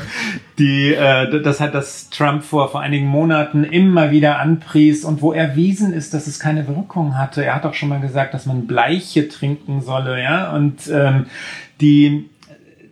die, 0.57 0.93
äh, 0.93 1.41
das 1.41 1.59
hat 1.59 1.73
das 1.73 2.09
Trump 2.11 2.43
vor, 2.43 2.69
vor 2.69 2.81
einigen 2.81 3.07
Monaten 3.07 3.63
immer 3.63 4.11
wieder 4.11 4.39
anpries 4.39 5.03
und 5.03 5.21
wo 5.21 5.33
erwiesen 5.33 5.91
ist, 5.91 6.13
dass 6.13 6.27
es 6.27 6.39
keine 6.39 6.67
Wirkung 6.67 7.17
hatte. 7.17 7.43
Er 7.43 7.55
hat 7.55 7.65
auch 7.65 7.73
schon 7.73 7.89
mal 7.89 7.99
gesagt, 7.99 8.33
dass 8.33 8.45
man 8.45 8.67
Bleiche 8.67 9.27
trinken 9.27 9.81
solle, 9.81 10.21
ja. 10.21 10.53
Und 10.53 10.87
ähm, 10.87 11.25
die 11.81 12.29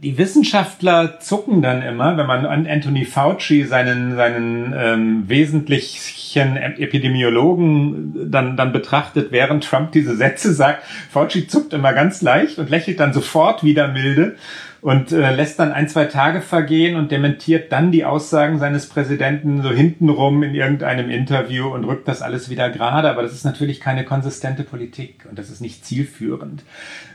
die 0.03 0.17
Wissenschaftler 0.17 1.19
zucken 1.19 1.61
dann 1.61 1.81
immer, 1.81 2.17
wenn 2.17 2.27
man 2.27 2.45
an 2.45 2.67
Anthony 2.67 3.03
Fauci, 3.03 3.63
seinen, 3.63 4.15
seinen 4.15 4.73
ähm, 4.77 5.23
wesentlichen 5.27 6.55
Epidemiologen, 6.55 8.31
dann, 8.31 8.55
dann 8.55 8.71
betrachtet, 8.71 9.31
während 9.31 9.63
Trump 9.63 9.91
diese 9.93 10.15
Sätze 10.15 10.53
sagt. 10.53 10.83
Fauci 11.09 11.47
zuckt 11.47 11.73
immer 11.73 11.93
ganz 11.93 12.21
leicht 12.21 12.59
und 12.59 12.69
lächelt 12.69 12.99
dann 12.99 13.11
sofort 13.11 13.63
wieder 13.63 13.87
milde 13.87 14.35
und 14.82 15.11
äh, 15.11 15.34
lässt 15.34 15.59
dann 15.59 15.71
ein, 15.71 15.89
zwei 15.89 16.05
Tage 16.05 16.41
vergehen 16.41 16.95
und 16.95 17.11
dementiert 17.11 17.71
dann 17.71 17.91
die 17.91 18.05
Aussagen 18.05 18.59
seines 18.59 18.88
Präsidenten 18.88 19.61
so 19.61 19.71
hintenrum 19.71 20.43
in 20.43 20.53
irgendeinem 20.53 21.09
Interview 21.09 21.67
und 21.67 21.84
rückt 21.86 22.07
das 22.07 22.21
alles 22.21 22.49
wieder 22.49 22.69
gerade. 22.69 23.09
Aber 23.09 23.23
das 23.23 23.34
ist 23.34 23.43
natürlich 23.43 23.80
keine 23.80 24.05
konsistente 24.05 24.63
Politik 24.63 25.25
und 25.30 25.39
das 25.39 25.49
ist 25.49 25.61
nicht 25.61 25.86
zielführend. 25.86 26.63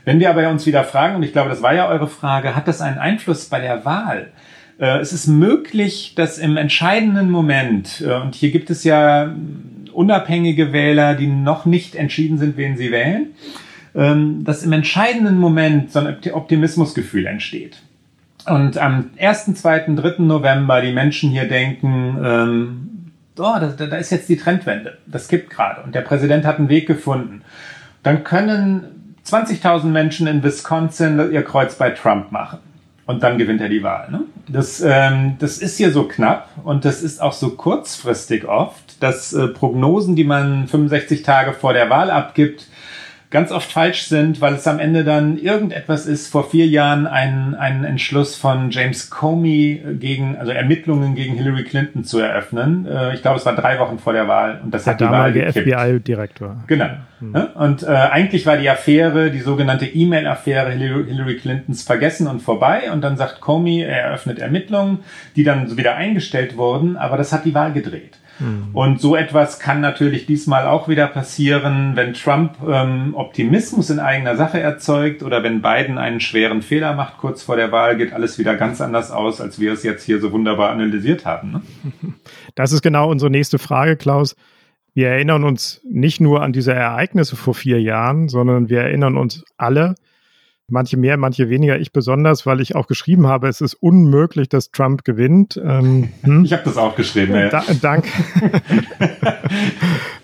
Wenn 0.05 0.19
wir 0.19 0.29
aber 0.29 0.49
uns 0.49 0.65
wieder 0.65 0.83
fragen, 0.83 1.15
und 1.15 1.23
ich 1.23 1.31
glaube, 1.31 1.49
das 1.49 1.61
war 1.61 1.73
ja 1.73 1.87
eure 1.87 2.07
Frage, 2.07 2.55
hat 2.55 2.67
das 2.67 2.81
einen 2.81 2.97
Einfluss 2.97 3.45
bei 3.45 3.59
der 3.59 3.85
Wahl? 3.85 4.31
Äh, 4.79 4.99
es 4.99 5.13
ist 5.13 5.27
möglich, 5.27 6.13
dass 6.15 6.37
im 6.37 6.57
entscheidenden 6.57 7.29
Moment, 7.29 8.03
äh, 8.05 8.13
und 8.15 8.35
hier 8.35 8.51
gibt 8.51 8.69
es 8.69 8.83
ja 8.83 9.33
unabhängige 9.93 10.73
Wähler, 10.73 11.15
die 11.15 11.27
noch 11.27 11.65
nicht 11.65 11.95
entschieden 11.95 12.37
sind, 12.37 12.57
wen 12.57 12.75
sie 12.75 12.91
wählen, 12.91 13.27
dass 13.93 14.63
im 14.63 14.73
entscheidenden 14.73 15.37
Moment 15.37 15.91
so 15.91 15.99
ein 15.99 16.17
Optimismusgefühl 16.31 17.27
entsteht. 17.27 17.77
Und 18.45 18.77
am 18.77 19.11
1., 19.19 19.53
2., 19.55 19.93
3. 19.95 20.15
November 20.23 20.81
die 20.81 20.91
Menschen 20.91 21.29
hier 21.29 21.47
denken, 21.47 22.17
ähm, 22.23 22.89
oh, 23.37 23.55
da, 23.59 23.67
da 23.67 23.95
ist 23.97 24.11
jetzt 24.11 24.27
die 24.27 24.37
Trendwende, 24.37 24.97
das 25.05 25.27
kippt 25.27 25.49
gerade 25.49 25.81
und 25.81 25.95
der 25.95 26.01
Präsident 26.01 26.45
hat 26.45 26.59
einen 26.59 26.69
Weg 26.69 26.87
gefunden. 26.87 27.41
Dann 28.01 28.23
können 28.23 29.15
20.000 29.25 29.85
Menschen 29.85 30.27
in 30.27 30.43
Wisconsin 30.43 31.31
ihr 31.31 31.43
Kreuz 31.43 31.75
bei 31.75 31.91
Trump 31.91 32.31
machen. 32.31 32.59
Und 33.05 33.21
dann 33.21 33.37
gewinnt 33.37 33.59
er 33.59 33.67
die 33.67 33.83
Wahl. 33.83 34.09
Ne? 34.11 34.21
Das, 34.47 34.81
ähm, 34.81 35.35
das 35.39 35.57
ist 35.57 35.75
hier 35.75 35.91
so 35.91 36.03
knapp 36.03 36.49
und 36.63 36.85
das 36.85 37.03
ist 37.03 37.21
auch 37.21 37.33
so 37.33 37.49
kurzfristig 37.49 38.45
oft, 38.45 39.01
dass 39.03 39.33
äh, 39.33 39.47
Prognosen, 39.49 40.15
die 40.15 40.23
man 40.23 40.67
65 40.69 41.21
Tage 41.21 41.51
vor 41.51 41.73
der 41.73 41.89
Wahl 41.89 42.09
abgibt, 42.09 42.67
ganz 43.33 43.51
oft 43.51 43.71
falsch 43.71 44.03
sind, 44.03 44.39
weil 44.41 44.53
es 44.53 44.67
am 44.67 44.79
Ende 44.79 45.03
dann 45.03 45.37
irgendetwas 45.37 46.05
ist, 46.05 46.31
vor 46.31 46.49
vier 46.49 46.67
Jahren 46.67 47.07
ein, 47.07 47.55
ein 47.55 47.83
Entschluss 47.83 48.35
von 48.35 48.69
James 48.69 49.09
Comey 49.09 49.81
gegen, 49.99 50.37
also 50.37 50.51
Ermittlungen 50.51 51.15
gegen 51.15 51.33
Hillary 51.33 51.63
Clinton 51.63 52.03
zu 52.03 52.19
eröffnen. 52.19 52.85
Äh, 52.85 53.15
ich 53.15 53.23
glaube, 53.23 53.39
es 53.39 53.45
war 53.45 53.55
drei 53.55 53.79
Wochen 53.79 53.97
vor 53.97 54.13
der 54.13 54.27
Wahl 54.27 54.61
und 54.63 54.71
das 54.71 54.83
der 54.83 54.93
hat 54.93 54.99
die 55.01 55.05
damalige 55.05 55.51
FBI-Direktor. 55.51 56.63
Genau. 56.67 56.89
Mhm. 57.19 57.35
Und 57.55 57.83
äh, 57.83 57.87
eigentlich 57.87 58.45
war 58.45 58.57
die 58.57 58.69
Affäre, 58.69 59.31
die 59.31 59.39
sogenannte 59.39 59.87
E-Mail-Affäre 59.87 60.71
Hillary 60.71 61.37
Clintons 61.37 61.81
vergessen 61.81 62.27
und 62.27 62.39
vorbei 62.39 62.91
und 62.91 63.01
dann 63.01 63.17
sagt 63.17 63.41
Comey, 63.41 63.81
er 63.81 64.03
eröffnet 64.03 64.37
Ermittlungen, 64.37 64.99
die 65.35 65.43
dann 65.43 65.67
so 65.67 65.75
wieder 65.75 65.95
eingestellt 65.95 66.55
wurden, 66.55 66.97
aber 66.97 67.17
das 67.17 67.33
hat 67.33 67.45
die 67.45 67.55
Wahl 67.55 67.73
gedreht. 67.73 68.19
Mhm. 68.39 68.69
Und 68.73 69.01
so 69.01 69.15
etwas 69.15 69.59
kann 69.59 69.81
natürlich 69.81 70.25
diesmal 70.25 70.65
auch 70.65 70.87
wieder 70.87 71.07
passieren, 71.07 71.95
wenn 71.95 72.13
Trump 72.13 72.57
ähm, 72.67 73.13
Optimismus 73.15 73.89
in 73.89 73.99
eigener 73.99 74.35
Sache 74.35 74.59
erzeugt 74.59 75.23
oder 75.23 75.43
wenn 75.43 75.61
Biden 75.61 75.97
einen 75.97 76.19
schweren 76.19 76.61
Fehler 76.61 76.93
macht 76.93 77.17
kurz 77.17 77.43
vor 77.43 77.55
der 77.55 77.71
Wahl, 77.71 77.97
geht 77.97 78.13
alles 78.13 78.39
wieder 78.39 78.55
ganz 78.55 78.81
anders 78.81 79.11
aus, 79.11 79.41
als 79.41 79.59
wir 79.59 79.73
es 79.73 79.83
jetzt 79.83 80.03
hier 80.03 80.19
so 80.19 80.31
wunderbar 80.31 80.71
analysiert 80.71 81.25
haben. 81.25 81.51
Ne? 81.51 81.61
Das 82.55 82.71
ist 82.71 82.81
genau 82.81 83.09
unsere 83.09 83.31
nächste 83.31 83.57
Frage, 83.57 83.97
Klaus. 83.97 84.35
Wir 84.93 85.09
erinnern 85.09 85.43
uns 85.43 85.81
nicht 85.89 86.21
nur 86.21 86.43
an 86.43 86.53
diese 86.53 86.73
Ereignisse 86.73 87.35
vor 87.35 87.55
vier 87.55 87.81
Jahren, 87.81 88.29
sondern 88.29 88.69
wir 88.69 88.81
erinnern 88.81 89.17
uns 89.17 89.43
alle, 89.57 89.95
manche 90.73 90.97
mehr, 90.97 91.17
manche 91.17 91.49
weniger, 91.49 91.79
ich 91.79 91.93
besonders, 91.93 92.45
weil 92.45 92.59
ich 92.59 92.75
auch 92.75 92.87
geschrieben 92.87 93.27
habe, 93.27 93.47
es 93.47 93.61
ist 93.61 93.75
unmöglich, 93.75 94.49
dass 94.49 94.71
Trump 94.71 95.05
gewinnt. 95.05 95.61
Ähm, 95.63 96.09
hm? 96.23 96.43
Ich 96.43 96.51
habe 96.51 96.63
das 96.65 96.75
auch 96.75 96.95
geschrieben. 96.95 97.35
Ja. 97.35 97.49
Da, 97.49 97.63
danke. 97.81 98.07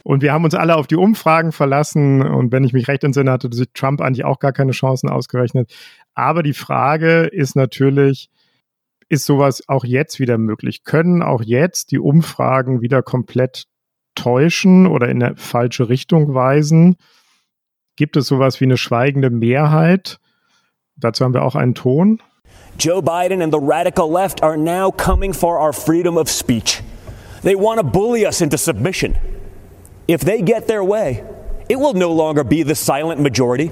und 0.03 0.21
wir 0.21 0.33
haben 0.33 0.43
uns 0.43 0.55
alle 0.55 0.75
auf 0.75 0.87
die 0.87 0.95
Umfragen 0.95 1.53
verlassen 1.53 2.21
und 2.21 2.51
wenn 2.51 2.63
ich 2.63 2.73
mich 2.73 2.87
recht 2.87 3.03
entsinne, 3.03 3.31
hatte 3.31 3.49
sich 3.53 3.69
Trump 3.73 4.01
eigentlich 4.01 4.25
auch 4.25 4.39
gar 4.39 4.51
keine 4.51 4.71
Chancen 4.71 5.07
ausgerechnet. 5.07 5.71
Aber 6.15 6.43
die 6.43 6.53
Frage 6.53 7.27
ist 7.27 7.55
natürlich, 7.55 8.29
ist 9.07 9.25
sowas 9.25 9.63
auch 9.67 9.85
jetzt 9.85 10.19
wieder 10.19 10.37
möglich? 10.37 10.83
Können 10.83 11.21
auch 11.21 11.43
jetzt 11.43 11.91
die 11.91 11.99
Umfragen 11.99 12.81
wieder 12.81 13.03
komplett 13.03 13.65
täuschen 14.15 14.87
oder 14.87 15.07
in 15.09 15.23
eine 15.23 15.37
falsche 15.37 15.89
Richtung 15.89 16.33
weisen? 16.33 16.97
Gibt 17.95 18.17
es 18.17 18.27
sowas 18.27 18.59
wie 18.59 18.65
eine 18.65 18.77
schweigende 18.77 19.29
Mehrheit? 19.29 20.19
Dazu 20.99 21.23
haben 21.23 21.33
wir 21.33 21.43
auch 21.43 21.55
einen 21.55 21.75
Ton. 21.75 22.21
Joe 22.77 23.01
Biden 23.01 23.41
and 23.41 23.53
the 23.53 23.59
radical 23.59 24.09
left 24.09 24.41
are 24.41 24.57
now 24.57 24.91
coming 24.91 25.33
for 25.33 25.59
our 25.59 25.73
freedom 25.73 26.17
of 26.17 26.29
speech. 26.29 26.81
They 27.41 27.55
want 27.55 27.79
to 27.79 27.83
bully 27.85 28.25
us 28.25 28.41
into 28.41 28.57
submission. 28.57 29.15
If 30.07 30.21
they 30.21 30.41
get 30.41 30.67
their 30.67 30.83
way, 30.83 31.23
it 31.69 31.77
will 31.77 31.93
no 31.93 32.11
longer 32.11 32.43
be 32.43 32.63
the 32.63 32.75
silent 32.75 33.21
majority. 33.21 33.71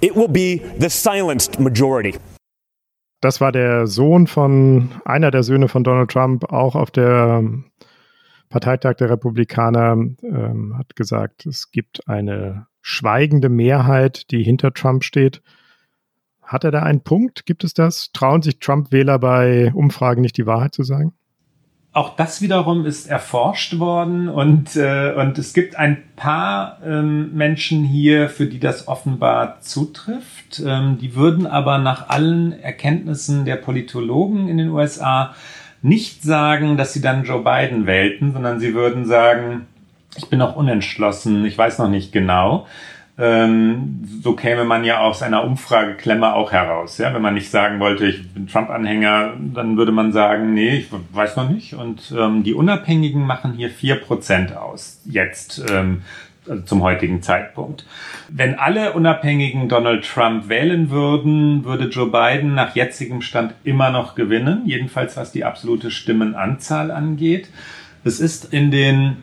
It 0.00 0.14
will 0.14 0.28
be 0.28 0.58
the 0.78 0.88
silenced 0.88 1.58
majority. 1.58 2.14
Das 3.20 3.40
war 3.40 3.50
der 3.50 3.88
Sohn 3.88 4.28
von, 4.28 4.90
einer 5.04 5.32
der 5.32 5.42
Söhne 5.42 5.68
von 5.68 5.82
Donald 5.82 6.10
Trump, 6.10 6.52
auch 6.52 6.76
auf 6.76 6.92
der 6.92 7.42
Parteitag 8.48 8.94
der 8.94 9.10
Republikaner, 9.10 9.92
ähm, 10.22 10.74
hat 10.78 10.94
gesagt, 10.94 11.44
es 11.44 11.70
gibt 11.72 12.08
eine 12.08 12.66
schweigende 12.80 13.48
Mehrheit, 13.48 14.30
die 14.30 14.42
hinter 14.42 14.72
Trump 14.72 15.02
steht. 15.02 15.42
Hat 16.48 16.64
er 16.64 16.70
da 16.70 16.82
einen 16.82 17.02
Punkt? 17.02 17.44
Gibt 17.44 17.62
es 17.62 17.74
das? 17.74 18.10
Trauen 18.12 18.40
sich 18.40 18.58
Trump-Wähler 18.58 19.18
bei 19.18 19.70
Umfragen 19.74 20.22
nicht 20.22 20.38
die 20.38 20.46
Wahrheit 20.46 20.74
zu 20.74 20.82
sagen? 20.82 21.12
Auch 21.92 22.16
das 22.16 22.40
wiederum 22.40 22.86
ist 22.86 23.06
erforscht 23.06 23.78
worden 23.78 24.28
und, 24.28 24.74
äh, 24.76 25.12
und 25.14 25.36
es 25.36 25.52
gibt 25.52 25.76
ein 25.76 26.02
paar 26.16 26.78
ähm, 26.84 27.34
Menschen 27.34 27.84
hier, 27.84 28.30
für 28.30 28.46
die 28.46 28.60
das 28.60 28.88
offenbar 28.88 29.60
zutrifft. 29.60 30.62
Ähm, 30.64 30.96
die 30.98 31.14
würden 31.14 31.46
aber 31.46 31.76
nach 31.78 32.08
allen 32.08 32.58
Erkenntnissen 32.58 33.44
der 33.44 33.56
Politologen 33.56 34.48
in 34.48 34.56
den 34.56 34.70
USA 34.70 35.34
nicht 35.82 36.22
sagen, 36.22 36.78
dass 36.78 36.94
sie 36.94 37.02
dann 37.02 37.24
Joe 37.24 37.42
Biden 37.42 37.86
wählten, 37.86 38.32
sondern 38.32 38.58
sie 38.58 38.74
würden 38.74 39.04
sagen, 39.04 39.66
ich 40.16 40.30
bin 40.30 40.38
noch 40.38 40.56
unentschlossen, 40.56 41.44
ich 41.44 41.58
weiß 41.58 41.78
noch 41.78 41.90
nicht 41.90 42.12
genau. 42.12 42.66
Ähm, 43.18 44.04
so 44.22 44.34
käme 44.34 44.64
man 44.64 44.84
ja 44.84 45.00
aus 45.00 45.22
einer 45.22 45.42
Umfrageklemme 45.42 46.34
auch 46.34 46.52
heraus. 46.52 46.98
Ja? 46.98 47.12
Wenn 47.12 47.22
man 47.22 47.34
nicht 47.34 47.50
sagen 47.50 47.80
wollte, 47.80 48.06
ich 48.06 48.32
bin 48.32 48.46
Trump-Anhänger, 48.46 49.34
dann 49.54 49.76
würde 49.76 49.90
man 49.90 50.12
sagen, 50.12 50.54
nee, 50.54 50.76
ich 50.76 50.88
weiß 51.12 51.36
noch 51.36 51.48
nicht. 51.48 51.74
Und 51.74 52.14
ähm, 52.16 52.44
die 52.44 52.54
Unabhängigen 52.54 53.26
machen 53.26 53.54
hier 53.54 53.70
vier 53.70 53.96
Prozent 53.96 54.56
aus, 54.56 55.00
jetzt 55.04 55.64
ähm, 55.68 56.02
also 56.48 56.62
zum 56.62 56.82
heutigen 56.82 57.22
Zeitpunkt. 57.22 57.84
Wenn 58.28 58.54
alle 58.54 58.92
Unabhängigen 58.92 59.68
Donald 59.68 60.04
Trump 60.04 60.48
wählen 60.48 60.90
würden, 60.90 61.64
würde 61.64 61.88
Joe 61.88 62.10
Biden 62.10 62.54
nach 62.54 62.74
jetzigem 62.74 63.20
Stand 63.20 63.54
immer 63.64 63.90
noch 63.90 64.14
gewinnen, 64.14 64.62
jedenfalls 64.64 65.16
was 65.16 65.32
die 65.32 65.44
absolute 65.44 65.90
Stimmenanzahl 65.90 66.90
angeht. 66.90 67.50
Es 68.04 68.20
ist 68.20 68.52
in 68.52 68.70
den 68.70 69.16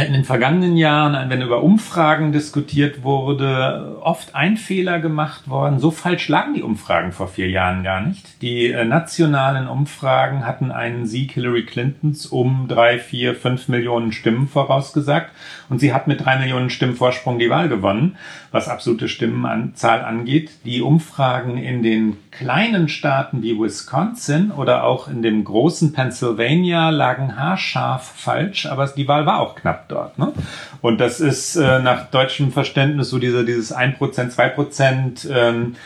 in 0.00 0.14
den 0.14 0.24
vergangenen 0.24 0.78
Jahren, 0.78 1.28
wenn 1.28 1.42
über 1.42 1.62
Umfragen 1.62 2.32
diskutiert 2.32 3.02
wurde, 3.02 3.98
oft 4.00 4.34
ein 4.34 4.56
Fehler 4.56 5.00
gemacht 5.00 5.50
worden. 5.50 5.80
So 5.80 5.90
falsch 5.90 6.28
lagen 6.28 6.54
die 6.54 6.62
Umfragen 6.62 7.12
vor 7.12 7.28
vier 7.28 7.50
Jahren 7.50 7.82
gar 7.82 8.00
nicht. 8.00 8.40
Die 8.40 8.70
äh, 8.70 8.86
nationalen 8.86 9.68
Umfragen 9.68 10.46
hatten 10.46 10.70
einen 10.70 11.04
Sieg 11.04 11.32
Hillary 11.32 11.66
Clintons 11.66 12.24
um 12.24 12.68
drei, 12.68 12.98
vier, 12.98 13.34
fünf 13.34 13.68
Millionen 13.68 14.12
Stimmen 14.12 14.48
vorausgesagt. 14.48 15.30
Und 15.68 15.78
sie 15.78 15.92
hat 15.92 16.08
mit 16.08 16.24
drei 16.24 16.38
Millionen 16.38 16.70
Stimmen 16.70 16.96
Vorsprung 16.96 17.38
die 17.38 17.50
Wahl 17.50 17.68
gewonnen, 17.68 18.16
was 18.52 18.68
absolute 18.68 19.08
Stimmenzahl 19.08 20.04
angeht. 20.04 20.50
Die 20.64 20.82
Umfragen 20.82 21.56
in 21.56 21.82
den 21.82 22.18
kleinen 22.30 22.88
Staaten 22.88 23.42
wie 23.42 23.58
Wisconsin 23.58 24.50
oder 24.50 24.84
auch 24.84 25.08
in 25.08 25.22
dem 25.22 25.42
großen 25.42 25.92
Pennsylvania 25.92 26.90
lagen 26.90 27.36
haarscharf 27.36 28.12
falsch, 28.14 28.66
aber 28.66 28.86
die 28.86 29.08
Wahl 29.08 29.26
war 29.26 29.40
auch 29.40 29.54
knapp 29.56 29.88
dort. 29.88 30.18
Ne? 30.18 30.32
Und 30.80 31.00
das 31.00 31.20
ist 31.20 31.56
äh, 31.56 31.80
nach 31.80 32.10
deutschem 32.10 32.52
Verständnis 32.52 33.10
so 33.10 33.18
diese, 33.18 33.44
dieses 33.44 33.74
1%, 33.74 33.98
2% 33.98 35.30
ähm, 35.30 35.76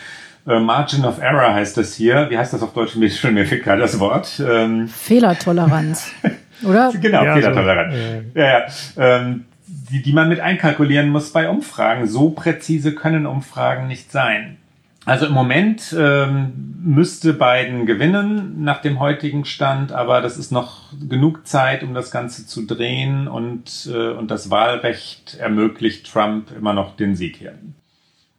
äh, 0.46 0.60
Margin 0.60 1.04
of 1.04 1.20
Error 1.20 1.54
heißt 1.54 1.76
das 1.76 1.94
hier. 1.94 2.30
Wie 2.30 2.38
heißt 2.38 2.52
das 2.52 2.62
auf 2.62 2.72
Deutsch? 2.72 2.96
Mir, 2.96 3.10
schon, 3.10 3.34
mir 3.34 3.46
fehlt 3.46 3.64
gerade 3.64 3.82
das 3.82 3.98
Wort. 3.98 4.40
Ähm, 4.46 4.88
Fehlertoleranz, 4.88 6.12
oder? 6.64 6.92
genau, 7.00 7.24
ja, 7.24 7.34
Fehlertoleranz. 7.34 7.94
So, 7.94 8.00
äh. 8.00 8.22
Ja, 8.34 8.58
ja. 8.58 8.66
Ähm, 8.96 9.44
die, 9.90 10.02
die 10.02 10.12
man 10.12 10.28
mit 10.28 10.40
einkalkulieren 10.40 11.08
muss 11.08 11.30
bei 11.30 11.48
Umfragen. 11.48 12.06
So 12.06 12.30
präzise 12.30 12.94
können 12.94 13.26
Umfragen 13.26 13.86
nicht 13.86 14.10
sein. 14.10 14.58
Also 15.06 15.26
im 15.26 15.32
Moment 15.32 15.94
ähm, 15.96 16.74
müsste 16.82 17.32
Biden 17.32 17.86
gewinnen 17.86 18.64
nach 18.64 18.82
dem 18.82 18.98
heutigen 18.98 19.44
Stand, 19.44 19.92
aber 19.92 20.20
das 20.20 20.36
ist 20.36 20.50
noch 20.50 20.92
genug 21.08 21.46
Zeit, 21.46 21.84
um 21.84 21.94
das 21.94 22.10
Ganze 22.10 22.44
zu 22.44 22.66
drehen 22.66 23.28
und, 23.28 23.88
äh, 23.92 24.10
und 24.10 24.32
das 24.32 24.50
Wahlrecht 24.50 25.36
ermöglicht 25.38 26.12
Trump 26.12 26.50
immer 26.56 26.72
noch 26.72 26.96
den 26.96 27.14
Sieg 27.14 27.36
hier. 27.36 27.54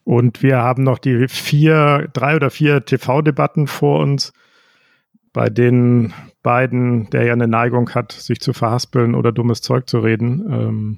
Und 0.03 0.43
wir 0.43 0.57
haben 0.57 0.83
noch 0.83 0.99
die 0.99 1.29
vier, 1.29 2.09
drei 2.11 2.35
oder 2.35 2.49
vier 2.49 2.83
TV-Debatten 2.83 3.67
vor 3.67 4.01
uns, 4.01 4.33
bei 5.31 5.49
denen 5.49 6.13
Biden, 6.43 7.09
der 7.11 7.25
ja 7.25 7.33
eine 7.33 7.47
Neigung 7.47 7.89
hat, 7.91 8.11
sich 8.11 8.41
zu 8.41 8.51
verhaspeln 8.51 9.15
oder 9.15 9.31
dummes 9.31 9.61
Zeug 9.61 9.87
zu 9.87 9.99
reden, 9.99 10.45
ähm, 10.51 10.97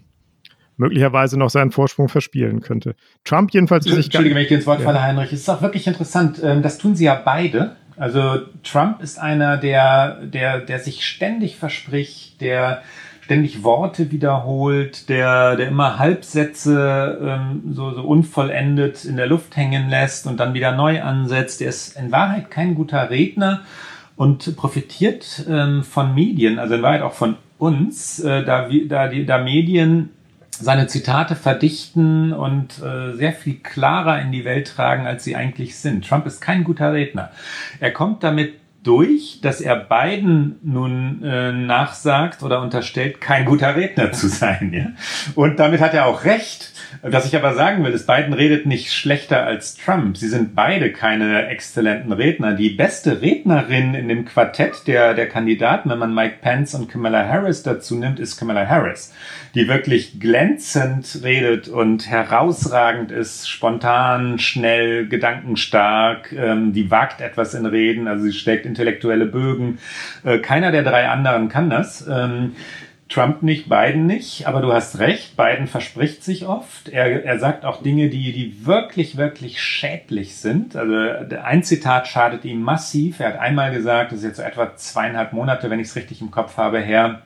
möglicherweise 0.79 1.37
noch 1.37 1.49
seinen 1.49 1.71
Vorsprung 1.71 2.07
verspielen 2.07 2.61
könnte. 2.61 2.95
Trump 3.25 3.53
jedenfalls 3.53 3.85
ist 3.85 3.95
Entschuldige, 4.05 4.33
wenn 4.33 4.43
ich 4.43 4.47
dir 4.47 4.57
ins 4.57 4.65
Wort 4.65 4.81
falle, 4.81 4.97
ja. 4.97 5.03
Heinrich. 5.03 5.33
Es 5.33 5.41
ist 5.41 5.49
auch 5.49 5.61
wirklich 5.61 5.85
interessant. 5.85 6.41
Ähm, 6.41 6.61
das 6.61 6.77
tun 6.77 6.95
sie 6.95 7.05
ja 7.05 7.21
beide. 7.23 7.75
Also 7.97 8.39
Trump 8.63 9.01
ist 9.01 9.19
einer, 9.19 9.57
der, 9.57 10.21
der, 10.23 10.61
der 10.61 10.79
sich 10.79 11.05
ständig 11.05 11.57
verspricht, 11.57 12.39
der 12.39 12.81
ständig 13.21 13.63
Worte 13.63 14.09
wiederholt, 14.09 15.09
der, 15.09 15.57
der 15.57 15.67
immer 15.67 15.99
Halbsätze 15.99 17.19
ähm, 17.21 17.73
so, 17.73 17.93
so 17.93 18.01
unvollendet 18.01 19.03
in 19.03 19.17
der 19.17 19.27
Luft 19.27 19.57
hängen 19.57 19.89
lässt 19.89 20.27
und 20.27 20.39
dann 20.39 20.53
wieder 20.53 20.71
neu 20.71 21.01
ansetzt. 21.01 21.59
Der 21.59 21.69
ist 21.69 21.99
in 21.99 22.11
Wahrheit 22.11 22.49
kein 22.49 22.73
guter 22.73 23.09
Redner 23.09 23.61
und 24.15 24.55
profitiert 24.55 25.45
ähm, 25.49 25.83
von 25.83 26.15
Medien, 26.15 26.57
also 26.57 26.75
in 26.75 26.81
Wahrheit 26.81 27.01
auch 27.01 27.13
von 27.13 27.35
uns, 27.57 28.19
äh, 28.19 28.45
da, 28.45 28.69
da, 28.87 29.07
die, 29.09 29.25
da 29.25 29.37
Medien 29.43 30.11
seine 30.59 30.87
Zitate 30.87 31.35
verdichten 31.35 32.33
und 32.33 32.81
äh, 32.83 33.13
sehr 33.13 33.33
viel 33.33 33.55
klarer 33.55 34.21
in 34.21 34.31
die 34.31 34.45
Welt 34.45 34.67
tragen, 34.67 35.05
als 35.07 35.23
sie 35.23 35.35
eigentlich 35.35 35.77
sind. 35.77 36.07
Trump 36.07 36.25
ist 36.25 36.41
kein 36.41 36.63
guter 36.63 36.93
Redner. 36.93 37.31
Er 37.79 37.91
kommt 37.91 38.23
damit 38.23 38.53
durch, 38.83 39.39
dass 39.41 39.61
er 39.61 39.75
Biden 39.75 40.57
nun 40.63 41.23
äh, 41.23 41.51
nachsagt 41.51 42.43
oder 42.43 42.61
unterstellt, 42.61 43.19
kein 43.19 43.45
guter 43.45 43.75
Redner 43.75 44.11
zu 44.11 44.27
sein. 44.29 44.71
Ja? 44.73 44.85
Und 45.35 45.59
damit 45.59 45.81
hat 45.81 45.93
er 45.93 46.05
auch 46.05 46.23
recht. 46.23 46.73
Was 47.01 47.25
ich 47.25 47.35
aber 47.35 47.53
sagen 47.53 47.83
will, 47.83 47.91
ist, 47.91 48.07
Biden 48.07 48.33
redet 48.33 48.65
nicht 48.65 48.91
schlechter 48.91 49.45
als 49.45 49.75
Trump. 49.75 50.17
Sie 50.17 50.27
sind 50.27 50.55
beide 50.55 50.91
keine 50.91 51.47
exzellenten 51.47 52.11
Redner. 52.11 52.53
Die 52.53 52.71
beste 52.71 53.21
Rednerin 53.21 53.93
in 53.93 54.07
dem 54.07 54.25
Quartett 54.25 54.87
der, 54.87 55.13
der 55.13 55.29
Kandidaten, 55.29 55.89
wenn 55.89 55.99
man 55.99 56.13
Mike 56.13 56.37
Pence 56.41 56.73
und 56.73 56.89
Kamala 56.89 57.27
Harris 57.27 57.63
dazu 57.63 57.95
nimmt, 57.95 58.19
ist 58.19 58.37
Kamala 58.37 58.67
Harris, 58.67 59.13
die 59.55 59.67
wirklich 59.67 60.19
glänzend 60.19 61.19
redet 61.23 61.67
und 61.67 62.09
herausragend 62.09 63.11
ist, 63.11 63.47
spontan, 63.49 64.39
schnell, 64.39 65.07
gedankenstark, 65.07 66.33
ähm, 66.33 66.73
die 66.73 66.89
wagt 66.89 67.21
etwas 67.21 67.53
in 67.53 67.65
Reden, 67.65 68.07
also 68.07 68.23
sie 68.23 68.33
steckt 68.33 68.65
intellektuelle 68.65 69.25
Bögen. 69.25 69.79
Äh, 70.23 70.39
keiner 70.39 70.71
der 70.71 70.83
drei 70.83 71.07
anderen 71.07 71.49
kann 71.49 71.69
das. 71.69 72.07
Ähm, 72.07 72.55
Trump 73.09 73.41
nicht, 73.41 73.67
Biden 73.67 74.05
nicht, 74.05 74.47
aber 74.47 74.61
du 74.61 74.71
hast 74.71 74.99
recht, 74.99 75.35
Biden 75.35 75.65
verspricht 75.65 76.23
sich 76.23 76.45
oft. 76.45 76.89
Er, 76.89 77.25
er 77.25 77.39
sagt 77.39 77.65
auch 77.65 77.81
Dinge, 77.81 78.09
die, 78.09 78.31
die 78.31 78.67
wirklich, 78.67 79.17
wirklich 79.17 79.61
schädlich 79.61 80.35
sind. 80.35 80.75
Also 80.75 80.93
ein 81.43 81.63
Zitat 81.63 82.07
schadet 82.07 82.45
ihm 82.45 82.61
massiv. 82.61 83.19
Er 83.19 83.29
hat 83.29 83.39
einmal 83.39 83.71
gesagt, 83.71 84.11
das 84.11 84.19
ist 84.19 84.25
jetzt 84.25 84.37
so 84.37 84.43
etwa 84.43 84.75
zweieinhalb 84.75 85.33
Monate, 85.33 85.71
wenn 85.71 85.79
ich 85.79 85.87
es 85.87 85.95
richtig 85.95 86.21
im 86.21 86.29
Kopf 86.29 86.57
habe, 86.57 86.79
her, 86.79 87.23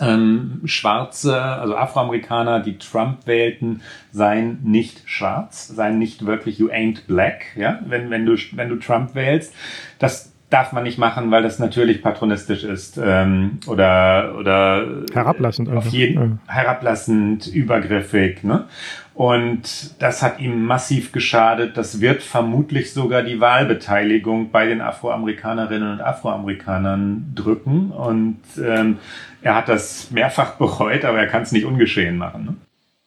ähm, 0.00 0.60
Schwarze, 0.64 1.40
also 1.40 1.76
Afroamerikaner, 1.76 2.60
die 2.60 2.78
Trump 2.78 3.26
wählten, 3.26 3.82
seien 4.12 4.60
nicht 4.62 5.02
schwarz, 5.06 5.66
seien 5.66 5.98
nicht 5.98 6.26
wirklich 6.26 6.58
you 6.58 6.68
ain't 6.68 7.06
black, 7.06 7.56
ja, 7.56 7.80
wenn, 7.86 8.10
wenn 8.10 8.24
du, 8.24 8.36
wenn 8.52 8.68
du 8.68 8.76
Trump 8.76 9.14
wählst. 9.14 9.54
Das 9.98 10.33
darf 10.50 10.72
man 10.72 10.84
nicht 10.84 10.98
machen, 10.98 11.30
weil 11.30 11.42
das 11.42 11.58
natürlich 11.58 12.02
patronistisch 12.02 12.64
ist 12.64 13.00
ähm, 13.02 13.58
oder 13.66 14.34
oder 14.38 14.86
herablassend, 15.12 15.68
auf 15.68 15.86
jeden, 15.86 16.40
ja. 16.46 16.54
herablassend, 16.54 17.46
übergriffig. 17.46 18.44
Ne? 18.44 18.66
Und 19.14 20.00
das 20.02 20.22
hat 20.22 20.40
ihm 20.40 20.64
massiv 20.64 21.12
geschadet. 21.12 21.76
Das 21.76 22.00
wird 22.00 22.22
vermutlich 22.22 22.92
sogar 22.92 23.22
die 23.22 23.40
Wahlbeteiligung 23.40 24.50
bei 24.50 24.66
den 24.66 24.80
Afroamerikanerinnen 24.80 25.92
und 25.92 26.00
Afroamerikanern 26.00 27.32
drücken. 27.34 27.90
Und 27.92 28.40
ähm, 28.62 28.98
er 29.42 29.54
hat 29.54 29.68
das 29.68 30.10
mehrfach 30.10 30.56
bereut, 30.56 31.04
aber 31.04 31.18
er 31.18 31.28
kann 31.28 31.42
es 31.42 31.52
nicht 31.52 31.64
ungeschehen 31.64 32.16
machen. 32.16 32.44
Ne? 32.44 32.54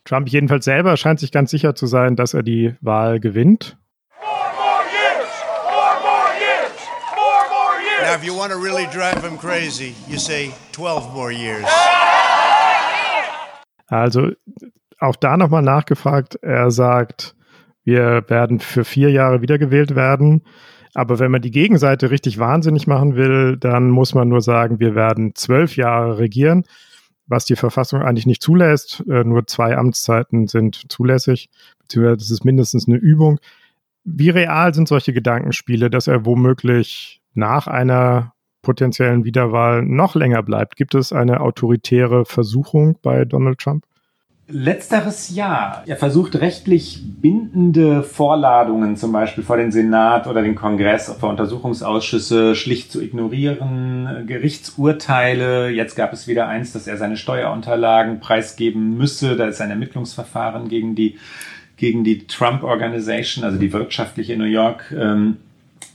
Trump 0.06 0.30
jedenfalls 0.30 0.64
selber 0.64 0.96
scheint 0.96 1.20
sich 1.20 1.34
ganz 1.34 1.52
sicher 1.52 1.76
zu 1.76 1.88
sein, 1.88 2.16
dass 2.16 2.34
er 2.34 2.42
die 2.42 2.76
Wahl 2.80 3.20
gewinnt. 3.20 3.78
Now, 8.08 8.16
if 8.16 8.24
you 8.24 8.34
want 8.34 8.54
to 8.54 8.58
really 8.58 8.86
drive 8.86 9.22
him 9.22 9.38
crazy, 9.38 9.94
you 10.08 10.18
say 10.18 10.54
12 10.72 11.14
more 11.14 11.30
years. 11.30 11.66
Also 13.88 14.32
auch 15.00 15.18
da 15.18 15.36
nochmal 15.36 15.62
nachgefragt. 15.62 16.36
Er 16.42 16.72
sagt, 16.72 17.36
wir 17.84 18.24
werden 18.30 18.62
für 18.62 18.86
vier 18.86 19.12
Jahre 19.12 19.42
wiedergewählt 19.42 19.96
werden. 19.96 20.44
Aber 20.94 21.20
wenn 21.20 21.32
man 21.32 21.42
die 21.42 21.52
Gegenseite 21.52 22.10
richtig 22.10 22.40
wahnsinnig 22.40 22.88
machen 22.88 23.18
will, 23.18 23.58
dann 23.58 23.90
muss 23.90 24.14
man 24.14 24.30
nur 24.30 24.40
sagen, 24.40 24.80
wir 24.80 24.96
werden 24.96 25.36
zwölf 25.36 25.76
Jahre 25.76 26.18
regieren, 26.18 26.64
was 27.26 27.44
die 27.44 27.58
Verfassung 27.58 28.04
eigentlich 28.04 28.26
nicht 28.26 28.42
zulässt. 28.42 29.04
Äh, 29.10 29.26
nur 29.26 29.48
zwei 29.48 29.76
Amtszeiten 29.76 30.48
sind 30.48 30.90
zulässig, 30.90 31.50
beziehungsweise 31.80 32.18
das 32.18 32.32
ist 32.32 32.46
mindestens 32.46 32.88
eine 32.88 32.96
Übung. 32.96 33.40
Wie 34.06 34.30
real 34.30 34.74
sind 34.74 34.88
solche 34.88 35.12
Gedankenspiele, 35.12 35.90
dass 35.90 36.08
er 36.08 36.26
womöglich 36.26 37.22
nach 37.38 37.68
einer 37.68 38.34
potenziellen 38.62 39.24
Wiederwahl 39.24 39.84
noch 39.84 40.16
länger 40.16 40.44
bleibt? 40.44 40.76
Gibt 40.76 40.96
es 40.96 41.14
eine 41.14 41.40
autoritäre 41.40 42.26
Versuchung 42.26 42.98
bei 43.02 43.24
Donald 43.24 43.60
Trump? 43.60 43.86
Letzteres 44.50 45.36
Jahr. 45.36 45.84
Er 45.88 45.98
versucht 45.98 46.40
rechtlich 46.40 47.02
bindende 47.22 48.02
Vorladungen 48.02 48.96
zum 48.96 49.12
Beispiel 49.12 49.44
vor 49.44 49.58
den 49.58 49.74
Senat 49.74 50.26
oder 50.26 50.42
den 50.42 50.56
Kongress, 50.56 51.14
vor 51.20 51.32
Untersuchungsausschüsse 51.32 52.56
schlicht 52.56 52.90
zu 52.90 53.02
ignorieren, 53.02 54.24
Gerichtsurteile. 54.26 55.70
Jetzt 55.70 55.96
gab 55.96 56.14
es 56.14 56.28
wieder 56.30 56.48
eins, 56.48 56.72
dass 56.72 56.88
er 56.88 56.96
seine 56.96 57.18
Steuerunterlagen 57.18 58.22
preisgeben 58.22 58.98
müsse. 58.98 59.36
Da 59.36 59.48
ist 59.48 59.60
ein 59.60 59.70
Ermittlungsverfahren 59.70 60.70
gegen 60.70 60.96
die, 60.96 61.18
gegen 61.76 62.06
die 62.06 62.26
Trump 62.26 62.64
Organization, 62.64 63.44
also 63.44 63.60
die 63.60 63.74
wirtschaftliche 63.74 64.38
New 64.38 64.46
York, 64.46 64.94
ähm, 64.98 65.38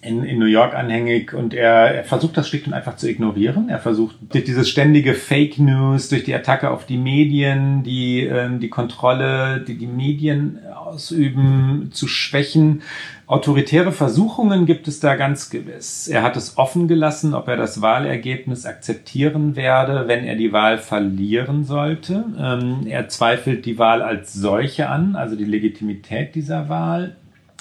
in, 0.03 0.25
in 0.25 0.41
New 0.41 0.47
York 0.47 0.75
anhängig 0.75 1.33
und 1.33 1.55
er, 1.55 1.95
er 1.95 2.05
versucht 2.05 2.37
das 2.37 2.49
schlicht 2.49 2.67
und 2.67 2.73
einfach 2.73 2.97
zu 2.97 3.09
ignorieren. 3.09 3.69
Er 3.69 3.79
versucht 3.79 4.17
durch 4.31 4.43
dieses 4.43 4.69
ständige 4.69 5.15
Fake 5.15 5.61
News, 5.61 6.09
durch 6.09 6.25
die 6.25 6.35
Attacke 6.35 6.71
auf 6.71 6.87
die 6.87 6.97
Medien, 6.97 7.85
die, 7.85 8.25
ähm, 8.25 8.59
die 8.59 8.69
Kontrolle, 8.69 9.61
die 9.61 9.79
die 9.79 9.87
Medien 9.87 10.59
ausüben, 10.75 11.91
zu 11.93 12.09
schwächen. 12.09 12.83
Autoritäre 13.29 13.93
Versuchungen 13.93 14.67
gibt 14.67 14.89
es 14.89 14.99
da 14.99 15.15
ganz 15.15 15.51
gewiss. 15.51 16.09
Er 16.09 16.25
hat 16.25 16.37
es 16.37 16.59
offen 16.59 16.89
gelassen, 16.89 17.33
ob 17.33 17.47
er 17.47 17.57
das 17.57 17.81
Wahlergebnis 17.81 18.67
akzeptieren 18.67 19.55
werde, 19.55 20.09
wenn 20.09 20.25
er 20.25 20.35
die 20.35 20.53
Wahl 20.53 20.79
verlieren 20.79 21.63
sollte. 21.63 22.25
Ähm, 22.37 22.81
er 22.87 23.09
zweifelt 23.09 23.65
die 23.67 23.79
Wahl 23.79 24.03
als 24.03 24.35
solche 24.35 24.89
an, 24.89 25.15
also 25.15 25.37
die 25.37 25.45
Legitimität 25.45 26.35
dieser 26.35 26.69
Wahl. 26.69 27.15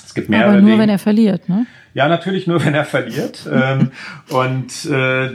Es 0.04 0.16
gibt 0.16 0.30
mehrere 0.30 0.50
Aber 0.50 0.62
nur, 0.62 0.72
Dinge. 0.72 0.82
wenn 0.82 0.90
er 0.90 1.00
verliert, 1.00 1.48
ne? 1.48 1.68
Ja, 1.94 2.08
natürlich 2.08 2.48
nur, 2.48 2.64
wenn 2.66 2.74
er 2.74 2.86
verliert. 2.86 3.48
ähm, 3.52 3.92
und 4.30 4.86
äh, 4.86 5.32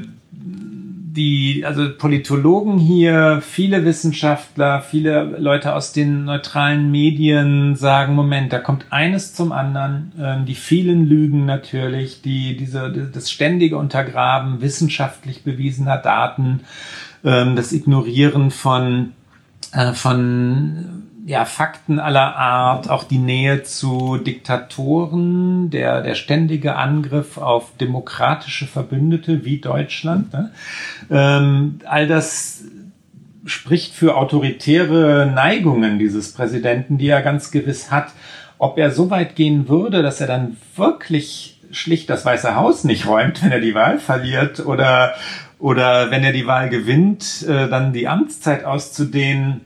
die, 1.16 1.64
also 1.64 1.96
Politologen 1.96 2.78
hier, 2.78 3.40
viele 3.42 3.84
Wissenschaftler, 3.84 4.82
viele 4.82 5.36
Leute 5.38 5.74
aus 5.74 5.92
den 5.92 6.24
neutralen 6.24 6.90
Medien 6.90 7.74
sagen, 7.74 8.14
Moment, 8.14 8.52
da 8.52 8.58
kommt 8.58 8.86
eines 8.90 9.34
zum 9.34 9.50
anderen. 9.50 10.12
Ähm, 10.20 10.44
die 10.44 10.54
vielen 10.54 11.06
Lügen 11.06 11.46
natürlich, 11.46 12.20
die, 12.22 12.56
diese, 12.56 12.92
das 13.12 13.30
ständige 13.30 13.78
Untergraben 13.78 14.60
wissenschaftlich 14.60 15.42
bewiesener 15.42 15.96
Daten, 15.96 16.60
ähm, 17.24 17.56
das 17.56 17.72
Ignorieren 17.72 18.50
von, 18.50 19.12
äh, 19.72 19.94
von 19.94 21.02
ja, 21.26 21.44
Fakten 21.44 21.98
aller 21.98 22.36
Art, 22.36 22.88
auch 22.88 23.02
die 23.02 23.18
Nähe 23.18 23.64
zu 23.64 24.16
Diktatoren, 24.16 25.70
der, 25.70 26.00
der 26.02 26.14
ständige 26.14 26.76
Angriff 26.76 27.36
auf 27.36 27.76
demokratische 27.80 28.68
Verbündete 28.68 29.44
wie 29.44 29.58
Deutschland. 29.58 30.32
Ne? 30.32 30.52
Ähm, 31.10 31.80
all 31.84 32.06
das 32.06 32.62
spricht 33.44 33.92
für 33.92 34.16
autoritäre 34.16 35.28
Neigungen 35.34 35.98
dieses 35.98 36.32
Präsidenten, 36.32 36.96
die 36.96 37.08
er 37.08 37.22
ganz 37.22 37.50
gewiss 37.50 37.90
hat. 37.90 38.12
Ob 38.58 38.78
er 38.78 38.92
so 38.92 39.10
weit 39.10 39.34
gehen 39.34 39.68
würde, 39.68 40.02
dass 40.02 40.20
er 40.20 40.28
dann 40.28 40.56
wirklich 40.76 41.60
schlicht 41.72 42.08
das 42.08 42.24
Weiße 42.24 42.54
Haus 42.54 42.84
nicht 42.84 43.08
räumt, 43.08 43.42
wenn 43.42 43.50
er 43.50 43.60
die 43.60 43.74
Wahl 43.74 43.98
verliert 43.98 44.64
oder, 44.64 45.14
oder 45.58 46.12
wenn 46.12 46.22
er 46.22 46.32
die 46.32 46.46
Wahl 46.46 46.68
gewinnt, 46.68 47.44
äh, 47.48 47.68
dann 47.68 47.92
die 47.92 48.06
Amtszeit 48.06 48.64
auszudehnen, 48.64 49.62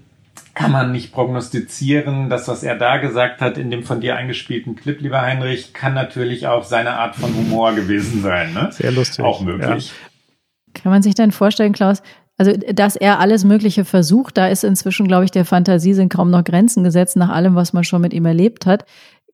kann 0.61 0.73
man 0.73 0.93
nicht 0.93 1.13
prognostizieren. 1.13 2.29
Das, 2.29 2.47
was 2.47 2.63
er 2.63 2.77
da 2.77 2.99
gesagt 2.99 3.41
hat 3.41 3.57
in 3.57 3.71
dem 3.71 3.83
von 3.83 4.01
dir 4.01 4.17
eingespielten 4.17 4.77
Clip, 4.77 5.01
lieber 5.01 5.23
Heinrich, 5.23 5.73
kann 5.73 5.95
natürlich 5.95 6.47
auch 6.47 6.65
seine 6.65 6.95
Art 6.95 7.17
von 7.17 7.35
Humor 7.35 7.73
gewesen 7.73 8.23
sein. 8.23 8.53
Ne? 8.53 8.69
Sehr 8.71 8.93
lustig. 8.93 9.25
Auch 9.25 9.41
möglich. 9.41 9.89
Ja. 9.89 10.81
Kann 10.83 10.93
man 10.93 11.03
sich 11.03 11.15
denn 11.15 11.33
vorstellen, 11.33 11.73
Klaus, 11.73 12.03
also, 12.37 12.53
dass 12.73 12.97
er 12.97 13.21
alles 13.21 13.45
Mögliche 13.45 13.85
versucht, 13.85 14.37
da 14.39 14.49
ist 14.49 14.65
inzwischen, 14.65 15.09
glaube 15.09 15.25
ich, 15.25 15.31
der 15.31 15.45
Fantasie 15.45 15.95
sind 15.95 16.11
kaum 16.11 16.31
noch 16.31 16.45
Grenzen 16.45 16.85
gesetzt 16.85 17.17
nach 17.17 17.29
allem, 17.29 17.55
was 17.55 17.73
man 17.73 17.85
schon 17.85 18.01
mit 18.01 18.15
ihm 18.15 18.25
erlebt 18.25 18.67
hat. 18.67 18.85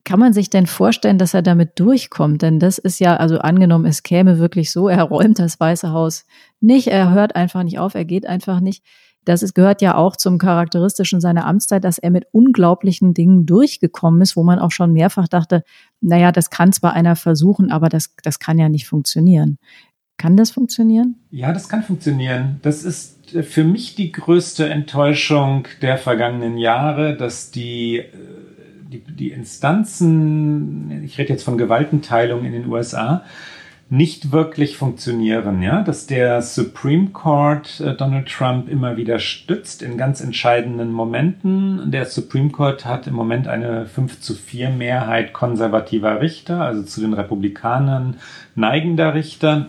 Kann 0.04 0.20
man 0.20 0.32
sich 0.32 0.50
denn 0.50 0.66
vorstellen, 0.66 1.18
dass 1.18 1.34
er 1.34 1.42
damit 1.42 1.78
durchkommt? 1.78 2.42
Denn 2.42 2.60
das 2.60 2.78
ist 2.78 3.00
ja, 3.00 3.16
also 3.16 3.38
angenommen, 3.38 3.86
es 3.86 4.02
käme 4.02 4.38
wirklich 4.38 4.70
so, 4.70 4.88
er 4.88 5.02
räumt 5.02 5.38
das 5.38 5.58
Weiße 5.58 5.90
Haus 5.90 6.24
nicht, 6.60 6.88
er 6.88 7.10
hört 7.10 7.36
einfach 7.36 7.64
nicht 7.64 7.78
auf, 7.78 7.94
er 7.94 8.04
geht 8.04 8.26
einfach 8.26 8.60
nicht 8.60 8.84
das 9.26 9.42
ist, 9.42 9.54
gehört 9.54 9.82
ja 9.82 9.96
auch 9.96 10.16
zum 10.16 10.38
Charakteristischen 10.38 11.20
seiner 11.20 11.46
Amtszeit, 11.46 11.82
dass 11.84 11.98
er 11.98 12.10
mit 12.10 12.26
unglaublichen 12.30 13.12
Dingen 13.12 13.44
durchgekommen 13.44 14.22
ist, 14.22 14.36
wo 14.36 14.44
man 14.44 14.60
auch 14.60 14.70
schon 14.70 14.92
mehrfach 14.92 15.26
dachte, 15.26 15.64
naja, 16.00 16.30
das 16.30 16.48
kann 16.48 16.72
zwar 16.72 16.94
einer 16.94 17.16
versuchen, 17.16 17.70
aber 17.70 17.88
das, 17.88 18.14
das 18.22 18.38
kann 18.38 18.58
ja 18.58 18.68
nicht 18.68 18.86
funktionieren. 18.86 19.58
Kann 20.16 20.36
das 20.36 20.50
funktionieren? 20.50 21.16
Ja, 21.30 21.52
das 21.52 21.68
kann 21.68 21.82
funktionieren. 21.82 22.60
Das 22.62 22.84
ist 22.84 23.34
äh, 23.34 23.42
für 23.42 23.64
mich 23.64 23.96
die 23.96 24.12
größte 24.12 24.68
Enttäuschung 24.68 25.66
der 25.82 25.98
vergangenen 25.98 26.56
Jahre, 26.56 27.16
dass 27.16 27.50
die, 27.50 27.98
äh, 27.98 28.06
die, 28.88 29.00
die 29.00 29.30
Instanzen, 29.32 31.02
ich 31.04 31.18
rede 31.18 31.32
jetzt 31.32 31.42
von 31.42 31.58
Gewaltenteilung 31.58 32.44
in 32.44 32.52
den 32.52 32.66
USA, 32.66 33.24
nicht 33.88 34.32
wirklich 34.32 34.76
funktionieren, 34.76 35.62
ja, 35.62 35.82
dass 35.82 36.06
der 36.06 36.42
Supreme 36.42 37.10
Court 37.10 37.80
äh, 37.80 37.94
Donald 37.94 38.28
Trump 38.28 38.68
immer 38.68 38.96
wieder 38.96 39.20
stützt 39.20 39.80
in 39.80 39.96
ganz 39.96 40.20
entscheidenden 40.20 40.90
Momenten. 40.90 41.92
Der 41.92 42.06
Supreme 42.06 42.50
Court 42.50 42.84
hat 42.84 43.06
im 43.06 43.14
Moment 43.14 43.46
eine 43.46 43.86
5 43.86 44.20
zu 44.20 44.34
4 44.34 44.70
Mehrheit 44.70 45.32
konservativer 45.32 46.20
Richter, 46.20 46.62
also 46.62 46.82
zu 46.82 47.00
den 47.00 47.12
Republikanern 47.12 48.16
neigender 48.56 49.14
Richter, 49.14 49.68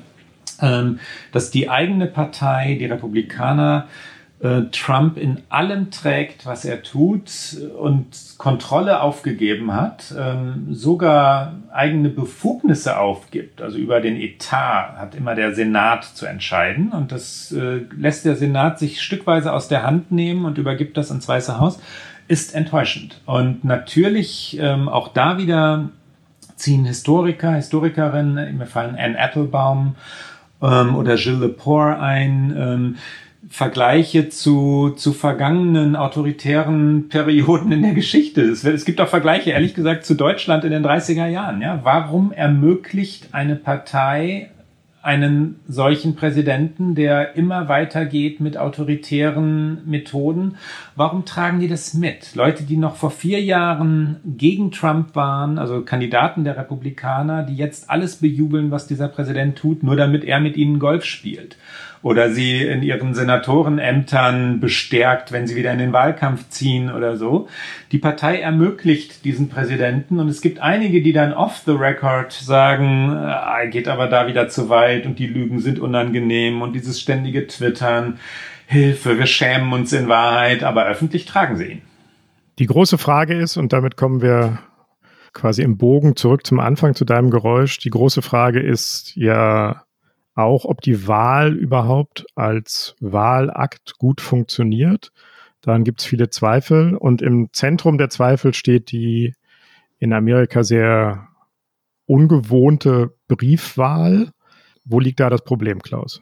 ähm, 0.61 0.99
dass 1.32 1.51
die 1.51 1.70
eigene 1.70 2.07
Partei, 2.07 2.76
die 2.80 2.86
Republikaner, 2.88 3.88
Trump 4.71 5.17
in 5.17 5.41
allem 5.49 5.89
trägt, 5.89 6.45
was 6.45 6.63
er 6.63 6.83
tut 6.83 7.57
und 7.75 8.05
Kontrolle 8.38 9.01
aufgegeben 9.01 9.73
hat, 9.73 10.13
ähm, 10.15 10.67
sogar 10.69 11.55
eigene 11.73 12.09
Befugnisse 12.09 12.99
aufgibt. 12.99 13.63
Also 13.63 13.79
über 13.79 13.99
den 13.99 14.15
Etat 14.15 14.95
hat 14.97 15.15
immer 15.15 15.33
der 15.33 15.55
Senat 15.55 16.03
zu 16.03 16.27
entscheiden 16.27 16.91
und 16.91 17.11
das 17.11 17.51
äh, 17.51 17.81
lässt 17.97 18.25
der 18.25 18.35
Senat 18.35 18.77
sich 18.77 19.01
stückweise 19.01 19.51
aus 19.51 19.69
der 19.69 19.81
Hand 19.81 20.11
nehmen 20.11 20.45
und 20.45 20.59
übergibt 20.59 20.97
das 20.97 21.09
ans 21.09 21.27
Weiße 21.27 21.59
Haus, 21.59 21.79
ist 22.27 22.53
enttäuschend. 22.53 23.21
Und 23.25 23.63
natürlich 23.63 24.57
ähm, 24.61 24.88
auch 24.88 25.07
da 25.07 25.39
wieder 25.39 25.89
ziehen 26.57 26.85
Historiker, 26.85 27.53
Historikerinnen, 27.53 28.55
mir 28.55 28.67
fallen 28.67 28.95
Anne 28.99 29.17
Applebaum 29.17 29.95
ähm, 30.61 30.95
oder 30.95 31.15
Gilles 31.15 31.39
Lepore 31.39 31.99
ein, 31.99 32.97
Vergleiche 33.49 34.29
zu, 34.29 34.91
zu 34.97 35.13
vergangenen 35.13 35.95
autoritären 35.95 37.07
Perioden 37.07 37.71
in 37.71 37.81
der 37.81 37.93
Geschichte. 37.93 38.41
Es, 38.41 38.63
es 38.63 38.83
gibt 38.83 38.99
auch 38.99 39.07
Vergleiche, 39.07 39.51
ehrlich 39.51 39.73
gesagt, 39.73 40.05
zu 40.05 40.15
Deutschland 40.15 40.63
in 40.63 40.71
den 40.71 40.85
30er 40.85 41.27
Jahren. 41.27 41.61
Ja? 41.61 41.79
Warum 41.83 42.31
ermöglicht 42.31 43.29
eine 43.31 43.55
Partei 43.55 44.49
einen 45.07 45.61
solchen 45.69 46.17
Präsidenten, 46.17 46.93
der 46.93 47.37
immer 47.37 47.69
weiter 47.69 48.05
geht 48.05 48.41
mit 48.41 48.57
autoritären 48.57 49.79
Methoden. 49.85 50.57
Warum 50.97 51.23
tragen 51.23 51.61
die 51.61 51.69
das 51.69 51.93
mit? 51.93 52.35
Leute, 52.35 52.63
die 52.63 52.75
noch 52.75 52.97
vor 52.97 53.11
vier 53.11 53.41
Jahren 53.41 54.17
gegen 54.25 54.69
Trump 54.69 55.15
waren, 55.15 55.59
also 55.59 55.81
Kandidaten 55.81 56.43
der 56.43 56.57
Republikaner, 56.57 57.43
die 57.43 57.55
jetzt 57.55 57.89
alles 57.89 58.17
bejubeln, 58.17 58.69
was 58.69 58.85
dieser 58.85 59.07
Präsident 59.07 59.57
tut, 59.57 59.81
nur 59.81 59.95
damit 59.95 60.25
er 60.25 60.41
mit 60.41 60.57
ihnen 60.57 60.77
Golf 60.77 61.05
spielt 61.05 61.55
oder 62.07 62.31
sie 62.31 62.61
in 62.61 62.83
ihren 62.83 63.13
Senatorenämtern 63.13 64.61
bestärkt, 64.61 65.33
wenn 65.33 65.45
sie 65.45 65.57
wieder 65.57 65.73
in 65.73 65.79
den 65.79 65.91
Wahlkampf 65.91 66.47
ziehen 66.47 66.89
oder 66.89 67.17
so. 67.17 67.49
Die 67.91 67.97
Partei 67.97 68.39
ermöglicht 68.39 69.25
diesen 69.25 69.49
Präsidenten 69.49 70.19
und 70.19 70.29
es 70.29 70.39
gibt 70.39 70.59
einige, 70.59 71.01
die 71.01 71.11
dann 71.11 71.33
off 71.33 71.63
the 71.65 71.73
record 71.73 72.31
sagen, 72.31 73.11
äh, 73.11 73.67
geht 73.67 73.89
aber 73.89 74.07
da 74.07 74.27
wieder 74.27 74.47
zu 74.47 74.69
weit 74.69 75.05
und 75.05 75.19
die 75.19 75.27
Lügen 75.27 75.59
sind 75.59 75.79
unangenehm 75.79 76.61
und 76.61 76.73
dieses 76.73 77.01
ständige 77.01 77.45
Twittern, 77.45 78.19
Hilfe, 78.67 79.17
wir 79.17 79.27
schämen 79.27 79.73
uns 79.73 79.91
in 79.91 80.07
Wahrheit, 80.07 80.63
aber 80.63 80.85
öffentlich 80.85 81.25
tragen 81.25 81.57
sie 81.57 81.65
ihn. 81.65 81.81
Die 82.59 82.65
große 82.65 82.97
Frage 82.97 83.37
ist, 83.37 83.57
und 83.57 83.73
damit 83.73 83.97
kommen 83.97 84.21
wir 84.21 84.59
quasi 85.33 85.61
im 85.61 85.77
Bogen 85.77 86.15
zurück 86.15 86.45
zum 86.45 86.59
Anfang 86.59 86.95
zu 86.95 87.05
deinem 87.05 87.29
Geräusch. 87.29 87.77
Die 87.79 87.89
große 87.89 88.21
Frage 88.21 88.61
ist 88.61 89.15
ja, 89.15 89.83
auch, 90.38 90.65
ob 90.65 90.81
die 90.81 91.07
Wahl 91.07 91.53
überhaupt 91.53 92.25
als 92.35 92.95
Wahlakt 92.99 93.97
gut 93.97 94.21
funktioniert. 94.21 95.11
Daran 95.61 95.83
gibt 95.83 96.01
es 96.01 96.05
viele 96.05 96.29
Zweifel. 96.29 96.95
Und 96.95 97.21
im 97.21 97.49
Zentrum 97.51 97.97
der 97.97 98.09
Zweifel 98.09 98.53
steht 98.53 98.91
die 98.91 99.33
in 99.99 100.13
Amerika 100.13 100.63
sehr 100.63 101.27
ungewohnte 102.05 103.15
Briefwahl. 103.27 104.31
Wo 104.85 104.99
liegt 104.99 105.19
da 105.19 105.29
das 105.29 105.43
Problem, 105.43 105.81
Klaus? 105.81 106.21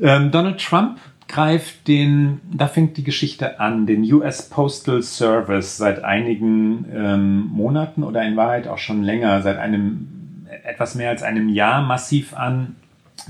Ähm, 0.00 0.30
Donald 0.30 0.60
Trump 0.60 0.98
greift 1.28 1.86
den, 1.86 2.40
da 2.52 2.66
fängt 2.66 2.96
die 2.96 3.04
Geschichte 3.04 3.60
an, 3.60 3.86
den 3.86 4.02
US 4.12 4.48
Postal 4.48 5.02
Service 5.02 5.76
seit 5.76 6.02
einigen 6.02 6.86
ähm, 6.92 7.46
Monaten 7.52 8.02
oder 8.02 8.22
in 8.22 8.36
Wahrheit 8.36 8.66
auch 8.68 8.78
schon 8.78 9.02
länger, 9.02 9.40
seit 9.42 9.58
einem 9.58 10.46
etwas 10.64 10.94
mehr 10.94 11.10
als 11.10 11.22
einem 11.22 11.48
Jahr 11.48 11.82
massiv 11.82 12.34
an 12.34 12.76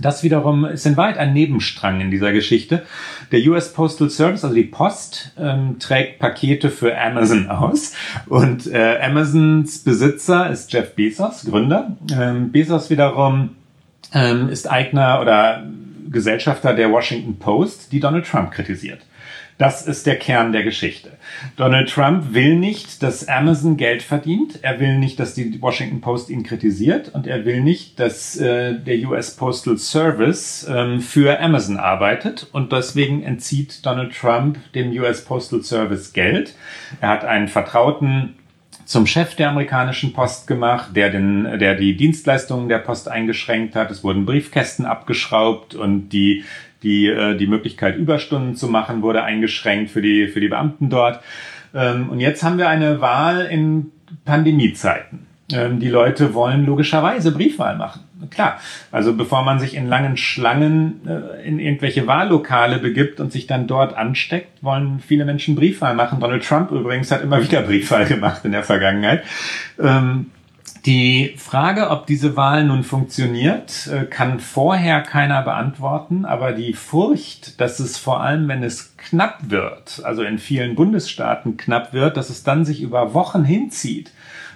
das 0.00 0.22
wiederum 0.22 0.64
ist 0.64 0.86
in 0.86 0.96
Wahrheit 0.96 1.18
ein 1.18 1.32
Nebenstrang 1.32 2.00
in 2.00 2.10
dieser 2.10 2.32
Geschichte. 2.32 2.82
Der 3.30 3.40
US 3.48 3.72
Postal 3.72 4.10
Service, 4.10 4.44
also 4.44 4.54
die 4.54 4.64
Post, 4.64 5.32
ähm, 5.38 5.78
trägt 5.78 6.18
Pakete 6.18 6.70
für 6.70 6.98
Amazon 6.98 7.48
aus. 7.48 7.94
Und 8.26 8.66
äh, 8.66 8.98
Amazons 9.00 9.78
Besitzer 9.78 10.50
ist 10.50 10.72
Jeff 10.72 10.94
Bezos, 10.94 11.44
Gründer. 11.44 11.96
Ähm, 12.16 12.52
Bezos 12.52 12.90
wiederum 12.90 13.50
ähm, 14.14 14.48
ist 14.48 14.70
Eigner 14.70 15.20
oder 15.20 15.64
Gesellschafter 16.10 16.74
der 16.74 16.90
Washington 16.90 17.38
Post, 17.38 17.92
die 17.92 18.00
Donald 18.00 18.26
Trump 18.26 18.50
kritisiert. 18.50 19.00
Das 19.62 19.86
ist 19.86 20.08
der 20.08 20.18
Kern 20.18 20.50
der 20.50 20.64
Geschichte. 20.64 21.12
Donald 21.54 21.88
Trump 21.88 22.34
will 22.34 22.56
nicht, 22.56 23.00
dass 23.00 23.28
Amazon 23.28 23.76
Geld 23.76 24.02
verdient. 24.02 24.58
Er 24.62 24.80
will 24.80 24.98
nicht, 24.98 25.20
dass 25.20 25.34
die 25.34 25.62
Washington 25.62 26.00
Post 26.00 26.30
ihn 26.30 26.42
kritisiert. 26.42 27.14
Und 27.14 27.28
er 27.28 27.44
will 27.44 27.60
nicht, 27.60 28.00
dass 28.00 28.36
äh, 28.36 28.74
der 28.74 29.08
US 29.08 29.36
Postal 29.36 29.78
Service 29.78 30.66
ähm, 30.68 31.00
für 31.00 31.38
Amazon 31.38 31.76
arbeitet. 31.76 32.48
Und 32.50 32.72
deswegen 32.72 33.22
entzieht 33.22 33.86
Donald 33.86 34.12
Trump 34.12 34.58
dem 34.74 34.90
US 34.98 35.24
Postal 35.24 35.62
Service 35.62 36.12
Geld. 36.12 36.56
Er 37.00 37.10
hat 37.10 37.24
einen 37.24 37.46
Vertrauten 37.46 38.34
zum 38.84 39.06
Chef 39.06 39.36
der 39.36 39.50
amerikanischen 39.50 40.12
Post 40.12 40.48
gemacht, 40.48 40.96
der, 40.96 41.10
den, 41.10 41.44
der 41.60 41.76
die 41.76 41.96
Dienstleistungen 41.96 42.68
der 42.68 42.78
Post 42.78 43.08
eingeschränkt 43.08 43.76
hat. 43.76 43.92
Es 43.92 44.02
wurden 44.02 44.26
Briefkästen 44.26 44.86
abgeschraubt 44.86 45.76
und 45.76 46.08
die 46.08 46.42
die, 46.82 47.06
äh, 47.06 47.36
die 47.36 47.46
Möglichkeit, 47.46 47.96
Überstunden 47.96 48.56
zu 48.56 48.68
machen, 48.68 49.02
wurde 49.02 49.22
eingeschränkt 49.22 49.90
für 49.90 50.02
die, 50.02 50.28
für 50.28 50.40
die 50.40 50.48
Beamten 50.48 50.90
dort. 50.90 51.20
Ähm, 51.74 52.10
und 52.10 52.20
jetzt 52.20 52.42
haben 52.42 52.58
wir 52.58 52.68
eine 52.68 53.00
Wahl 53.00 53.46
in 53.46 53.92
Pandemiezeiten. 54.24 55.26
Ähm, 55.52 55.80
die 55.80 55.88
Leute 55.88 56.34
wollen 56.34 56.66
logischerweise 56.66 57.32
Briefwahl 57.32 57.76
machen. 57.76 58.00
Klar, 58.30 58.60
also 58.92 59.14
bevor 59.14 59.42
man 59.42 59.58
sich 59.58 59.74
in 59.74 59.86
langen 59.86 60.16
Schlangen 60.16 61.00
äh, 61.06 61.46
in 61.46 61.58
irgendwelche 61.58 62.06
Wahllokale 62.06 62.78
begibt 62.78 63.18
und 63.20 63.32
sich 63.32 63.46
dann 63.46 63.66
dort 63.66 63.96
ansteckt, 63.96 64.62
wollen 64.62 65.00
viele 65.00 65.24
Menschen 65.24 65.56
Briefwahl 65.56 65.94
machen. 65.94 66.20
Donald 66.20 66.44
Trump 66.44 66.70
übrigens 66.70 67.10
hat 67.10 67.22
immer 67.22 67.42
wieder 67.42 67.62
Briefwahl 67.62 68.06
gemacht 68.06 68.44
in 68.44 68.52
der 68.52 68.62
Vergangenheit. 68.62 69.24
Ähm, 69.80 70.26
die 70.86 71.34
Frage, 71.36 71.90
ob 71.90 72.06
diese 72.06 72.36
Wahl 72.36 72.64
nun 72.64 72.82
funktioniert, 72.82 73.86
äh, 73.86 74.04
kann 74.04 74.40
vorher 74.40 75.02
keiner 75.02 75.42
beantworten, 75.42 76.24
aber 76.24 76.52
die 76.52 76.72
Furcht, 76.72 77.60
dass 77.60 77.78
es 77.78 77.98
vor 77.98 78.20
allem, 78.20 78.48
wenn 78.48 78.64
es 78.64 78.96
knapp 78.96 79.38
wird, 79.48 80.00
also 80.04 80.22
in 80.22 80.38
vielen 80.38 80.74
Bundesstaaten 80.74 81.56
knapp 81.56 81.92
wird, 81.92 82.16
dass 82.16 82.30
es 82.30 82.42
dann 82.42 82.64
sich 82.64 82.82
über 82.82 83.14
Wochen 83.14 83.44
hinzieht, 83.44 84.10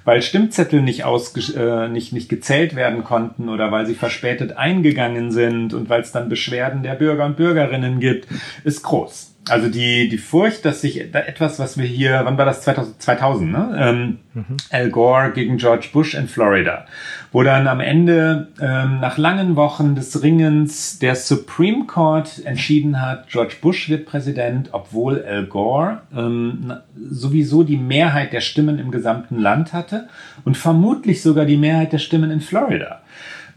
weil 0.04 0.20
Stimmzettel 0.20 0.82
nicht, 0.82 1.04
ausge 1.04 1.40
äh, 1.54 1.88
nicht, 1.88 2.12
nicht 2.12 2.28
gezählt 2.28 2.74
werden 2.74 3.04
konnten 3.04 3.48
oder 3.48 3.70
weil 3.70 3.86
sie 3.86 3.94
verspätet 3.94 4.56
eingegangen 4.56 5.30
sind 5.30 5.74
und 5.74 5.88
weil 5.88 6.00
es 6.00 6.10
dann 6.10 6.28
Beschwerden 6.28 6.82
der 6.82 6.94
Bürger 6.94 7.24
und 7.24 7.36
Bürgerinnen 7.36 8.00
gibt, 8.00 8.26
ist 8.64 8.82
groß. 8.82 9.35
Also 9.48 9.68
die, 9.68 10.08
die 10.08 10.18
Furcht, 10.18 10.64
dass 10.64 10.80
sich 10.80 11.04
da 11.12 11.20
etwas, 11.20 11.60
was 11.60 11.78
wir 11.78 11.84
hier, 11.84 12.22
wann 12.24 12.36
war 12.36 12.44
das? 12.46 12.62
2000, 12.62 13.00
2000 13.00 13.52
ne? 13.52 13.76
Ähm, 13.78 14.18
mhm. 14.34 14.56
Al 14.70 14.90
Gore 14.90 15.30
gegen 15.32 15.56
George 15.56 15.88
Bush 15.92 16.14
in 16.14 16.26
Florida, 16.26 16.86
wo 17.30 17.44
dann 17.44 17.68
am 17.68 17.78
Ende 17.78 18.48
ähm, 18.60 18.98
nach 18.98 19.18
langen 19.18 19.54
Wochen 19.54 19.94
des 19.94 20.20
Ringens 20.20 20.98
der 20.98 21.14
Supreme 21.14 21.86
Court 21.86 22.44
entschieden 22.44 23.00
hat, 23.00 23.28
George 23.28 23.54
Bush 23.60 23.88
wird 23.88 24.06
Präsident, 24.06 24.70
obwohl 24.72 25.24
Al 25.24 25.46
Gore 25.46 26.00
ähm, 26.14 26.72
sowieso 27.08 27.62
die 27.62 27.76
Mehrheit 27.76 28.32
der 28.32 28.40
Stimmen 28.40 28.80
im 28.80 28.90
gesamten 28.90 29.38
Land 29.38 29.72
hatte 29.72 30.08
und 30.44 30.56
vermutlich 30.56 31.22
sogar 31.22 31.44
die 31.44 31.56
Mehrheit 31.56 31.92
der 31.92 31.98
Stimmen 31.98 32.32
in 32.32 32.40
Florida. 32.40 33.00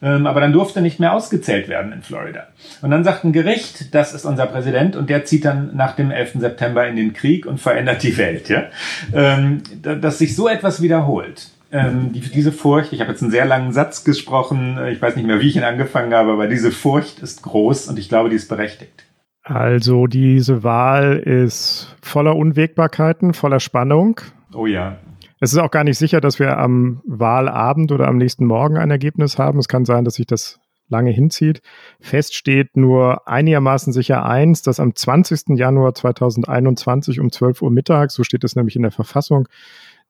Ähm, 0.02 0.28
aber 0.28 0.40
dann 0.40 0.54
durfte 0.54 0.82
nicht 0.82 1.00
mehr 1.00 1.14
ausgezählt 1.14 1.68
werden 1.68 1.92
in 1.92 2.02
Florida. 2.02 2.48
Und 2.82 2.92
dann 2.92 3.04
sagt 3.04 3.26
ein 3.26 3.34
Gericht, 3.34 3.94
das 3.94 4.14
ist 4.14 4.26
unser 4.26 4.46
Präsident 4.46 4.96
und 4.96 5.10
der 5.10 5.26
zieht 5.26 5.46
dann 5.46 5.76
nach 5.76 5.96
dem 5.96 6.12
11. 6.12 6.40
September 6.40 6.88
in 6.88 6.96
den 6.96 7.14
Krieg 7.14 7.46
und 7.46 7.60
verändert 7.60 8.04
die 8.04 8.18
Welt. 8.18 8.48
Ja? 8.50 8.66
Ähm, 9.14 9.62
dass 9.82 10.20
sich 10.20 10.36
so 10.36 10.48
etwas 10.48 10.82
wiederholt. 10.82 11.50
Ähm, 11.72 12.14
die, 12.14 12.22
diese 12.22 12.52
Furcht, 12.52 12.94
ich 12.94 13.02
habe 13.02 13.12
jetzt 13.12 13.22
einen 13.22 13.32
sehr 13.32 13.46
langen 13.46 13.74
Satz 13.74 14.04
gesprochen, 14.04 14.78
äh, 14.78 14.92
ich 14.92 15.02
weiß 15.02 15.16
nicht 15.16 15.28
mehr, 15.28 15.40
wie 15.40 15.48
ich 15.48 15.56
ihn 15.56 15.64
angefangen 15.64 16.14
habe, 16.14 16.32
aber 16.32 16.48
diese 16.48 16.72
Furcht 16.72 17.20
ist 17.20 17.44
groß 17.44 17.88
und 17.88 18.00
ich 18.00 18.10
glaube, 18.10 18.30
die 18.30 18.38
ist 18.38 18.48
berechtigt. 18.48 19.06
Also 19.44 20.08
diese 20.08 20.64
Wahl 20.64 21.18
ist 21.18 21.96
voller 22.02 22.36
Unwägbarkeiten, 22.36 23.34
voller 23.34 23.60
Spannung. 23.60 24.20
Oh 24.54 24.66
ja. 24.66 24.98
Es 25.40 25.54
ist 25.54 25.60
auch 25.60 25.72
gar 25.72 25.84
nicht 25.84 25.98
sicher, 25.98 26.20
dass 26.20 26.40
wir 26.40 26.58
am 26.58 27.02
Wahlabend 27.06 27.92
oder 27.92 28.08
am 28.08 28.18
nächsten 28.18 28.46
Morgen 28.46 28.78
ein 28.78 28.92
Ergebnis 28.92 29.38
haben. 29.38 29.60
Es 29.60 29.68
kann 29.68 29.86
sein, 29.86 30.04
dass 30.04 30.16
sich 30.16 30.28
das 30.28 30.60
lange 30.90 31.12
hinzieht. 31.12 31.62
Fest 32.02 32.36
steht 32.36 32.76
nur 32.76 33.28
einigermaßen 33.28 33.94
sicher 33.94 34.26
eins, 34.26 34.62
dass 34.62 34.80
am 34.80 34.96
20. 34.96 35.58
Januar 35.58 35.94
2021 35.94 37.20
um 37.20 37.32
12 37.32 37.62
Uhr 37.62 37.72
mittags, 37.72 38.16
so 38.16 38.24
steht 38.24 38.44
es 38.44 38.56
nämlich 38.56 38.76
in 38.76 38.82
der 38.82 38.92
Verfassung, 38.92 39.48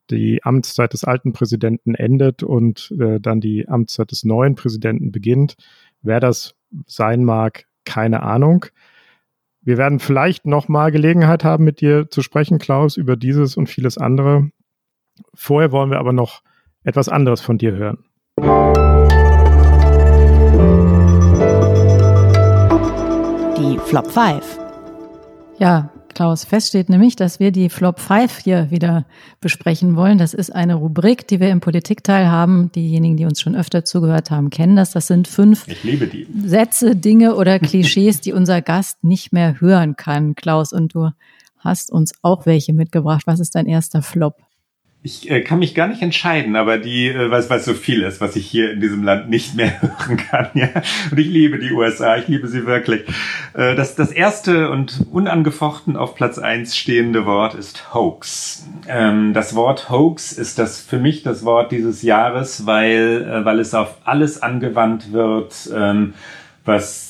die 0.09 0.43
Amtszeit 0.43 0.93
des 0.93 1.03
alten 1.03 1.34
Präsidenten 1.34 1.93
endet 1.93 2.41
und 2.41 2.91
äh, 2.99 3.19
dann 3.19 3.41
die 3.41 3.67
Amtszeit 3.67 4.09
des 4.11 4.23
neuen 4.23 4.55
Präsidenten 4.55 5.11
beginnt. 5.11 5.55
Wer 6.01 6.19
das 6.19 6.55
sein 6.88 7.23
mag, 7.23 7.65
keine 7.86 8.23
Ahnung. 8.23 8.65
Wir 9.61 9.77
werden 9.77 9.99
vielleicht 9.99 10.45
nochmal 10.45 10.91
Gelegenheit 10.91 11.43
haben, 11.43 11.65
mit 11.65 11.82
dir 11.82 12.09
zu 12.09 12.21
sprechen, 12.21 12.57
Klaus, 12.57 12.97
über 12.97 13.17
dieses 13.17 13.57
und 13.57 13.67
vieles 13.67 13.97
andere. 13.97 14.49
Vorher 15.34 15.72
wollen 15.72 15.91
wir 15.91 15.99
aber 15.99 16.13
noch 16.13 16.41
etwas 16.84 17.09
anderes 17.09 17.41
von 17.41 17.57
dir 17.57 17.74
hören. 17.74 17.97
Die 23.57 23.78
Flop 23.80 24.09
5. 24.11 24.59
Ja, 25.59 25.89
Klaus, 26.20 26.43
fest 26.43 26.70
steht 26.70 26.89
nämlich, 26.89 27.15
dass 27.15 27.39
wir 27.39 27.51
die 27.51 27.70
Flop 27.70 27.99
5 27.99 28.39
hier 28.39 28.72
wieder 28.72 29.05
besprechen 29.41 29.95
wollen. 29.95 30.17
Das 30.17 30.34
ist 30.34 30.53
eine 30.53 30.76
Rubrik, 30.76 31.28
die 31.28 31.39
wir 31.39 31.49
im 31.49 31.61
Politikteil 31.61 32.30
haben. 32.30 32.72
Diejenigen, 32.74 33.15
die 33.15 33.26
uns 33.26 33.39
schon 33.39 33.55
öfter 33.55 33.86
zugehört 33.86 34.32
haben, 34.32 34.49
kennen 34.49 34.76
das. 34.76 34.91
Das 34.91 35.07
sind 35.07 35.28
fünf 35.28 35.65
Sätze, 36.43 36.95
Dinge 36.95 37.36
oder 37.36 37.59
Klischees, 37.59 38.22
die 38.22 38.34
unser 38.34 38.61
Gast 38.61 39.03
nicht 39.03 39.32
mehr 39.32 39.61
hören 39.61 39.95
kann. 39.95 40.36
Klaus, 40.36 40.74
und 40.74 40.93
du 40.93 41.11
hast 41.57 41.91
uns 41.91 42.13
auch 42.22 42.45
welche 42.45 42.74
mitgebracht. 42.74 43.24
Was 43.26 43.39
ist 43.39 43.55
dein 43.55 43.67
erster 43.67 44.01
Flop? 44.01 44.36
Ich 45.02 45.32
äh, 45.32 45.41
kann 45.41 45.60
mich 45.60 45.76
gar 45.76 45.88
nicht 45.88 46.02
entscheiden, 46.02 46.58
aber 46.58 46.78
die, 46.78 47.08
äh, 47.08 47.32
weil 47.32 47.39
es 47.39 47.66
so 47.66 47.74
viel 47.74 48.04
ist, 48.04 48.20
was 48.20 48.36
ich 48.36 48.45
hier 48.45 48.74
in 48.74 48.82
diesem 48.82 49.02
Land 49.02 49.30
nicht 49.30 49.56
mehr 49.56 49.82
hören 49.82 50.18
kann. 50.18 50.50
Ja? 50.56 50.68
Und 51.10 51.18
ich 51.18 51.28
liebe 51.28 51.58
die 51.58 51.72
USA, 51.72 52.18
ich 52.18 52.28
liebe 52.28 52.50
sie 52.50 52.66
wirklich. 52.66 53.04
Äh, 53.54 53.76
das, 53.76 53.95
das 53.95 54.12
erste 54.12 54.70
und 54.70 55.06
unangefochten 55.10 55.95
auf 55.95 56.16
Platz 56.16 56.38
eins 56.38 56.76
stehende 56.76 57.26
Wort 57.26 57.56
ist 57.56 57.93
Hoax. 57.93 58.68
Ähm, 58.89 59.34
das 59.34 59.56
Wort 59.56 59.89
Hoax 59.89 60.34
ist 60.34 60.60
das 60.60 60.82
für 60.82 61.00
mich 61.00 61.24
das 61.24 61.45
Wort 61.45 61.72
dieses 61.72 62.02
Jahres, 62.02 62.66
weil, 62.66 63.26
äh, 63.26 63.45
weil 63.45 63.60
es 63.60 63.74
auf 63.74 63.95
alles 64.04 64.41
angewandt 64.43 65.14
wird, 65.14 65.70
ähm, 65.74 66.14
was 66.66 67.09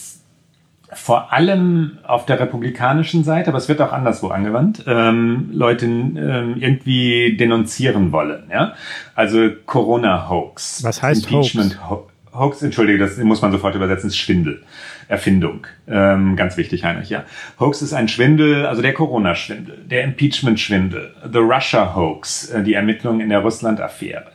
vor 0.92 1.32
allem 1.32 2.00
auf 2.04 2.26
der 2.26 2.40
republikanischen 2.40 3.24
Seite, 3.24 3.50
aber 3.50 3.58
es 3.58 3.70
wird 3.70 3.82
auch 3.82 3.92
anderswo 3.92 4.30
angewandt, 4.30 4.84
ähm, 4.88 5.50
Leute 5.54 5.86
ähm, 5.86 6.56
irgendwie 6.58 7.38
denunzieren 7.38 8.12
wollen. 8.12 8.44
Ja? 8.52 8.74
Also 9.16 9.50
Corona-Hoax. 9.66 10.84
Was 10.84 11.02
heißt 11.02 11.30
Impeachment 11.30 11.90
Hoax? 11.90 12.12
Hoax, 12.32 12.62
entschuldige, 12.62 13.00
das 13.00 13.18
muss 13.18 13.42
man 13.42 13.52
sofort 13.52 13.76
übersetzen, 13.76 14.08
ist 14.08 14.18
Schwindel. 14.18 14.64
Erfindung. 15.08 15.66
Ähm, 15.88 16.36
ganz 16.36 16.56
wichtig, 16.56 16.84
Heinrich, 16.84 17.10
ja. 17.10 17.24
Hoax 17.60 17.82
ist 17.82 17.94
ein 17.94 18.08
Schwindel, 18.08 18.68
also 18.68 18.84
der 18.84 18.94
Corona-Schwindel, 18.94 19.80
der 19.86 20.04
Impeachment-Schwindel, 20.04 21.16
the 21.32 21.40
Russia-Hoax, 21.40 22.50
äh, 22.52 22.64
die 22.64 22.76
Ermittlungen 22.76 23.20
in 23.20 23.30
der 23.30 23.40
Russland-Affäre. 23.40 24.32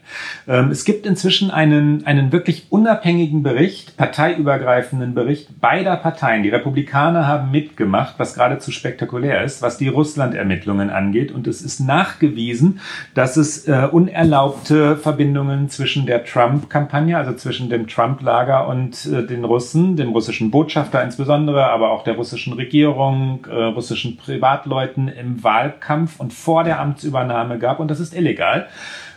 Ähm, 0.46 0.70
es 0.70 0.84
gibt 0.84 1.06
inzwischen 1.06 1.50
einen, 1.50 2.06
einen 2.06 2.32
wirklich 2.32 2.66
unabhängigen 2.70 3.42
Bericht, 3.42 3.96
parteiübergreifenden 3.96 5.14
Bericht 5.14 5.60
beider 5.60 5.96
Parteien. 5.96 6.42
Die 6.42 6.48
Republikaner 6.48 7.26
haben 7.26 7.50
mitgemacht, 7.50 8.14
was 8.18 8.34
geradezu 8.34 8.70
spektakulär 8.70 9.42
ist, 9.44 9.62
was 9.62 9.78
die 9.78 9.88
Russland-Ermittlungen 9.88 10.90
angeht. 10.90 11.32
Und 11.32 11.46
es 11.46 11.62
ist 11.62 11.80
nachgewiesen, 11.80 12.80
dass 13.14 13.36
es 13.36 13.66
äh, 13.68 13.88
unerlaubte 13.90 14.96
Verbindungen 14.96 15.68
zwischen 15.68 16.06
der 16.06 16.24
Trump-Kampagne, 16.24 17.16
also 17.16 17.32
zwischen 17.32 17.70
dem 17.70 17.86
Trump-Lager 17.86 18.68
und 18.68 19.06
äh, 19.06 19.26
den 19.26 19.44
Russen, 19.44 19.96
dem 19.96 20.10
russischen 20.10 20.50
Botschafter 20.50 21.02
insbesondere, 21.02 21.66
aber 21.66 21.90
auch 21.90 22.04
der 22.04 22.14
russischen 22.14 22.52
Regierung, 22.54 23.46
äh, 23.50 23.54
russischen 23.54 24.16
Privatleuten 24.16 25.08
im 25.08 25.42
Wahlkampf 25.42 26.20
und 26.20 26.32
vor 26.32 26.64
der 26.64 26.80
Amtsübernahme 26.80 27.58
gab. 27.58 27.80
Und 27.80 27.90
das 27.90 28.00
ist 28.00 28.14
illegal. 28.14 28.68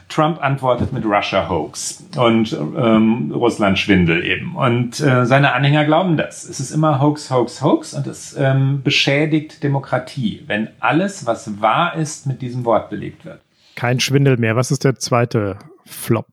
Trump 0.10 0.41
antwortet 0.41 0.93
mit 0.93 1.05
Russia 1.05 1.49
Hoax 1.49 2.05
und 2.16 2.53
ähm, 2.53 3.32
Russland 3.34 3.78
Schwindel 3.78 4.24
eben. 4.26 4.55
Und 4.55 4.99
äh, 5.01 5.26
seine 5.26 5.53
Anhänger 5.53 5.86
glauben 5.86 6.16
das. 6.18 6.43
Es 6.43 6.60
ist 6.60 6.72
immer 6.72 7.01
Hoax, 7.01 7.30
Hoax, 7.30 7.62
Hoax 7.62 7.93
und 7.93 8.08
es 8.08 8.36
ähm, 8.38 8.82
beschädigt 8.84 9.64
Demokratie, 9.64 10.43
wenn 10.47 10.70
alles, 10.80 11.26
was 11.26 11.62
wahr 11.62 11.95
ist, 11.95 12.26
mit 12.26 12.41
diesem 12.41 12.64
Wort 12.64 12.89
belegt 12.89 13.26
wird. 13.26 13.41
Kein 13.76 13.99
Schwindel 13.99 14.38
mehr. 14.38 14.55
Was 14.55 14.72
ist 14.72 14.84
der 14.84 14.95
zweite 14.95 15.60
Flop? 15.86 16.28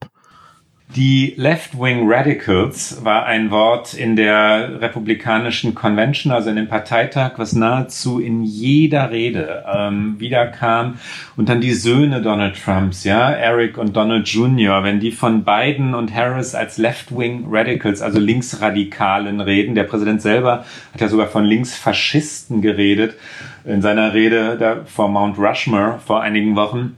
Die 0.96 1.34
Left-Wing 1.36 2.08
Radicals 2.08 3.04
war 3.04 3.26
ein 3.26 3.50
Wort 3.50 3.94
in 3.94 4.14
der 4.14 4.80
republikanischen 4.80 5.74
Convention, 5.74 6.32
also 6.32 6.50
in 6.50 6.54
dem 6.54 6.68
Parteitag, 6.68 7.32
was 7.36 7.52
nahezu 7.52 8.20
in 8.20 8.44
jeder 8.44 9.10
Rede 9.10 9.64
ähm, 9.74 10.14
wiederkam. 10.20 11.00
Und 11.36 11.48
dann 11.48 11.60
die 11.60 11.72
Söhne 11.72 12.22
Donald 12.22 12.54
Trumps, 12.62 13.02
ja, 13.02 13.32
Eric 13.32 13.76
und 13.76 13.96
Donald 13.96 14.28
Jr., 14.28 14.84
wenn 14.84 15.00
die 15.00 15.10
von 15.10 15.42
Biden 15.42 15.96
und 15.96 16.14
Harris 16.14 16.54
als 16.54 16.78
Left-Wing 16.78 17.46
Radicals, 17.50 18.00
also 18.00 18.20
Linksradikalen 18.20 19.40
reden. 19.40 19.74
Der 19.74 19.82
Präsident 19.82 20.22
selber 20.22 20.64
hat 20.92 21.00
ja 21.00 21.08
sogar 21.08 21.26
von 21.26 21.44
Linksfaschisten 21.44 22.62
geredet 22.62 23.16
in 23.64 23.82
seiner 23.82 24.14
Rede 24.14 24.56
da 24.58 24.84
vor 24.84 25.08
Mount 25.08 25.38
Rushmore 25.38 25.98
vor 26.06 26.20
einigen 26.20 26.54
Wochen 26.54 26.96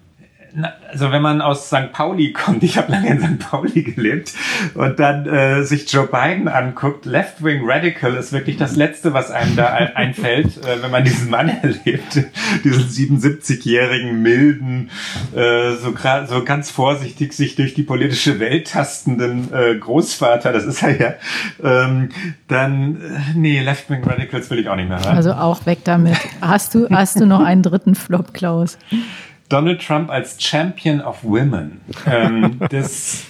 also 0.91 1.13
wenn 1.13 1.23
man 1.23 1.41
aus 1.41 1.67
St. 1.67 1.93
Pauli 1.93 2.33
kommt, 2.33 2.63
ich 2.63 2.79
habe 2.79 2.93
lange 2.93 3.09
in 3.09 3.21
St. 3.21 3.39
Pauli 3.39 3.83
gelebt 3.83 4.33
und 4.75 4.99
dann 4.99 5.27
äh, 5.27 5.63
sich 5.65 5.91
Joe 5.93 6.07
Biden 6.07 6.49
anguckt, 6.49 7.05
Left-Wing 7.05 7.63
Radical 7.65 8.15
ist 8.15 8.33
wirklich 8.33 8.57
das 8.57 8.77
Letzte, 8.77 9.13
was 9.13 9.31
einem 9.31 9.57
da 9.57 9.67
einfällt, 9.95 10.59
äh, 10.65 10.83
wenn 10.83 10.91
man 10.91 11.05
diesen 11.05 11.31
Mann 11.31 11.49
erlebt, 11.63 12.25
diesen 12.65 13.21
77-jährigen, 13.21 14.23
milden, 14.23 14.91
äh, 15.35 15.73
so, 15.75 15.95
so 16.27 16.45
ganz 16.45 16.71
vorsichtig 16.71 17.33
sich 17.33 17.57
durch 17.57 17.75
die 17.75 17.83
politische 17.83 18.41
Welt 18.41 18.69
tastenden 18.69 19.53
äh, 19.53 19.77
Großvater, 19.77 20.53
das 20.53 20.65
ist 20.65 20.83
er 20.83 21.01
ja, 21.01 21.15
ähm, 21.63 22.11
dann, 22.49 22.97
äh, 22.97 23.21
nee, 23.35 23.61
Left-Wing 23.61 24.05
Radicals 24.05 24.51
will 24.51 24.59
ich 24.59 24.69
auch 24.69 24.77
nicht 24.77 24.89
mehr 24.89 24.99
hören. 24.99 25.17
Also 25.17 25.33
auch 25.33 25.67
weg 25.67 25.81
damit. 25.85 26.17
Hast 26.41 26.75
du, 26.75 26.89
hast 26.91 27.21
du 27.21 27.27
noch 27.27 27.41
einen 27.41 27.63
dritten 27.63 27.95
Flop, 27.95 28.33
Klaus? 28.33 28.79
Donald 29.49 29.81
Trump 29.81 30.11
als 30.11 30.43
Champion 30.43 31.01
of 31.01 31.23
Women. 31.23 31.81
Ähm, 32.07 32.61
das, 32.71 33.25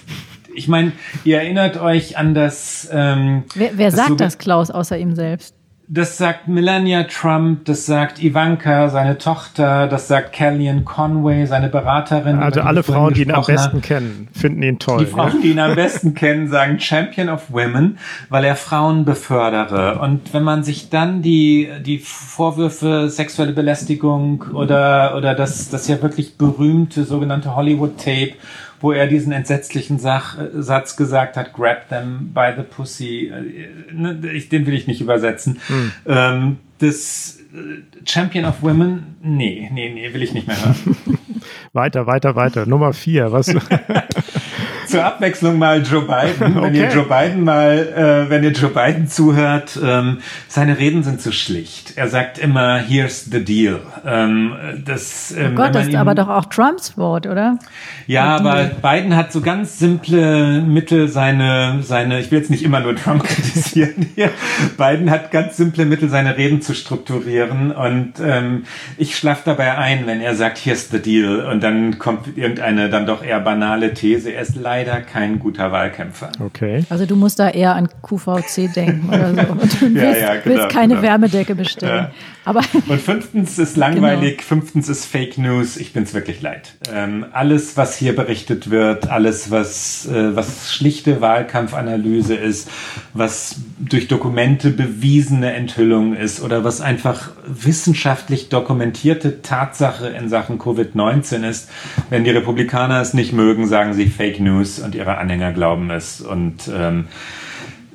ich 0.53 0.67
meine, 0.67 0.91
ihr 1.23 1.37
erinnert 1.37 1.77
euch 1.77 2.17
an 2.17 2.33
das. 2.33 2.89
Ähm, 2.91 3.43
wer 3.55 3.77
wer 3.77 3.87
das 3.87 3.95
sagt 3.95 4.09
so, 4.09 4.15
das, 4.15 4.37
Klaus, 4.37 4.71
außer 4.71 4.97
ihm 4.97 5.15
selbst? 5.15 5.56
Das 5.89 6.17
sagt 6.17 6.49
Melania 6.49 7.03
Trump, 7.03 7.63
das 7.63 7.85
sagt 7.85 8.21
Ivanka, 8.21 8.89
seine 8.89 9.17
Tochter, 9.17 9.87
das 9.87 10.09
sagt 10.09 10.33
Kellyanne 10.33 10.81
Conway, 10.81 11.45
seine 11.45 11.69
Beraterin. 11.69 12.39
Also 12.39 12.59
alle 12.59 12.83
Frauen, 12.83 13.13
die 13.13 13.21
ihn 13.21 13.31
am 13.31 13.45
besten 13.45 13.81
kennen, 13.81 14.27
finden 14.33 14.63
ihn 14.63 14.79
toll. 14.79 14.99
Die 14.99 15.05
Frauen, 15.05 15.35
ja? 15.35 15.41
die 15.41 15.51
ihn 15.51 15.59
am 15.59 15.75
besten 15.75 16.13
kennen, 16.13 16.49
sagen 16.49 16.81
Champion 16.81 17.29
of 17.29 17.53
Women, 17.53 17.99
weil 18.27 18.43
er 18.43 18.57
Frauen 18.57 19.05
befördere. 19.05 19.99
Und 19.99 20.33
wenn 20.33 20.43
man 20.43 20.63
sich 20.63 20.89
dann 20.89 21.21
die, 21.21 21.69
die 21.85 21.99
Vorwürfe 21.99 23.09
sexuelle 23.09 23.53
Belästigung 23.53 24.43
oder, 24.53 25.15
oder 25.15 25.35
das, 25.35 25.69
das 25.69 25.87
ja 25.87 26.01
wirklich 26.01 26.37
berühmte 26.37 27.05
sogenannte 27.05 27.55
Hollywood-Tape 27.55 28.33
wo 28.79 28.91
er 28.91 29.07
diesen 29.07 29.31
entsetzlichen 29.31 29.99
Sach, 29.99 30.37
äh, 30.37 30.61
Satz 30.61 30.95
gesagt 30.95 31.37
hat, 31.37 31.53
grab 31.53 31.89
them 31.89 32.31
by 32.33 32.51
the 32.55 32.63
pussy. 32.63 33.27
Äh, 33.27 33.93
ne, 33.93 34.15
den 34.15 34.65
will 34.65 34.73
ich 34.73 34.87
nicht 34.87 35.01
übersetzen. 35.01 35.59
Hm. 35.67 35.91
Ähm, 36.05 36.57
das 36.79 37.39
äh, 37.53 38.05
Champion 38.05 38.45
of 38.45 38.61
Women, 38.61 39.17
nee, 39.21 39.69
nee, 39.73 39.89
nee, 39.93 40.13
will 40.13 40.23
ich 40.23 40.33
nicht 40.33 40.47
mehr 40.47 40.57
hören. 40.57 40.97
weiter, 41.73 42.07
weiter, 42.07 42.35
weiter. 42.35 42.65
Nummer 42.65 42.93
vier, 42.93 43.31
was? 43.31 43.47
zur 44.87 45.03
Abwechslung 45.03 45.57
mal 45.57 45.81
Joe 45.83 46.01
Biden. 46.01 46.55
Wenn 46.55 46.63
okay. 46.63 46.79
ihr 46.79 46.89
Joe 46.89 47.05
Biden 47.05 47.43
mal, 47.43 47.77
äh, 47.77 48.29
wenn 48.29 48.43
ihr 48.43 48.51
Joe 48.51 48.69
Biden 48.69 49.07
zuhört, 49.07 49.79
ähm, 49.83 50.19
seine 50.47 50.77
Reden 50.77 51.03
sind 51.03 51.21
zu 51.21 51.31
schlicht. 51.31 51.93
Er 51.97 52.07
sagt 52.07 52.37
immer, 52.37 52.77
here's 52.79 53.25
the 53.25 53.43
deal. 53.43 53.79
Ähm, 54.05 54.53
das, 54.83 55.31
ähm, 55.31 55.51
oh 55.51 55.55
Gott, 55.55 55.75
das 55.75 55.87
ist 55.87 55.95
aber 55.95 56.15
doch 56.15 56.29
auch 56.29 56.45
Trumps 56.45 56.97
Wort, 56.97 57.27
oder? 57.27 57.59
Ja, 58.07 58.35
aber 58.35 58.65
Biden 58.65 59.15
hat 59.15 59.31
so 59.31 59.41
ganz 59.41 59.79
simple 59.79 60.61
Mittel, 60.61 61.07
seine, 61.07 61.79
seine, 61.81 62.19
ich 62.19 62.31
will 62.31 62.39
jetzt 62.39 62.49
nicht 62.49 62.63
immer 62.63 62.79
nur 62.79 62.95
Trump 62.95 63.23
kritisieren 63.27 64.09
hier. 64.15 64.31
Biden 64.77 65.11
hat 65.11 65.31
ganz 65.31 65.57
simple 65.57 65.85
Mittel, 65.85 66.09
seine 66.09 66.37
Reden 66.37 66.61
zu 66.61 66.73
strukturieren 66.73 67.71
und 67.71 68.13
ähm, 68.23 68.63
ich 68.97 69.17
schlaf 69.17 69.43
dabei 69.43 69.77
ein, 69.77 70.07
wenn 70.07 70.21
er 70.21 70.35
sagt, 70.35 70.57
here's 70.57 70.89
the 70.89 70.99
deal 70.99 71.45
und 71.45 71.61
dann 71.61 71.99
kommt 71.99 72.37
irgendeine 72.37 72.89
dann 72.89 73.05
doch 73.05 73.23
eher 73.23 73.39
banale 73.39 73.93
These. 73.93 74.31
Er 74.31 74.41
ist 74.41 74.55
leider 74.55 74.76
leider 74.77 75.01
kein 75.01 75.39
guter 75.39 75.71
Wahlkämpfer. 75.71 76.31
Okay. 76.39 76.85
Also 76.89 77.05
du 77.05 77.15
musst 77.15 77.39
da 77.39 77.49
eher 77.49 77.75
an 77.75 77.89
QVC 78.01 78.71
denken 78.73 79.09
oder 79.09 79.33
so. 79.33 79.51
Und 79.51 79.81
du 79.81 79.93
willst, 79.95 80.21
ja, 80.21 80.35
ja, 80.35 80.35
genau, 80.35 80.55
willst 80.55 80.69
keine 80.69 80.95
genau. 80.95 81.07
Wärmedecke 81.07 81.55
bestellen. 81.55 82.07
Ja. 82.07 82.11
Aber 82.47 82.61
und 82.87 83.01
fünftens 83.01 83.59
ist 83.59 83.75
langweilig, 83.75 84.37
genau. 84.37 84.47
fünftens 84.47 84.87
ist 84.87 85.03
Fake 85.03 85.37
News. 85.37 85.75
Ich 85.75 85.91
bin's 85.91 86.13
wirklich 86.13 86.41
leid. 86.41 86.75
Ähm, 86.93 87.25
alles, 87.33 87.75
was 87.75 87.97
hier 87.97 88.15
berichtet 88.15 88.69
wird, 88.69 89.09
alles, 89.09 89.51
was, 89.51 90.07
äh, 90.07 90.33
was 90.33 90.71
schlichte 90.73 91.19
Wahlkampfanalyse 91.19 92.35
ist, 92.35 92.69
was 93.13 93.57
durch 93.79 94.07
Dokumente 94.07 94.69
bewiesene 94.69 95.53
Enthüllung 95.53 96.15
ist 96.15 96.41
oder 96.41 96.63
was 96.63 96.79
einfach 96.79 97.31
wissenschaftlich 97.45 98.47
dokumentierte 98.47 99.41
Tatsache 99.41 100.07
in 100.07 100.29
Sachen 100.29 100.57
Covid-19 100.57 101.45
ist, 101.47 101.69
wenn 102.09 102.23
die 102.23 102.31
Republikaner 102.31 103.01
es 103.01 103.13
nicht 103.13 103.33
mögen, 103.33 103.67
sagen 103.67 103.93
sie 103.93 104.05
Fake 104.07 104.39
News. 104.39 104.66
News 104.67 104.79
und 104.79 104.95
ihre 104.95 105.17
Anhänger 105.17 105.53
glauben 105.53 105.89
es. 105.89 106.21
Und 106.21 106.69
ähm, 106.73 107.07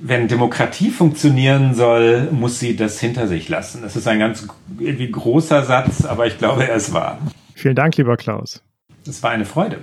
wenn 0.00 0.28
Demokratie 0.28 0.90
funktionieren 0.90 1.74
soll, 1.74 2.28
muss 2.32 2.58
sie 2.58 2.76
das 2.76 2.98
hinter 2.98 3.28
sich 3.28 3.48
lassen. 3.48 3.82
Das 3.82 3.94
ist 3.96 4.08
ein 4.08 4.18
ganz 4.18 4.48
irgendwie 4.78 5.10
großer 5.10 5.62
Satz, 5.64 6.04
aber 6.04 6.26
ich 6.26 6.38
glaube, 6.38 6.66
er 6.66 6.74
ist 6.74 6.92
wahr. 6.92 7.18
Vielen 7.54 7.76
Dank, 7.76 7.96
lieber 7.96 8.16
Klaus. 8.16 8.62
Es 9.06 9.22
war 9.22 9.30
eine 9.30 9.44
Freude. 9.44 9.78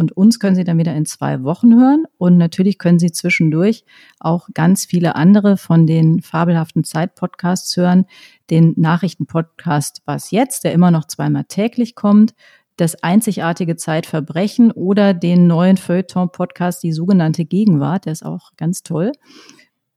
Und 0.00 0.12
uns 0.12 0.38
können 0.38 0.56
Sie 0.56 0.64
dann 0.64 0.78
wieder 0.78 0.94
in 0.94 1.04
zwei 1.04 1.42
Wochen 1.42 1.74
hören. 1.74 2.04
Und 2.16 2.38
natürlich 2.38 2.78
können 2.78 2.98
Sie 2.98 3.12
zwischendurch 3.12 3.84
auch 4.18 4.48
ganz 4.54 4.86
viele 4.86 5.14
andere 5.14 5.58
von 5.58 5.86
den 5.86 6.22
fabelhaften 6.22 6.84
Zeit-Podcasts 6.84 7.76
hören. 7.76 8.06
Den 8.48 8.72
Nachrichten-Podcast 8.76 10.00
Was 10.06 10.30
jetzt, 10.30 10.64
der 10.64 10.72
immer 10.72 10.90
noch 10.90 11.06
zweimal 11.06 11.44
täglich 11.44 11.94
kommt. 11.94 12.34
Das 12.80 13.02
einzigartige 13.02 13.76
Zeitverbrechen 13.76 14.72
oder 14.72 15.12
den 15.12 15.46
neuen 15.46 15.76
Feuilleton-Podcast, 15.76 16.82
die 16.82 16.94
sogenannte 16.94 17.44
Gegenwart. 17.44 18.06
Der 18.06 18.12
ist 18.12 18.24
auch 18.24 18.52
ganz 18.56 18.82
toll. 18.82 19.12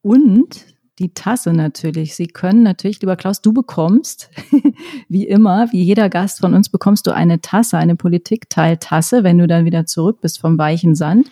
Und 0.01 0.65
die 0.99 1.13
Tasse 1.13 1.53
natürlich. 1.53 2.13
Sie 2.13 2.27
können 2.27 2.61
natürlich, 2.61 2.99
lieber 2.99 3.15
Klaus, 3.15 3.41
du 3.41 3.53
bekommst, 3.53 4.29
wie 5.07 5.25
immer, 5.25 5.71
wie 5.71 5.81
jeder 5.81 6.09
Gast 6.09 6.41
von 6.41 6.53
uns, 6.53 6.67
bekommst 6.67 7.07
du 7.07 7.11
eine 7.11 7.39
Tasse, 7.39 7.77
eine 7.77 7.95
Politikteiltasse, 7.95 9.23
wenn 9.23 9.38
du 9.38 9.47
dann 9.47 9.63
wieder 9.63 9.86
zurück 9.86 10.19
bist 10.19 10.41
vom 10.41 10.57
weichen 10.57 10.93
Sand. 10.93 11.31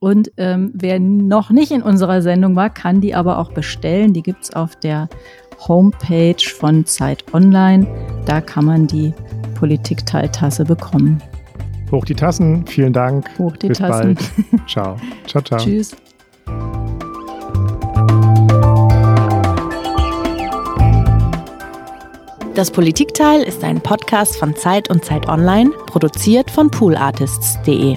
Und 0.00 0.32
ähm, 0.36 0.70
wer 0.74 1.00
noch 1.00 1.48
nicht 1.48 1.70
in 1.70 1.80
unserer 1.80 2.20
Sendung 2.20 2.56
war, 2.56 2.68
kann 2.68 3.00
die 3.00 3.14
aber 3.14 3.38
auch 3.38 3.52
bestellen. 3.52 4.12
Die 4.12 4.22
gibt's 4.22 4.52
auf 4.52 4.76
der 4.76 5.08
Homepage 5.66 6.44
von 6.46 6.84
Zeit 6.84 7.24
Online. 7.32 7.86
Da 8.26 8.42
kann 8.42 8.66
man 8.66 8.86
die 8.86 9.14
Politikteiltasse 9.54 10.64
bekommen. 10.64 11.22
Hoch 11.90 12.04
die 12.04 12.14
Tassen, 12.14 12.66
vielen 12.66 12.92
Dank. 12.92 13.30
Hoch 13.38 13.56
die 13.56 13.68
Bis 13.68 13.78
Tassen. 13.78 14.14
bald. 14.14 14.66
Ciao. 14.68 14.96
Ciao, 15.26 15.42
ciao. 15.42 15.58
Tschüss. 15.58 15.96
Das 22.54 22.70
Politikteil 22.70 23.42
ist 23.42 23.64
ein 23.64 23.80
Podcast 23.80 24.36
von 24.36 24.54
Zeit 24.54 24.88
und 24.88 25.04
Zeit 25.04 25.28
Online, 25.28 25.70
produziert 25.86 26.50
von 26.50 26.70
poolartists.de. 26.70 27.96